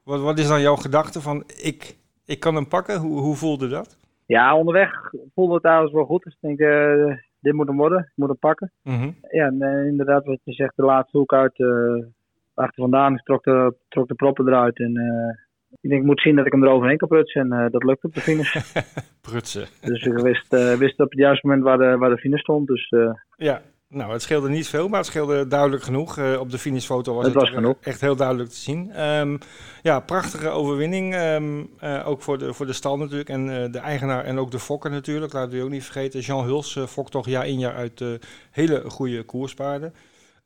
Wat, 0.03 0.22
wat 0.22 0.39
is 0.39 0.47
dan 0.47 0.62
jouw 0.62 0.76
gedachte 0.76 1.22
van 1.22 1.43
ik, 1.64 1.95
ik 2.26 2.39
kan 2.39 2.56
hem 2.56 2.68
pakken? 2.68 2.99
Hoe, 2.99 3.20
hoe 3.20 3.36
voelde 3.36 3.68
dat? 3.68 3.97
Ja, 4.26 4.56
onderweg 4.58 5.12
voelde 5.34 5.53
het 5.53 5.64
eigenlijk 5.64 5.95
wel 5.95 6.06
goed. 6.06 6.24
Dus 6.24 6.38
ik 6.41 6.58
denk, 6.58 6.58
dit 7.39 7.53
moet 7.53 7.68
hem 7.68 7.78
worden. 7.78 7.99
Ik 7.99 8.14
moet 8.16 8.28
hem 8.28 8.38
pakken. 8.39 8.72
Mhm. 8.84 9.10
Ja, 9.32 9.45
en, 9.45 9.88
inderdaad, 9.88 10.26
wat 10.26 10.39
je 10.43 10.53
zegt, 10.53 10.76
de 10.76 10.84
laatste 10.84 11.18
hoek 11.18 11.34
uit. 11.34 11.60
achter 12.53 12.82
vandaan. 12.82 13.14
Ik 13.14 13.24
trok 13.24 13.43
de, 13.43 13.76
trok 13.88 14.08
de 14.08 14.16
proppen 14.16 14.47
eruit. 14.47 14.80
En 14.80 14.93
ik 15.82 15.90
denk, 15.90 16.04
moet 16.04 16.22
zien 16.22 16.36
dat 16.36 16.46
ik 16.46 16.52
hem 16.52 16.64
eroverheen 16.64 16.98
kan 16.98 17.08
prutsen. 17.08 17.42
En 17.42 17.52
eh, 17.66 17.72
dat 17.72 17.84
lukt 17.84 18.04
op 18.04 18.14
de 18.14 18.22
finish. 18.22 18.56
Prutsen. 19.22 19.68
dus 19.82 20.04
ik 20.06 20.18
wist, 20.18 20.54
eh, 20.54 20.74
wist 20.74 21.00
op 21.00 21.10
het 21.10 21.20
juiste 21.20 21.48
moment 21.48 21.66
waar 21.66 21.78
de, 21.78 21.98
waar 21.98 22.10
de 22.10 22.18
finish 22.18 22.40
stond. 22.42 22.68
Dus 22.68 22.90
eh, 22.90 23.10
Ja, 23.36 23.62
nou, 23.90 24.12
het 24.12 24.22
scheelde 24.22 24.50
niet 24.50 24.68
veel, 24.68 24.88
maar 24.88 24.98
het 25.00 25.08
scheelde 25.08 25.48
duidelijk 25.48 25.84
genoeg. 25.84 26.38
Op 26.40 26.52
de 26.52 26.58
finishfoto 26.58 27.14
was 27.16 27.26
Het 27.26 27.34
het, 27.34 27.44
was 27.44 27.52
genoeg. 27.54 27.76
echt 27.82 28.02
heel 28.02 28.16
duidelijk 28.16 28.50
te 28.50 28.56
zien. 28.56 28.92
Ehm, 28.92 29.38
ja, 29.82 30.00
prachtige 30.00 30.50
overwinning. 30.50 31.14
ehm, 31.14 31.64
eh, 31.80 32.08
ook 32.08 32.22
voor 32.22 32.38
de, 32.38 32.54
voor 32.54 32.66
de 32.66 32.74
stal 32.74 32.98
natuurlijk. 32.98 33.30
En 33.30 33.72
de 33.72 33.80
eigenaar 33.80 34.24
en 34.24 34.38
ook 34.40 34.52
de 34.52 34.60
fokker 34.60 34.92
natuurlijk. 34.92 35.34
Laten 35.34 35.58
we 35.58 35.64
ook 35.64 35.70
niet 35.70 35.84
vergeten. 35.84 36.20
Jean 36.20 36.46
Huls 36.46 36.80
fokt 36.88 37.12
toch 37.12 37.28
jaar 37.28 37.48
in 37.48 37.60
jaar 37.60 37.76
uit 37.76 38.04
hele 38.52 38.84
goede 38.90 39.24
koerspaarden. 39.24 39.94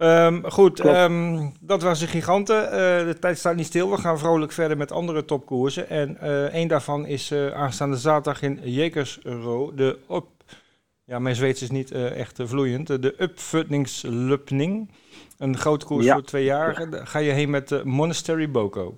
Um, 0.01 0.43
goed, 0.43 0.85
um, 0.85 1.51
dat 1.61 1.81
was 1.81 1.99
de 1.99 2.07
giganten. 2.07 2.63
Uh, 2.63 2.71
de 3.05 3.15
tijd 3.19 3.37
staat 3.37 3.55
niet 3.55 3.65
stil. 3.65 3.89
We 3.89 3.97
gaan 3.97 4.19
vrolijk 4.19 4.51
verder 4.51 4.77
met 4.77 4.91
andere 4.91 5.25
topkoersen. 5.25 5.89
En 5.89 6.17
uh, 6.23 6.53
een 6.53 6.67
daarvan 6.67 7.05
is 7.05 7.31
uh, 7.31 7.51
aanstaande 7.51 7.95
zaterdag 7.95 8.41
in 8.41 8.59
Jekersro. 8.63 9.73
De 9.75 9.97
op, 10.07 10.27
ja, 11.05 11.19
mijn 11.19 11.35
Zweeds 11.35 11.61
is 11.61 11.69
niet 11.69 11.91
echt 11.91 12.41
vloeiend. 12.43 13.01
De 13.01 13.15
Uppfödningslöpning. 13.17 14.91
Een 15.37 15.57
grote 15.57 15.85
koers 15.85 16.05
ja. 16.05 16.13
voor 16.13 16.23
tweejarigen. 16.23 16.91
Daar 16.91 17.07
ga 17.07 17.19
je 17.19 17.31
heen 17.31 17.49
met 17.49 17.67
de 17.67 17.81
Monastery 17.85 18.51
Boko. 18.51 18.95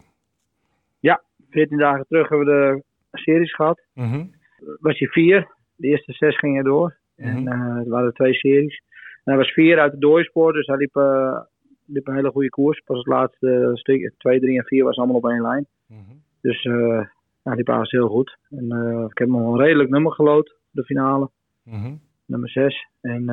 Ja, 1.00 1.22
14 1.50 1.78
dagen 1.78 2.06
terug 2.08 2.30
hebben 2.30 2.48
we 2.48 2.54
de 2.54 2.84
series 3.18 3.56
gehad. 3.56 3.82
Mm 3.94 4.12
-hmm. 4.12 4.32
Was 4.80 5.00
je 5.00 5.08
vier. 5.08 5.48
De 5.76 5.88
eerste 5.88 6.14
zes 6.14 6.38
gingen 6.38 6.64
door. 6.64 6.98
Mm 7.16 7.28
-hmm. 7.28 7.48
En 7.48 7.60
uh, 7.60 7.76
er 7.76 7.90
waren 7.90 8.14
twee 8.14 8.34
series. 8.34 8.82
Hij 9.24 9.38
was 9.38 9.52
vier 9.52 9.80
uit 9.80 9.92
het 9.92 10.02
doorspoor, 10.02 10.54
dus 10.54 10.66
hij 10.68 10.78
liep, 10.78 10.96
uh, 10.96 11.40
liep, 11.86 12.08
een 12.08 12.16
hele 12.16 12.32
goede 12.32 12.50
koers. 12.50 12.82
Pas 12.86 12.98
het 12.98 13.08
laatste 13.08 13.72
stuk, 13.74 14.14
2, 14.18 14.40
3 14.40 14.58
en 14.58 14.66
4 14.66 14.84
was 14.84 14.98
allemaal 14.98 15.16
op 15.16 15.28
één 15.28 15.42
lijn. 15.42 15.66
Mm 15.88 15.98
-hmm. 15.98 16.22
Dus 16.42 16.64
uh, 16.64 17.06
hij 17.44 17.56
liep 17.56 17.68
eigenlijk 17.68 17.92
heel 17.92 18.08
goed. 18.08 18.38
En 18.50 18.66
uh, 18.74 19.06
ik 19.10 19.18
heb 19.18 19.28
nog 19.28 19.54
een 19.54 19.60
redelijk 19.60 19.90
nummer 19.90 20.12
gelood, 20.12 20.56
de 20.72 20.84
finale. 20.84 21.30
-hmm. 21.64 22.00
Nummer 22.26 22.50
6. 22.50 22.88
En 23.02 23.24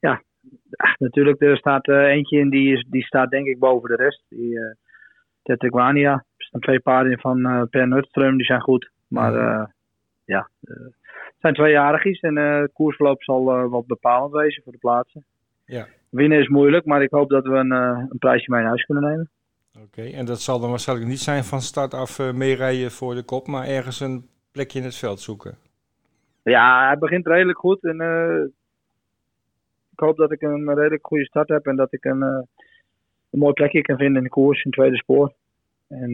ja, 0.00 0.22
ach, 0.76 0.98
natuurlijk, 0.98 1.40
er 1.40 1.56
staat 1.56 1.88
eentje 1.88 2.38
in 2.38 2.50
die, 2.50 2.72
is, 2.72 2.86
die 2.90 3.04
staat 3.04 3.30
denk 3.30 3.46
ik 3.46 3.58
boven 3.58 3.88
de 3.88 3.96
rest. 3.96 4.22
Die 4.28 4.50
uh, 4.50 4.72
Tetequania. 5.42 6.12
Er 6.12 6.44
staan 6.44 6.60
twee 6.60 6.80
paarden 6.80 7.18
van 7.18 7.38
uh, 7.38 7.62
Per 7.70 7.86
Nutström, 7.88 8.36
die 8.36 8.44
zijn 8.44 8.60
goed. 8.60 8.90
Maar 9.08 9.32
Mhm. 9.32 9.66
ja, 10.24 10.48
het 11.44 11.56
zijn 11.56 11.68
tweejarigies 11.68 12.20
en 12.20 12.36
uh, 12.36 12.60
het 12.60 12.72
koersverloop 12.72 13.22
zal 13.22 13.56
uh, 13.56 13.70
wat 13.70 13.86
bepalend 13.86 14.32
wezen 14.32 14.62
voor 14.62 14.72
de 14.72 14.78
plaatsen. 14.78 15.24
Ja. 15.64 15.86
Winnen 16.08 16.38
is 16.38 16.48
moeilijk, 16.48 16.84
maar 16.84 17.02
ik 17.02 17.10
hoop 17.10 17.28
dat 17.28 17.44
we 17.44 17.54
een, 17.54 17.72
uh, 17.72 18.04
een 18.10 18.18
prijsje 18.18 18.50
mee 18.50 18.60
naar 18.60 18.68
huis 18.68 18.84
kunnen 18.84 19.04
nemen. 19.04 19.30
Oké, 19.74 19.84
okay. 19.84 20.12
en 20.12 20.24
dat 20.24 20.40
zal 20.40 20.60
dan 20.60 20.70
waarschijnlijk 20.70 21.08
niet 21.08 21.18
zijn 21.20 21.44
van 21.44 21.60
start 21.60 21.94
af 21.94 22.18
uh, 22.18 22.32
meerijden 22.32 22.90
voor 22.90 23.14
de 23.14 23.22
kop, 23.22 23.46
maar 23.46 23.66
ergens 23.66 24.00
een 24.00 24.28
plekje 24.52 24.78
in 24.78 24.84
het 24.84 24.96
veld 24.96 25.20
zoeken. 25.20 25.56
Ja, 26.42 26.86
hij 26.86 26.98
begint 26.98 27.26
redelijk 27.26 27.58
goed 27.58 27.84
en 27.84 28.00
ik 29.92 29.98
hoop 29.98 30.16
dat 30.16 30.32
ik 30.32 30.42
een 30.42 30.74
redelijk 30.74 31.06
goede 31.06 31.24
start 31.24 31.48
heb 31.48 31.66
en 31.66 31.76
dat 31.76 31.92
ik 31.92 32.04
een, 32.04 32.22
een 32.22 33.38
mooi 33.38 33.52
plekje 33.52 33.80
kan 33.80 33.96
vinden 33.96 34.16
in 34.16 34.22
de 34.22 34.28
koers, 34.28 34.64
in 34.64 34.70
het 34.70 34.72
tweede 34.72 34.96
spoor. 34.96 35.32
En 35.88 36.12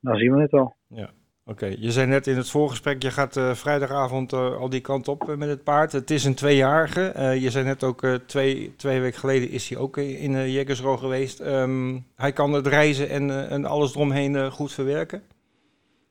dan 0.00 0.16
zien 0.16 0.34
we 0.34 0.40
het 0.40 0.52
al. 0.52 0.74
Ja. 0.86 1.10
Oké, 1.48 1.64
okay. 1.64 1.76
je 1.78 1.90
zei 1.90 2.06
net 2.06 2.26
in 2.26 2.36
het 2.36 2.50
voorgesprek, 2.50 3.02
je 3.02 3.10
gaat 3.10 3.36
uh, 3.36 3.50
vrijdagavond 3.50 4.32
uh, 4.32 4.56
al 4.56 4.68
die 4.68 4.80
kant 4.80 5.08
op 5.08 5.28
uh, 5.28 5.36
met 5.36 5.48
het 5.48 5.64
paard. 5.64 5.92
Het 5.92 6.10
is 6.10 6.24
een 6.24 6.34
tweejarige. 6.34 7.00
je 7.40 7.50
zei 7.50 7.64
net 7.64 7.84
ook, 7.84 8.06
twee, 8.26 8.74
twee 8.76 9.00
weken 9.00 9.18
geleden 9.18 9.50
is 9.50 9.68
hij 9.68 9.78
ook 9.78 9.96
in 9.96 10.32
uh, 10.32 10.54
Jekkersro 10.54 10.96
geweest. 10.96 11.40
Um, 11.40 12.04
hij 12.16 12.32
kan 12.32 12.52
het 12.52 12.66
reizen 12.66 13.08
en, 13.08 13.48
en 13.50 13.64
alles 13.64 13.94
eromheen 13.94 14.50
goed 14.50 14.72
verwerken? 14.72 15.22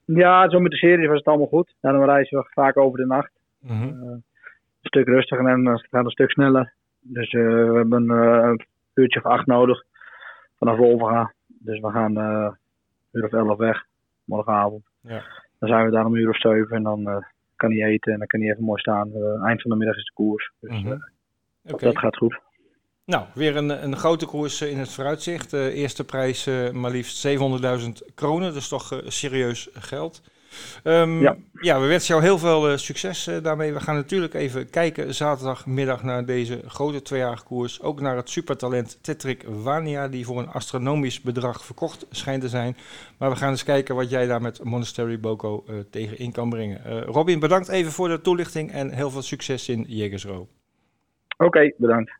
Ja, 0.06 0.50
zo 0.50 0.60
met 0.60 0.72
de 0.72 0.78
series 0.78 1.08
was 1.08 1.18
het 1.18 1.28
allemaal 1.28 1.48
goed. 1.48 1.76
Ja, 1.82 1.92
dan 1.92 2.04
reizen 2.04 2.38
we 2.38 2.50
vaak 2.50 2.78
over 2.78 3.00
de 3.00 3.06
nacht. 3.06 3.32
Mm 3.60 3.82
-hmm. 3.82 4.02
een 4.02 4.24
stuk 4.82 5.08
rustiger 5.08 5.46
en 5.46 5.64
dan 5.64 5.80
gaat 5.80 6.06
een 6.06 6.12
stuk 6.12 6.32
sneller. 6.32 6.74
Dus 7.00 7.32
we 7.32 7.74
hebben 7.76 8.10
een 8.10 8.66
uurtje 8.94 9.20
of 9.20 9.26
acht 9.26 9.46
nodig 9.46 9.84
vanaf 10.58 10.78
Wolvenga. 10.78 11.34
Dus 11.48 11.80
we 11.80 11.90
gaan 11.92 12.16
een 12.16 12.58
uur 13.12 13.24
of 13.26 13.32
elf 13.32 13.58
weg 13.58 13.86
morgenavond. 14.26 14.87
Ja. 15.08 15.24
Dan 15.60 15.70
zijn 15.70 15.86
we 15.86 15.92
daar 15.92 16.06
om 16.06 16.14
een 16.14 16.22
uur 16.22 16.30
of 16.30 16.40
zeven 16.40 16.76
en 16.76 16.84
dan 16.84 17.00
uh, 17.00 17.18
kan 17.56 17.72
hij 17.72 17.88
eten 17.90 18.12
en 18.14 18.18
dan 18.18 18.28
kan 18.28 18.42
hij 18.42 18.50
even 18.52 18.64
mooi 18.64 18.80
staan. 18.80 19.12
Uh, 19.16 19.44
eind 19.46 19.62
van 19.62 19.72
de 19.72 19.78
middag 19.78 19.98
is 19.98 20.06
de 20.06 20.12
koers. 20.14 20.52
Dus 20.60 20.82
Mhm. 20.82 20.98
okay. 21.64 21.90
dat 21.90 21.98
gaat 21.98 22.18
goed. 22.18 22.40
Nou, 23.06 23.26
weer 23.34 23.56
een, 23.56 23.84
een 23.84 23.96
grote 23.96 24.26
koers 24.26 24.62
in 24.62 24.78
het 24.78 24.94
vooruitzicht. 24.94 25.54
eerste 25.54 26.06
prijs 26.06 26.50
maar 26.74 26.92
liefst 26.92 27.28
700.000 27.28 28.14
kronen, 28.16 28.54
dus 28.54 28.68
toch 28.68 29.02
serieus 29.06 29.70
geld. 29.74 30.22
Um, 30.84 31.22
ja. 31.22 31.38
ja, 31.62 31.80
we 31.80 31.88
wensen 31.88 32.08
jou 32.08 32.22
heel 32.22 32.38
veel 32.38 32.72
uh, 32.72 32.78
succes 32.78 33.28
uh, 33.28 33.44
daarmee. 33.44 33.74
We 33.74 33.80
gaan 33.80 33.96
natuurlijk 33.96 34.34
even 34.34 34.70
kijken 34.70 35.16
zaterdagmiddag 35.16 36.04
naar 36.04 36.26
deze 36.26 36.62
grote 36.68 37.02
tweejarige 37.02 37.44
koers. 37.44 37.82
Ook 37.82 38.02
naar 38.02 38.16
het 38.16 38.30
supertalent 38.30 39.00
Tetrik 39.02 39.44
Wania, 39.48 40.08
die 40.08 40.26
voor 40.26 40.40
een 40.40 40.50
astronomisch 40.50 41.22
bedrag 41.22 41.66
verkocht 41.66 42.06
schijnt 42.12 42.42
te 42.42 42.50
zijn. 42.50 42.78
Maar 43.18 43.30
we 43.30 43.36
gaan 43.36 43.50
eens 43.50 43.64
kijken 43.64 43.96
wat 43.96 44.10
jij 44.10 44.28
daar 44.28 44.42
met 44.42 44.64
Monastery 44.64 45.20
Boko 45.20 45.64
uh, 45.70 45.76
tegen 45.92 46.18
in 46.18 46.32
kan 46.32 46.50
brengen. 46.50 47.04
Robin, 47.04 47.40
bedankt 47.40 47.68
even 47.68 47.92
voor 47.92 48.08
de 48.08 48.22
toelichting 48.22 48.72
en 48.72 48.94
heel 48.94 49.12
veel 49.12 49.22
succes 49.22 49.70
in 49.70 49.86
Jegersro. 49.88 50.48
Oké, 51.38 51.46
okay, 51.46 51.74
bedankt. 51.78 52.12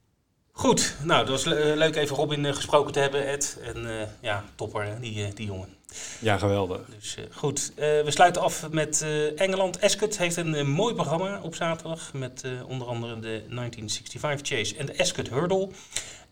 Goed, 0.52 0.98
nou, 1.04 1.20
dat 1.20 1.30
was 1.30 1.46
le 1.46 1.74
leuk 1.76 1.96
even 1.96 2.16
Robin 2.16 2.54
gesproken 2.54 2.94
te 2.94 3.00
hebben, 3.00 3.28
Ed. 3.28 3.62
En 3.64 4.08
ja, 4.22 4.44
topper, 4.56 4.98
die, 5.02 5.34
die 5.34 5.46
jongen. 5.46 5.77
Ja, 6.20 6.38
geweldig. 6.38 6.82
Dus 7.00 7.16
uh, 7.20 7.26
goed, 7.32 7.72
uh, 7.76 7.78
we 7.78 8.12
sluiten 8.12 8.42
af 8.42 8.70
met 8.72 9.02
uh, 9.04 9.42
Engeland. 9.42 9.82
Ascot 9.82 10.18
heeft 10.18 10.36
een 10.36 10.70
mooi 10.70 10.94
programma 10.94 11.40
op 11.42 11.56
zaterdag 11.56 12.14
met 12.14 12.44
onder 12.68 12.88
andere 12.88 13.14
de 13.14 13.44
1965 13.50 14.48
Chase 14.48 14.76
en 14.76 14.86
de 14.86 14.98
Ascot 14.98 15.30
Hurdle. 15.30 15.70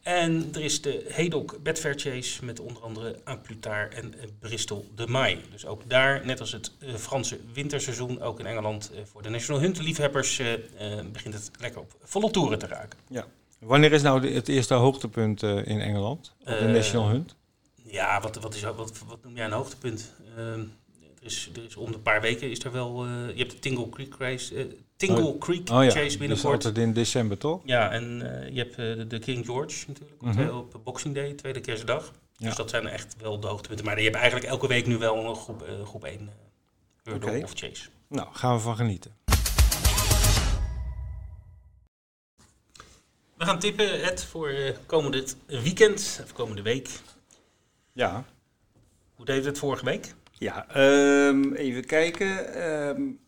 En 0.04 0.50
er 0.54 0.62
is 0.62 0.82
de 0.82 1.06
Hedok 1.08 1.58
Betfair 1.64 2.00
Chase 2.00 2.46
met 2.46 2.60
onder 2.60 2.82
andere 2.82 3.20
Amplutar 3.24 3.90
en 3.90 4.14
Bristol 4.40 4.88
de 4.96 5.08
Mai. 5.08 5.42
Dus 5.52 5.66
ook 5.66 5.82
daar, 5.88 6.26
net 6.26 6.40
als 6.40 6.52
het 6.52 6.72
Franse 6.98 7.40
winterseizoen, 7.54 8.22
ook 8.22 8.40
in 8.40 8.46
Engeland 8.46 8.92
voor 9.04 9.22
de 9.22 9.30
National 9.30 9.62
Hunt 9.62 9.82
liefhebbers, 9.82 10.42
begint 11.12 11.34
het 11.34 11.52
lekker 11.60 11.82
op 11.82 11.96
volle 12.04 12.32
toeren 12.32 12.60
te 12.60 12.68
raken. 12.68 13.00
Ja. 13.08 13.26
Wanneer 13.60 13.92
is 13.92 14.02
nou 14.02 14.22
de, 14.22 14.28
het 14.28 14.48
eerste 14.48 14.74
hoogtepunt 14.74 15.44
in 15.44 15.82
Engeland 15.82 16.34
op 16.40 16.58
de 16.60 16.68
National 16.68 17.10
Hunt? 17.10 17.36
Ja, 17.96 18.22
wat, 18.22 18.36
wat, 18.36 18.56
is, 18.56 18.62
wat, 18.62 19.04
wat 19.08 19.24
noem 19.24 19.36
jij 19.36 19.46
een 19.46 19.52
hoogtepunt? 19.52 20.14
Uh, 20.38 20.48
er, 20.48 20.68
is, 21.20 21.50
er 21.56 21.64
is 21.64 21.76
om 21.76 21.92
de 21.92 22.00
paar 22.00 22.22
weken 22.22 22.50
is 22.50 22.64
er 22.64 22.72
wel. 22.72 23.06
Uh, 23.06 23.12
je 23.28 23.38
hebt 23.38 23.52
de 23.52 23.60
Tingle 23.60 23.90
Creek 23.90 24.16
Race, 24.18 24.56
uh, 24.56 24.74
Tingle 24.96 25.26
oh, 25.26 25.40
Creek 25.40 25.70
oh, 25.70 25.84
ja. 25.84 25.90
Chase 25.90 26.18
binnenkort. 26.18 26.62
Dat 26.62 26.78
in 26.78 26.94
december, 26.94 27.38
toch? 27.38 27.62
Ja, 27.66 27.92
en 27.92 28.04
je 28.52 28.60
hebt 28.60 28.76
de, 28.76 29.06
de, 29.08 29.20
King 29.20 29.46
George 29.46 29.84
natuurlijk 29.88 30.22
Mhm. 30.22 30.40
mm 30.40 30.48
-hmm. 30.48 30.58
op 30.58 30.82
Boxing 30.84 31.16
Day, 31.16 31.34
tweede 31.34 31.62
kerstdag. 31.62 32.12
Ja. 32.38 32.48
Dus 32.48 32.56
dat 32.56 32.70
zijn 32.70 32.88
echt 32.88 33.16
wel 33.20 33.40
de 33.40 33.48
hoogtepunten. 33.48 33.86
Maar 33.86 33.98
je 33.98 34.04
hebt 34.04 34.16
eigenlijk 34.16 34.46
elke 34.46 34.68
week 34.68 34.88
nu 34.88 34.98
wel 34.98 35.26
een 35.26 35.36
groep, 35.36 35.66
groep 35.84 36.04
1 36.04 36.30
hurdle 37.04 37.30
okay. 37.30 37.42
of 37.42 37.52
chase. 37.54 37.90
Nou, 38.08 38.28
gaan 38.32 38.56
we 38.56 38.62
van 38.62 38.76
genieten. 38.76 39.12
We 43.38 43.46
gaan 43.46 43.60
tippen, 43.60 44.04
Ed, 44.04 44.24
voor 44.24 44.54
komende 44.86 45.26
weekend, 45.46 46.20
of 46.24 46.34
komende 46.34 46.62
week. 46.62 46.90
Ja. 47.96 48.24
Hoe 49.16 49.26
deed 49.26 49.46
het 49.46 49.58
vorige 49.58 49.86
week? 49.86 50.14
Ja, 50.32 50.66
um, 51.28 51.54
even 51.54 51.86
kijken. 51.86 52.64
Um, 52.88 53.20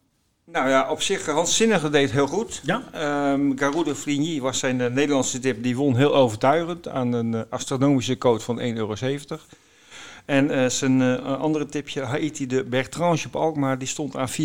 nou 0.45 0.69
ja, 0.69 0.89
op 0.89 1.01
zich, 1.01 1.25
Hans 1.25 1.55
Zinnige 1.55 1.89
deed 1.89 2.11
heel 2.11 2.27
goed. 2.27 2.61
Ja. 2.63 2.83
Um, 3.31 3.57
Garude 3.57 3.95
Fligny 3.95 4.41
was 4.41 4.59
zijn 4.59 4.79
uh, 4.79 4.87
Nederlandse 4.87 5.39
tip. 5.39 5.63
Die 5.63 5.75
won 5.75 5.95
heel 5.95 6.15
overtuigend 6.15 6.87
aan 6.87 7.13
een 7.13 7.33
uh, 7.33 7.41
astronomische 7.49 8.17
code 8.17 8.39
van 8.39 8.59
1,70 8.59 8.65
euro. 8.65 8.95
En 10.27 10.51
uh, 10.51 10.65
zijn 10.69 10.99
uh, 10.99 11.39
andere 11.39 11.65
tipje, 11.65 12.01
Haiti 12.01 12.47
de 12.47 12.63
Bertrange 12.63 13.23
op 13.27 13.35
Alkmaar, 13.35 13.77
die 13.77 13.87
stond 13.87 14.15
aan 14.15 14.29
4,50. 14.29 14.35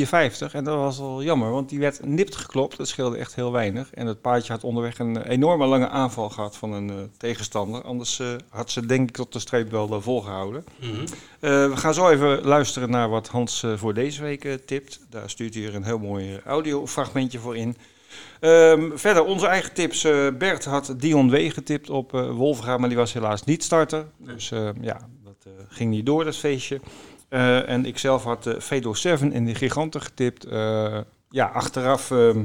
En 0.52 0.64
dat 0.64 0.76
was 0.76 0.98
wel 0.98 1.22
jammer, 1.22 1.50
want 1.50 1.68
die 1.68 1.78
werd 1.78 2.04
nipt 2.04 2.36
geklopt. 2.36 2.76
Dat 2.76 2.88
scheelde 2.88 3.16
echt 3.16 3.34
heel 3.34 3.52
weinig. 3.52 3.90
En 3.94 4.06
het 4.06 4.20
paardje 4.20 4.52
had 4.52 4.64
onderweg 4.64 4.98
een 4.98 5.22
enorme 5.22 5.66
lange 5.66 5.88
aanval 5.88 6.30
gehad 6.30 6.56
van 6.56 6.72
een 6.72 6.88
uh, 6.88 6.94
tegenstander. 7.16 7.82
Anders 7.82 8.20
eh, 8.20 8.28
had 8.48 8.70
ze 8.70 8.86
denk 8.86 9.08
ik 9.08 9.14
tot 9.14 9.32
de 9.32 9.38
streep 9.38 9.70
wel 9.70 10.02
volgehouden. 10.02 10.64
Mm 10.80 10.90
-hmm. 10.90 11.06
we 11.70 11.76
gaan 11.76 11.94
zo 11.94 12.08
even 12.08 12.42
luisteren 12.42 12.90
naar 12.90 13.08
wat 13.08 13.28
Hans 13.28 13.64
voor 13.76 13.94
deze 13.94 14.22
week 14.22 14.58
tipt. 14.66 15.00
Daar 15.10 15.30
stuurt 15.30 15.54
hij 15.54 15.64
er 15.64 15.74
een 15.74 15.84
heel 15.84 15.98
mooi 15.98 16.40
audiofragmentje 16.44 17.38
voor 17.38 17.56
in. 17.56 17.76
Um, 18.40 18.98
verder, 18.98 19.24
onze 19.24 19.46
eigen 19.46 19.72
tips. 19.72 20.02
Bert 20.38 20.64
had 20.64 20.94
Dion 20.96 21.30
W 21.30 21.50
getipt 21.52 21.90
op 21.90 22.10
Wolfga, 22.10 22.76
maar 22.76 22.88
die 22.88 22.98
was 22.98 23.12
helaas 23.12 23.44
niet 23.44 23.64
starter. 23.64 24.06
Dus 24.18 24.48
ja, 24.80 25.08
dat 25.44 25.66
ging 25.68 25.90
niet 25.90 26.06
door, 26.06 26.24
dat 26.24 26.36
feestje. 26.36 26.80
en 27.28 27.86
ik 27.86 27.98
zelf 27.98 28.24
had 28.24 28.46
uh, 28.46 28.58
Fedor 28.58 28.96
7 28.96 29.32
in 29.32 29.44
de 29.44 29.54
giganten 29.54 30.00
getipt. 30.02 30.46
ja, 31.28 31.46
achteraf 31.46 32.10
ehm, 32.10 32.44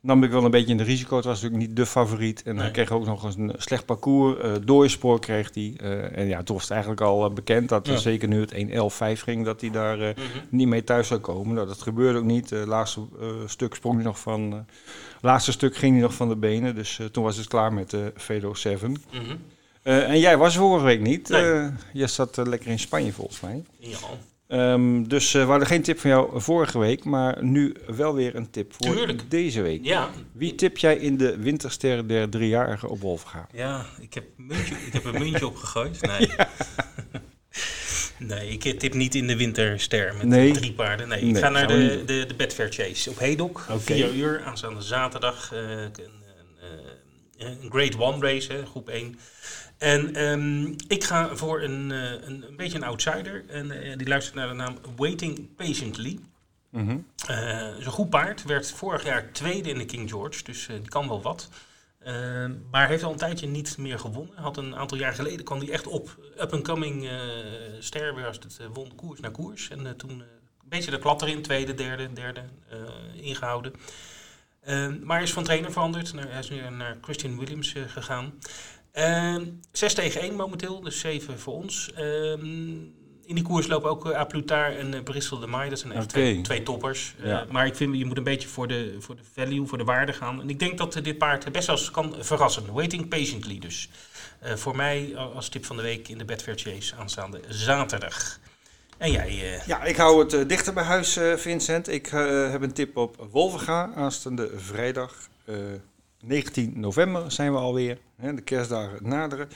nam 0.00 0.24
ik 0.24 0.30
wel 0.30 0.44
een 0.44 0.50
beetje 0.50 0.70
in 0.70 0.76
de 0.76 0.82
risico. 0.82 1.16
Het 1.16 1.24
was 1.24 1.42
natuurlijk 1.42 1.68
niet 1.68 1.76
de 1.76 1.86
favoriet. 1.86 2.42
En 2.42 2.58
hij 2.58 2.70
kreeg 2.70 2.90
ook 2.90 3.06
nog 3.06 3.24
eens 3.24 3.36
een 3.36 3.52
slecht 3.56 3.84
parcours. 3.84 4.44
Uh, 4.44 4.52
doorspoor 4.64 5.20
kreeg 5.20 5.54
hij. 5.54 5.74
Uh, 5.82 6.18
en 6.18 6.26
ja, 6.26 6.42
toen 6.42 6.54
was 6.54 6.64
het 6.64 6.72
eigenlijk 6.72 7.00
al 7.00 7.28
uh, 7.28 7.34
bekend 7.34 7.68
dat 7.68 7.86
ja. 7.86 7.96
zeker 7.96 8.28
nu 8.28 8.40
het 8.40 8.54
1-11-5 9.18 9.22
ging, 9.22 9.44
dat 9.44 9.60
hij 9.60 9.70
daar 9.70 9.98
-hmm. 9.98 10.14
niet 10.50 10.68
mee 10.68 10.84
thuis 10.84 11.08
zou 11.08 11.20
komen. 11.20 11.54
Nou, 11.54 11.66
dat 11.66 11.82
gebeurde 11.82 12.18
ook 12.18 12.24
niet. 12.24 12.50
Het 12.50 12.66
laatste 12.66 13.00
stuk 13.46 13.74
sprong 13.74 13.94
hij 13.94 14.04
nog 14.04 14.18
van. 14.18 14.66
Laatste 15.20 15.52
stuk 15.52 15.76
ging 15.76 15.92
hij 15.92 16.02
nog 16.02 16.14
van 16.14 16.28
de 16.28 16.36
benen. 16.36 16.74
Dus 16.74 17.00
toen 17.12 17.24
was 17.24 17.36
het 17.36 17.48
klaar 17.48 17.72
met 17.72 17.90
de 17.90 18.12
Vedo 18.16 18.54
7. 18.54 18.90
Mm 18.90 18.96
-hmm. 19.10 19.38
En 19.98 20.18
jij 20.18 20.36
was 20.36 20.56
vorige 20.56 20.84
week 20.84 21.00
niet. 21.00 21.28
Nee. 21.28 21.70
je 21.92 22.06
zat 22.06 22.36
lekker 22.36 22.70
in 22.70 22.78
Spanje 22.78 23.12
volgens 23.12 23.40
mij. 23.40 23.62
Ja. 23.78 23.98
Um, 24.52 25.08
dus 25.08 25.34
uh, 25.34 25.42
we 25.42 25.48
hadden 25.48 25.68
geen 25.68 25.82
tip 25.82 25.98
van 25.98 26.10
jou 26.10 26.40
vorige 26.40 26.78
week, 26.78 27.04
maar 27.04 27.44
nu 27.44 27.74
wel 27.86 28.14
weer 28.14 28.34
een 28.34 28.50
tip 28.50 28.72
voor 28.72 28.94
Tuurlijk. 28.94 29.30
deze 29.30 29.62
week. 29.62 29.84
Ja. 29.84 30.10
Wie 30.32 30.54
tip 30.54 30.78
jij 30.78 30.96
in 30.96 31.16
de 31.16 31.36
wintersterren 31.36 32.06
der 32.06 32.28
driejarige 32.28 32.88
op 32.88 33.00
Wolfga? 33.00 33.46
Ja, 33.52 33.86
ik 34.00 34.14
heb, 34.14 34.24
muntje, 34.36 34.74
ik 34.86 34.92
heb 34.92 35.04
een 35.04 35.18
muntje 35.18 35.46
opgegooid. 35.46 36.00
Nee. 36.10 36.28
Ja. 36.36 36.48
nee, 38.36 38.48
ik 38.48 38.78
tip 38.78 38.94
niet 38.94 39.14
in 39.14 39.26
de 39.26 39.36
winterster 39.36 40.14
met 40.16 40.26
nee. 40.26 40.52
drie 40.52 40.72
paarden. 40.72 41.08
Nee, 41.08 41.18
ik 41.18 41.24
nee, 41.24 41.42
ga 41.42 41.48
naar 41.48 41.66
de, 41.66 42.02
de, 42.06 42.24
de 42.26 42.34
Betfair 42.34 42.72
Chase 42.72 43.10
op 43.10 43.18
Hedok. 43.18 43.64
Okay. 43.70 43.80
Vier 43.80 44.14
uur, 44.14 44.42
aanstaande 44.44 44.82
zaterdag. 44.82 45.52
Uh, 45.54 45.60
een, 45.60 45.92
een, 47.38 47.62
een 47.62 47.70
Great 47.70 47.98
One 47.98 48.26
race, 48.26 48.52
hè, 48.52 48.66
groep 48.66 48.88
1. 48.88 49.18
En 49.80 50.22
um, 50.22 50.76
ik 50.88 51.04
ga 51.04 51.36
voor 51.36 51.62
een, 51.62 51.90
uh, 51.90 52.10
een, 52.10 52.44
een, 52.48 52.56
beetje 52.56 52.78
een 52.78 52.84
outsider. 52.84 53.44
En 53.48 53.66
uh, 53.66 53.96
die 53.96 54.08
luistert 54.08 54.34
naar 54.36 54.48
de 54.48 54.54
naam 54.54 54.76
Waiting 54.96 55.54
Patiently. 55.56 56.18
Mm 56.70 56.88
-hmm. 56.88 57.06
uh, 57.30 57.78
is 57.78 57.86
een 57.86 57.92
goed 57.92 58.10
paard. 58.10 58.44
Werd 58.44 58.70
vorig 58.70 59.04
jaar 59.04 59.32
tweede 59.32 59.68
in 59.68 59.78
de 59.78 59.84
King 59.84 60.10
George. 60.10 60.44
Dus 60.44 60.66
die 60.66 60.88
kan 60.88 61.08
wel 61.08 61.22
wat. 61.22 61.48
Ehm, 61.98 62.52
maar 62.70 62.88
heeft 62.88 63.02
al 63.02 63.12
een 63.12 63.18
tijdje 63.18 63.46
niet 63.46 63.78
meer 63.78 63.98
gewonnen. 63.98 64.36
Had 64.36 64.56
een 64.56 64.76
aantal 64.76 64.98
jaar 64.98 65.14
geleden 65.14 65.44
kwam 65.44 65.58
hij 65.58 65.70
echt 65.70 65.86
op. 65.86 66.18
Up-and-coming 66.40 67.08
ster 67.78 68.14
weer 68.14 68.26
als 68.26 68.36
het 68.36 68.58
won 68.72 68.94
koers 68.94 69.20
naar 69.20 69.30
koers. 69.30 69.70
En 69.70 69.96
toen 69.96 70.10
een 70.10 70.24
beetje 70.68 70.90
de 70.90 70.98
klad 70.98 71.22
erin. 71.22 71.42
Tweede, 71.42 71.74
derde, 71.74 72.12
derde 72.12 72.42
ingehouden. 73.14 73.72
Ehm, 74.60 74.98
maar 75.02 75.16
hij 75.16 75.26
is 75.26 75.32
van 75.32 75.44
trainer 75.44 75.72
veranderd. 75.72 76.12
Hij 76.12 76.38
is 76.38 76.50
nu 76.50 76.70
naar 76.70 76.96
Christian 77.00 77.38
Williams 77.38 77.74
gegaan. 77.86 78.32
Uh, 78.94 79.36
6 79.72 79.94
tegen 79.94 80.20
1 80.20 80.34
momenteel, 80.34 80.80
dus 80.80 81.00
7 81.00 81.38
voor 81.38 81.54
ons. 81.54 81.90
Uh, 81.98 82.32
in 83.30 83.36
die 83.36 83.44
koers 83.44 83.66
lopen 83.66 83.90
ook 83.90 84.06
uh, 84.06 84.16
Aplutar 84.16 84.76
en 84.76 84.94
uh, 84.94 85.02
Bristol 85.02 85.38
de 85.38 85.46
Mai. 85.46 85.68
Dat 85.68 85.78
zijn 85.78 85.92
echt 85.92 86.04
okay. 86.04 86.22
twee, 86.22 86.40
twee, 86.40 86.62
toppers. 86.62 87.14
Ja. 87.22 87.44
Uh, 87.44 87.50
maar 87.50 87.66
ik 87.66 87.74
vind, 87.74 87.96
je 87.96 88.04
moet 88.04 88.16
een 88.16 88.24
beetje 88.24 88.48
voor 88.48 88.68
de, 88.68 88.96
voor 88.98 89.16
de 89.16 89.22
value, 89.34 89.66
voor 89.66 89.78
de 89.78 89.84
waarde 89.84 90.12
gaan. 90.12 90.40
En 90.40 90.50
ik 90.50 90.58
denk 90.58 90.78
dat 90.78 90.92
dit 91.02 91.18
paard 91.18 91.52
best 91.52 91.66
wel 91.66 91.76
eens 91.76 91.90
kan 91.90 92.14
verrassen. 92.18 92.72
Waiting 92.72 93.08
patiently 93.08 93.58
dus. 93.58 93.90
voor 94.42 94.76
mij 94.76 95.16
als 95.16 95.48
tip 95.48 95.64
van 95.64 95.76
de 95.76 95.82
week 95.82 96.08
in 96.08 96.18
de 96.18 96.24
Betfair 96.24 96.58
Chase 96.58 96.94
aanstaande 96.96 97.40
zaterdag. 97.48 98.38
En 98.98 99.10
jij? 99.10 99.60
Ja, 99.66 99.84
ik 99.84 99.96
hou 99.96 100.20
het 100.20 100.48
dichter 100.48 100.72
bij 100.72 100.84
huis, 100.84 101.18
Vincent. 101.36 101.88
Ik 101.88 102.06
heb 102.50 102.62
een 102.62 102.72
tip 102.72 102.96
op 102.96 103.26
Wolvenga 103.30 103.92
aanstaande 103.94 104.50
vrijdag. 104.56 105.28
19 106.22 106.72
november 106.76 107.32
zijn 107.32 107.52
we 107.52 107.58
alweer. 107.58 107.98
Hè, 108.16 108.34
de 108.34 108.42
kerstdagen 108.42 108.98
naderen. 109.02 109.48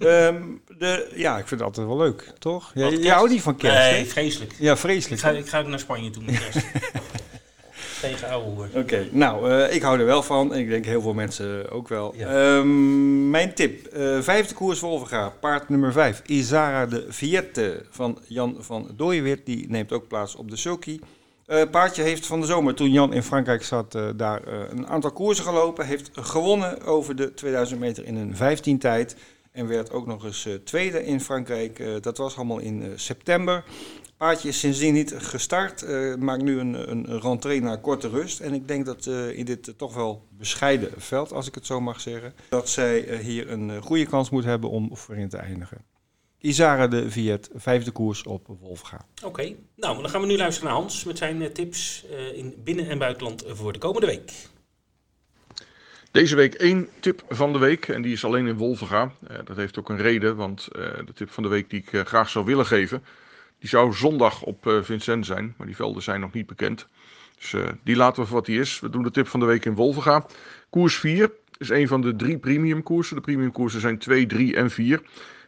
um, 0.00 0.60
de, 0.78 1.12
ja, 1.14 1.38
ik 1.38 1.46
vind 1.46 1.60
het 1.60 1.68
altijd 1.68 1.86
wel 1.86 1.98
leuk, 1.98 2.32
toch? 2.38 2.70
Ja, 2.74 2.86
je 2.88 3.10
houdt 3.10 3.30
niet 3.30 3.42
van 3.42 3.56
kerst, 3.56 3.90
Nee, 3.90 3.98
hè? 3.98 4.04
vreselijk. 4.04 4.54
Ja, 4.58 4.76
vreselijk. 4.76 5.22
Ik 5.22 5.28
ga, 5.28 5.30
ik 5.30 5.48
ga 5.48 5.60
ook 5.60 5.66
naar 5.66 5.78
Spanje 5.78 6.10
toe 6.10 6.22
met 6.22 6.38
kerst. 6.38 6.66
Tegen 8.00 8.28
ouwe 8.28 8.50
hoer. 8.50 8.66
Oké, 8.66 8.78
okay, 8.78 9.08
nou, 9.12 9.50
uh, 9.50 9.74
ik 9.74 9.82
hou 9.82 9.98
er 9.98 10.04
wel 10.04 10.22
van. 10.22 10.54
En 10.54 10.60
ik 10.60 10.68
denk 10.68 10.84
heel 10.84 11.00
veel 11.00 11.14
mensen 11.14 11.70
ook 11.70 11.88
wel. 11.88 12.14
Ja. 12.16 12.56
Um, 12.56 13.30
mijn 13.30 13.54
tip. 13.54 13.96
Uh, 13.96 14.20
vijfde 14.20 14.54
koers. 14.54 14.82
Paard 15.40 15.68
nummer 15.68 15.92
vijf. 15.92 16.22
Isara 16.26 16.86
de 16.86 17.06
Viette 17.08 17.84
van 17.90 18.18
Jan 18.26 18.56
van 18.58 18.90
Dooyeweert. 18.96 19.46
Die 19.46 19.70
neemt 19.70 19.92
ook 19.92 20.08
plaats 20.08 20.34
op 20.34 20.50
de 20.50 20.56
Sulky. 20.56 21.00
Uh, 21.48 21.62
paardje 21.70 22.02
heeft 22.02 22.26
van 22.26 22.40
de 22.40 22.46
zomer, 22.46 22.74
toen 22.74 22.90
Jan 22.90 23.12
in 23.12 23.22
Frankrijk 23.22 23.62
zat, 23.62 23.94
uh, 23.94 24.08
daar 24.16 24.48
uh, 24.48 24.54
een 24.70 24.86
aantal 24.86 25.10
koersen 25.10 25.44
gelopen. 25.44 25.86
Heeft 25.86 26.10
gewonnen 26.12 26.82
over 26.82 27.16
de 27.16 27.34
2000 27.34 27.80
meter 27.80 28.04
in 28.04 28.16
een 28.16 28.36
15 28.36 28.78
tijd. 28.78 29.16
En 29.52 29.66
werd 29.66 29.92
ook 29.92 30.06
nog 30.06 30.24
eens 30.24 30.48
tweede 30.64 31.04
in 31.04 31.20
Frankrijk. 31.20 32.02
dat 32.02 32.18
was 32.18 32.36
allemaal 32.36 32.58
in 32.58 32.92
september. 32.96 33.64
Paardje 34.16 34.48
is 34.48 34.58
sindsdien 34.58 34.94
niet 34.94 35.14
gestart. 35.16 35.84
maakt 36.18 36.42
nu 36.42 36.58
een, 36.58 36.90
een 36.90 37.20
rentree 37.20 37.62
naar 37.62 37.78
korte 37.78 38.08
rust. 38.08 38.40
En 38.40 38.54
ik 38.54 38.68
denk 38.68 38.86
dat 38.86 39.06
in 39.34 39.44
dit 39.44 39.74
toch 39.76 39.94
wel 39.94 40.22
bescheiden 40.30 40.90
veld, 40.96 41.32
als 41.32 41.46
ik 41.46 41.54
het 41.54 41.66
zo 41.66 41.80
mag 41.80 42.00
zeggen, 42.00 42.34
dat 42.48 42.68
zij 42.68 43.18
hier 43.22 43.50
een 43.50 43.82
goede 43.82 44.06
kans 44.06 44.30
moet 44.30 44.44
hebben 44.44 44.70
om 44.70 44.96
voorin 44.96 45.28
te 45.28 45.36
eindigen. 45.36 45.78
Isara 46.40 46.86
de 46.88 47.10
Viet, 47.10 47.50
vijfde 47.54 47.90
koers 47.90 48.22
op 48.22 48.46
Wolfga. 48.60 49.04
Oké, 49.16 49.26
okay. 49.26 49.56
nou 49.76 50.00
dan 50.02 50.10
gaan 50.10 50.20
we 50.20 50.26
nu 50.26 50.36
luisteren 50.36 50.70
naar 50.70 50.78
Hans 50.78 51.04
met 51.04 51.18
zijn 51.18 51.40
uh, 51.40 51.48
tips 51.48 52.04
uh, 52.10 52.36
in 52.36 52.54
binnen- 52.64 52.88
en 52.88 52.98
buitenland 52.98 53.44
voor 53.46 53.72
de 53.72 53.78
komende 53.78 54.06
week. 54.06 54.32
Deze 56.10 56.36
week 56.36 56.54
één 56.54 56.88
tip 57.00 57.22
van 57.28 57.52
de 57.52 57.58
week 57.58 57.88
en 57.88 58.02
die 58.02 58.12
is 58.12 58.24
alleen 58.24 58.46
in 58.46 58.56
Wolvenga. 58.56 59.12
Uh, 59.30 59.36
dat 59.44 59.56
heeft 59.56 59.78
ook 59.78 59.88
een 59.88 59.96
reden, 59.96 60.36
want 60.36 60.68
de 60.72 61.12
tip 61.14 61.30
van 61.30 61.42
de 61.42 61.48
week 61.48 61.70
die 61.70 61.84
ik 61.86 62.06
graag 62.06 62.28
zou 62.28 62.44
willen 62.44 62.66
geven, 62.66 63.04
die 63.58 63.68
zou 63.68 63.92
zondag 63.92 64.42
op 64.42 64.80
Vincent 64.82 65.26
zijn, 65.26 65.54
maar 65.56 65.66
die 65.66 65.76
velden 65.76 66.02
zijn 66.02 66.20
nog 66.20 66.32
niet 66.32 66.46
bekend. 66.46 66.86
Dus 67.38 67.54
die 67.84 67.96
laten 67.96 68.22
we 68.22 68.28
voor 68.28 68.36
wat 68.36 68.46
die 68.46 68.60
is. 68.60 68.80
We 68.80 68.90
doen 68.90 69.02
de 69.02 69.10
tip 69.10 69.28
van 69.28 69.40
de 69.40 69.46
week 69.46 69.64
in 69.64 69.74
Wolvenga. 69.74 70.26
Koers 70.70 70.96
4 70.96 71.30
is 71.58 71.68
een 71.68 71.88
van 71.88 72.00
de 72.00 72.16
drie 72.16 72.38
premium 72.38 72.82
koersen. 72.82 73.16
De 73.16 73.22
premium 73.22 73.52
koersen 73.52 73.80
zijn 73.80 73.98
2, 73.98 74.26
3 74.26 74.56
en 74.56 74.70
4. 74.70 75.02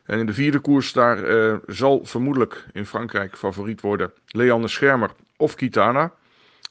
En 0.05 0.19
in 0.19 0.27
de 0.27 0.35
vierde 0.35 0.59
koers 0.59 0.93
daar 0.93 1.31
uh, 1.31 1.57
zal 1.67 2.01
vermoedelijk 2.05 2.67
in 2.73 2.87
Frankrijk 2.87 3.37
favoriet 3.37 3.81
worden 3.81 4.13
Leanne 4.27 4.69
Schermer 4.69 5.11
of 5.37 5.55
Kitana. 5.55 6.13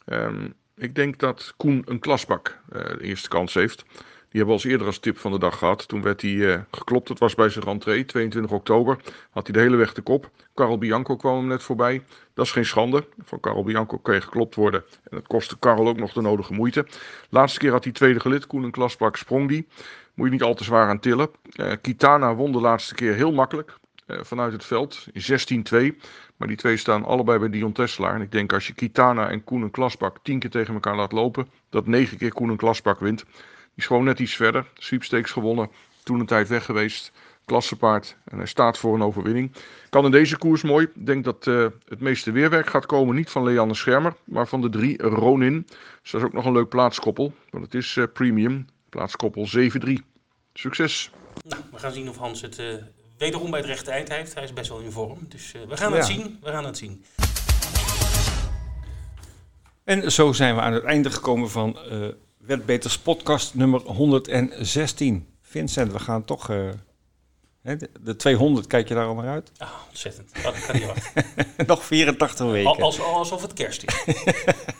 Um, 0.05 0.53
ik 0.75 0.95
denk 0.95 1.19
dat 1.19 1.53
Koen 1.57 1.81
een 1.85 1.99
klasbak 1.99 2.59
uh, 2.73 2.85
de 2.85 3.01
eerste 3.01 3.29
kans 3.29 3.53
heeft. 3.53 3.85
Die 4.29 4.39
hebben 4.39 4.55
we 4.55 4.61
als 4.61 4.71
eerder 4.71 4.87
als 4.87 4.99
tip 4.99 5.17
van 5.17 5.31
de 5.31 5.39
dag 5.39 5.57
gehad. 5.57 5.87
Toen 5.87 6.01
werd 6.01 6.21
hij 6.21 6.31
uh, 6.31 6.59
geklopt. 6.71 7.09
Het 7.09 7.19
was 7.19 7.35
bij 7.35 7.49
zijn 7.49 7.65
rentree, 7.65 8.05
22 8.05 8.51
oktober. 8.51 8.97
Had 9.29 9.47
hij 9.47 9.53
de 9.53 9.59
hele 9.61 9.75
weg 9.75 9.93
de 9.93 10.01
kop. 10.01 10.29
Carl 10.55 10.77
Bianco 10.77 11.15
kwam 11.15 11.37
hem 11.37 11.47
net 11.47 11.63
voorbij. 11.63 12.03
Dat 12.33 12.45
is 12.45 12.51
geen 12.51 12.65
schande. 12.65 13.07
Van 13.23 13.39
Carl 13.39 13.63
Bianco 13.63 13.97
kan 13.97 14.13
je 14.13 14.21
geklopt 14.21 14.55
worden. 14.55 14.83
En 15.03 15.17
dat 15.17 15.27
kostte 15.27 15.59
Carl 15.59 15.87
ook 15.87 15.97
nog 15.97 16.13
de 16.13 16.21
nodige 16.21 16.53
moeite. 16.53 16.85
Laatste 17.29 17.59
keer 17.59 17.71
had 17.71 17.83
hij 17.83 17.93
tweede 17.93 18.19
gelid. 18.19 18.47
Koen 18.47 18.63
een 18.63 18.71
klasbak 18.71 19.15
sprong 19.15 19.47
die. 19.47 19.67
Moet 20.19 20.27
je 20.27 20.33
niet 20.33 20.43
al 20.43 20.53
te 20.53 20.63
zwaar 20.63 20.89
aan 20.89 20.99
tillen. 20.99 21.29
Uh, 21.55 21.71
Kitana 21.81 22.35
won 22.35 22.51
de 22.51 22.59
laatste 22.59 22.95
keer 22.95 23.13
heel 23.13 23.31
makkelijk. 23.31 23.75
Uh, 24.07 24.19
vanuit 24.21 24.53
het 24.53 24.65
veld 24.65 25.07
in 25.11 25.93
16-2. 25.93 26.07
Maar 26.37 26.47
die 26.47 26.57
twee 26.57 26.77
staan 26.77 27.05
allebei 27.05 27.39
bij 27.39 27.49
Dion 27.49 27.71
Tesselaar. 27.71 28.15
En 28.15 28.21
ik 28.21 28.31
denk 28.31 28.53
als 28.53 28.67
je 28.67 28.73
Kitana 28.73 29.29
en 29.29 29.43
Koen 29.43 29.61
een 29.61 29.71
klasbak 29.71 30.17
tien 30.23 30.39
keer 30.39 30.49
tegen 30.49 30.73
elkaar 30.73 30.95
laat 30.95 31.11
lopen. 31.11 31.47
Dat 31.69 31.87
negen 31.87 32.17
keer 32.17 32.33
Koen 32.33 32.49
een 32.49 32.57
klasbak 32.57 32.99
wint. 32.99 33.25
Die 33.25 33.37
is 33.75 33.85
gewoon 33.85 34.03
net 34.03 34.19
iets 34.19 34.35
verder. 34.35 34.65
Sweepstakes 34.73 35.31
gewonnen. 35.31 35.69
Toen 36.03 36.19
een 36.19 36.25
tijd 36.25 36.47
weg 36.47 36.65
geweest. 36.65 37.11
Klassepaard. 37.45 38.17
En 38.25 38.37
hij 38.37 38.47
staat 38.47 38.77
voor 38.77 38.93
een 38.93 39.03
overwinning. 39.03 39.51
Kan 39.89 40.05
in 40.05 40.11
deze 40.11 40.37
koers 40.37 40.63
mooi. 40.63 40.87
Ik 40.95 41.05
denk 41.05 41.23
dat 41.23 41.45
uh, 41.45 41.67
het 41.87 41.99
meeste 41.99 42.31
weerwerk 42.31 42.69
gaat 42.69 42.85
komen. 42.85 43.15
Niet 43.15 43.29
van 43.29 43.43
Leanne 43.43 43.73
Schermer. 43.73 44.15
Maar 44.23 44.47
van 44.47 44.61
de 44.61 44.69
drie 44.69 45.01
Ronin. 45.01 45.65
Dus 46.01 46.11
dat 46.11 46.21
is 46.21 46.27
ook 46.27 46.33
nog 46.33 46.45
een 46.45 46.53
leuk 46.53 46.69
plaatskoppel. 46.69 47.33
Want 47.49 47.63
het 47.63 47.73
is 47.73 47.99
premium. 48.13 48.65
Plaatskoppel 48.89 49.47
7-3. 49.57 50.08
Succes. 50.59 51.09
Nou, 51.47 51.61
we 51.71 51.77
gaan 51.77 51.91
zien 51.91 52.09
of 52.09 52.17
Hans 52.17 52.41
het 52.41 52.59
uh, 52.59 52.73
wederom 53.17 53.51
bij 53.51 53.59
het 53.59 53.69
rechte 53.69 53.91
eind 53.91 54.09
heeft. 54.09 54.33
Hij 54.33 54.43
is 54.43 54.53
best 54.53 54.69
wel 54.69 54.79
in 54.79 54.91
vorm. 54.91 55.19
Dus 55.27 55.51
we 55.67 55.77
gaan 55.77 55.93
het 55.93 56.05
zien. 56.05 56.39
We 56.41 56.49
gaan 56.49 56.65
het 56.65 56.77
zien. 56.77 57.03
En 59.83 60.11
zo 60.11 60.31
zijn 60.31 60.55
we 60.55 60.61
aan 60.61 60.73
het 60.73 60.83
einde 60.83 61.11
gekomen 61.11 61.49
van 61.49 61.77
Wetbeters 62.37 62.99
podcast 62.99 63.55
nummer 63.55 63.81
116. 63.81 65.27
Vincent, 65.41 65.91
we 65.91 65.99
gaan 65.99 66.25
toch... 66.25 66.49
Uh, 66.49 66.69
de, 67.61 67.89
de 68.01 68.15
200, 68.15 68.67
kijk 68.67 68.87
je 68.87 68.93
daar 68.93 69.05
al 69.05 69.15
naar 69.15 69.29
uit? 69.29 69.51
Ah, 69.57 69.69
ontzettend. 69.89 70.43
Dat 70.43 70.65
kan 70.65 70.75
niet. 70.75 71.67
Nog 71.67 71.83
84 71.83 72.45
weken. 72.51 72.83
Als, 72.83 72.99
alsof 72.99 73.41
het 73.41 73.53
kerst 73.53 73.83
is. 73.83 74.03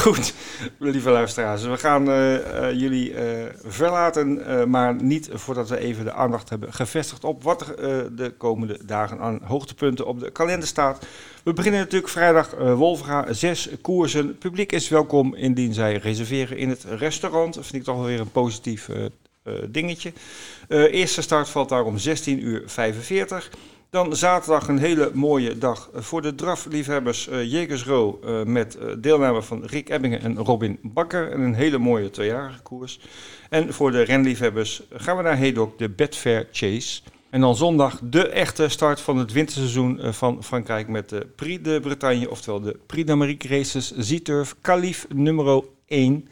Goed, 0.00 0.34
lieve 0.78 1.10
luisteraars. 1.10 1.62
We 1.62 1.76
gaan 1.76 2.08
uh, 2.08 2.32
uh, 2.34 2.72
jullie 2.72 3.12
uh, 3.12 3.20
verlaten, 3.64 4.40
maar 4.70 5.02
niet 5.02 5.28
voordat 5.32 5.68
we 5.68 5.78
even 5.78 6.04
de 6.04 6.12
aandacht 6.12 6.48
hebben 6.48 6.72
gevestigd 6.72 7.24
op 7.24 7.42
wat 7.42 7.60
er 7.60 8.16
de 8.16 8.30
komende 8.36 8.78
dagen 8.84 9.20
aan 9.20 9.40
hoogtepunten 9.42 10.06
op 10.06 10.20
de 10.20 10.30
kalender 10.30 10.68
staat. 10.68 11.06
We 11.42 11.52
beginnen 11.52 11.80
natuurlijk 11.80 12.12
vrijdag 12.12 12.54
Wolfga, 12.58 13.32
zes 13.32 13.68
koersen. 13.80 14.38
publiek 14.38 14.72
is 14.72 14.88
welkom 14.88 15.34
indien 15.34 15.74
zij 15.74 15.96
reserveren 15.96 16.56
in 16.56 16.68
het 16.68 16.84
restaurant. 16.84 17.54
Dat 17.54 17.66
vind 17.66 17.76
ik 17.76 17.84
toch 17.84 17.96
wel 17.96 18.06
weer 18.06 18.20
een 18.20 18.30
positief 18.30 18.88
dingetje. 19.68 20.12
eerste 20.68 21.22
start 21.22 21.48
valt 21.48 21.68
daar 21.68 21.84
om 21.84 21.98
16 21.98 22.46
uur 22.46 22.62
45. 22.66 23.50
Dan 23.90 24.16
zaterdag 24.16 24.68
een 24.68 24.78
hele 24.78 25.10
mooie 25.14 25.58
dag 25.58 25.90
voor 25.94 26.22
de 26.22 26.34
drafliefhebbers. 26.34 27.28
Uh, 27.28 27.52
Jegersro 27.52 28.20
uh, 28.24 28.42
met 28.42 28.78
uh, 28.80 28.92
deelname 28.98 29.42
van 29.42 29.64
Rick 29.64 29.88
Ebbingen 29.88 30.20
en 30.20 30.38
Robin 30.38 30.78
Bakker. 30.82 31.30
En 31.30 31.40
een 31.40 31.54
hele 31.54 31.78
mooie 31.78 32.10
tweejarige 32.10 32.60
koers. 32.62 33.00
En 33.48 33.72
voor 33.72 33.90
de 33.90 34.02
renliefhebbers 34.02 34.82
gaan 34.92 35.16
we 35.16 35.22
naar 35.22 35.36
Hedok, 35.36 35.78
de 35.78 35.88
Betfair 35.88 36.48
Chase. 36.52 37.00
En 37.30 37.40
dan 37.40 37.56
zondag 37.56 38.00
de 38.02 38.28
echte 38.28 38.68
start 38.68 39.00
van 39.00 39.16
het 39.16 39.32
winterseizoen 39.32 40.00
van 40.02 40.44
Frankrijk 40.44 40.88
met 40.88 41.08
de 41.08 41.26
Prix 41.36 41.62
de 41.62 41.78
Bretagne, 41.80 42.30
oftewel 42.30 42.60
de 42.60 42.78
Prix 42.86 43.06
d'Amérique 43.06 43.48
Races 43.48 43.92
Z-Turf 43.96 44.56
nummer 45.08 45.64
1. 45.86 46.28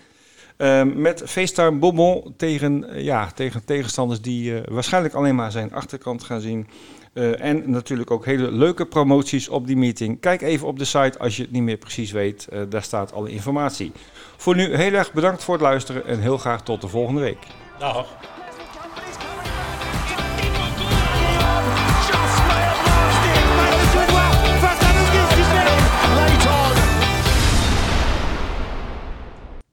Uh, 0.58 0.82
met 0.82 1.22
FaceTime 1.26 1.78
Bobon 1.78 2.34
tegen, 2.36 3.02
ja, 3.02 3.30
tegen 3.30 3.64
tegenstanders 3.64 4.20
die 4.20 4.60
waarschijnlijk 4.68 5.14
alleen 5.14 5.34
maar 5.34 5.50
zijn 5.50 5.72
achterkant 5.72 6.22
gaan 6.24 6.40
zien. 6.40 6.66
En 7.12 7.70
natuurlijk 7.70 8.10
ook 8.10 8.24
hele 8.24 8.52
leuke 8.52 8.86
promoties 8.86 9.48
op 9.48 9.66
die 9.66 9.76
meeting. 9.76 10.20
Kijk 10.20 10.42
even 10.42 10.66
op 10.66 10.78
de 10.78 10.84
site 10.84 11.18
als 11.18 11.36
je 11.36 11.42
het 11.42 11.50
niet 11.50 11.62
meer 11.62 11.76
precies 11.76 12.10
weet. 12.10 12.48
daar 12.68 12.82
staat 12.82 13.12
alle 13.12 13.30
informatie. 13.30 13.92
Voor 14.36 14.56
nu 14.56 14.76
heel 14.76 14.92
erg 14.92 15.12
bedankt 15.12 15.44
voor 15.44 15.54
het 15.54 15.62
luisteren 15.62 16.06
en 16.06 16.20
heel 16.20 16.38
graag 16.38 16.62
tot 16.62 16.80
de 16.80 16.88
volgende 16.88 17.20
week. 17.20 17.46
Dag. 17.78 18.06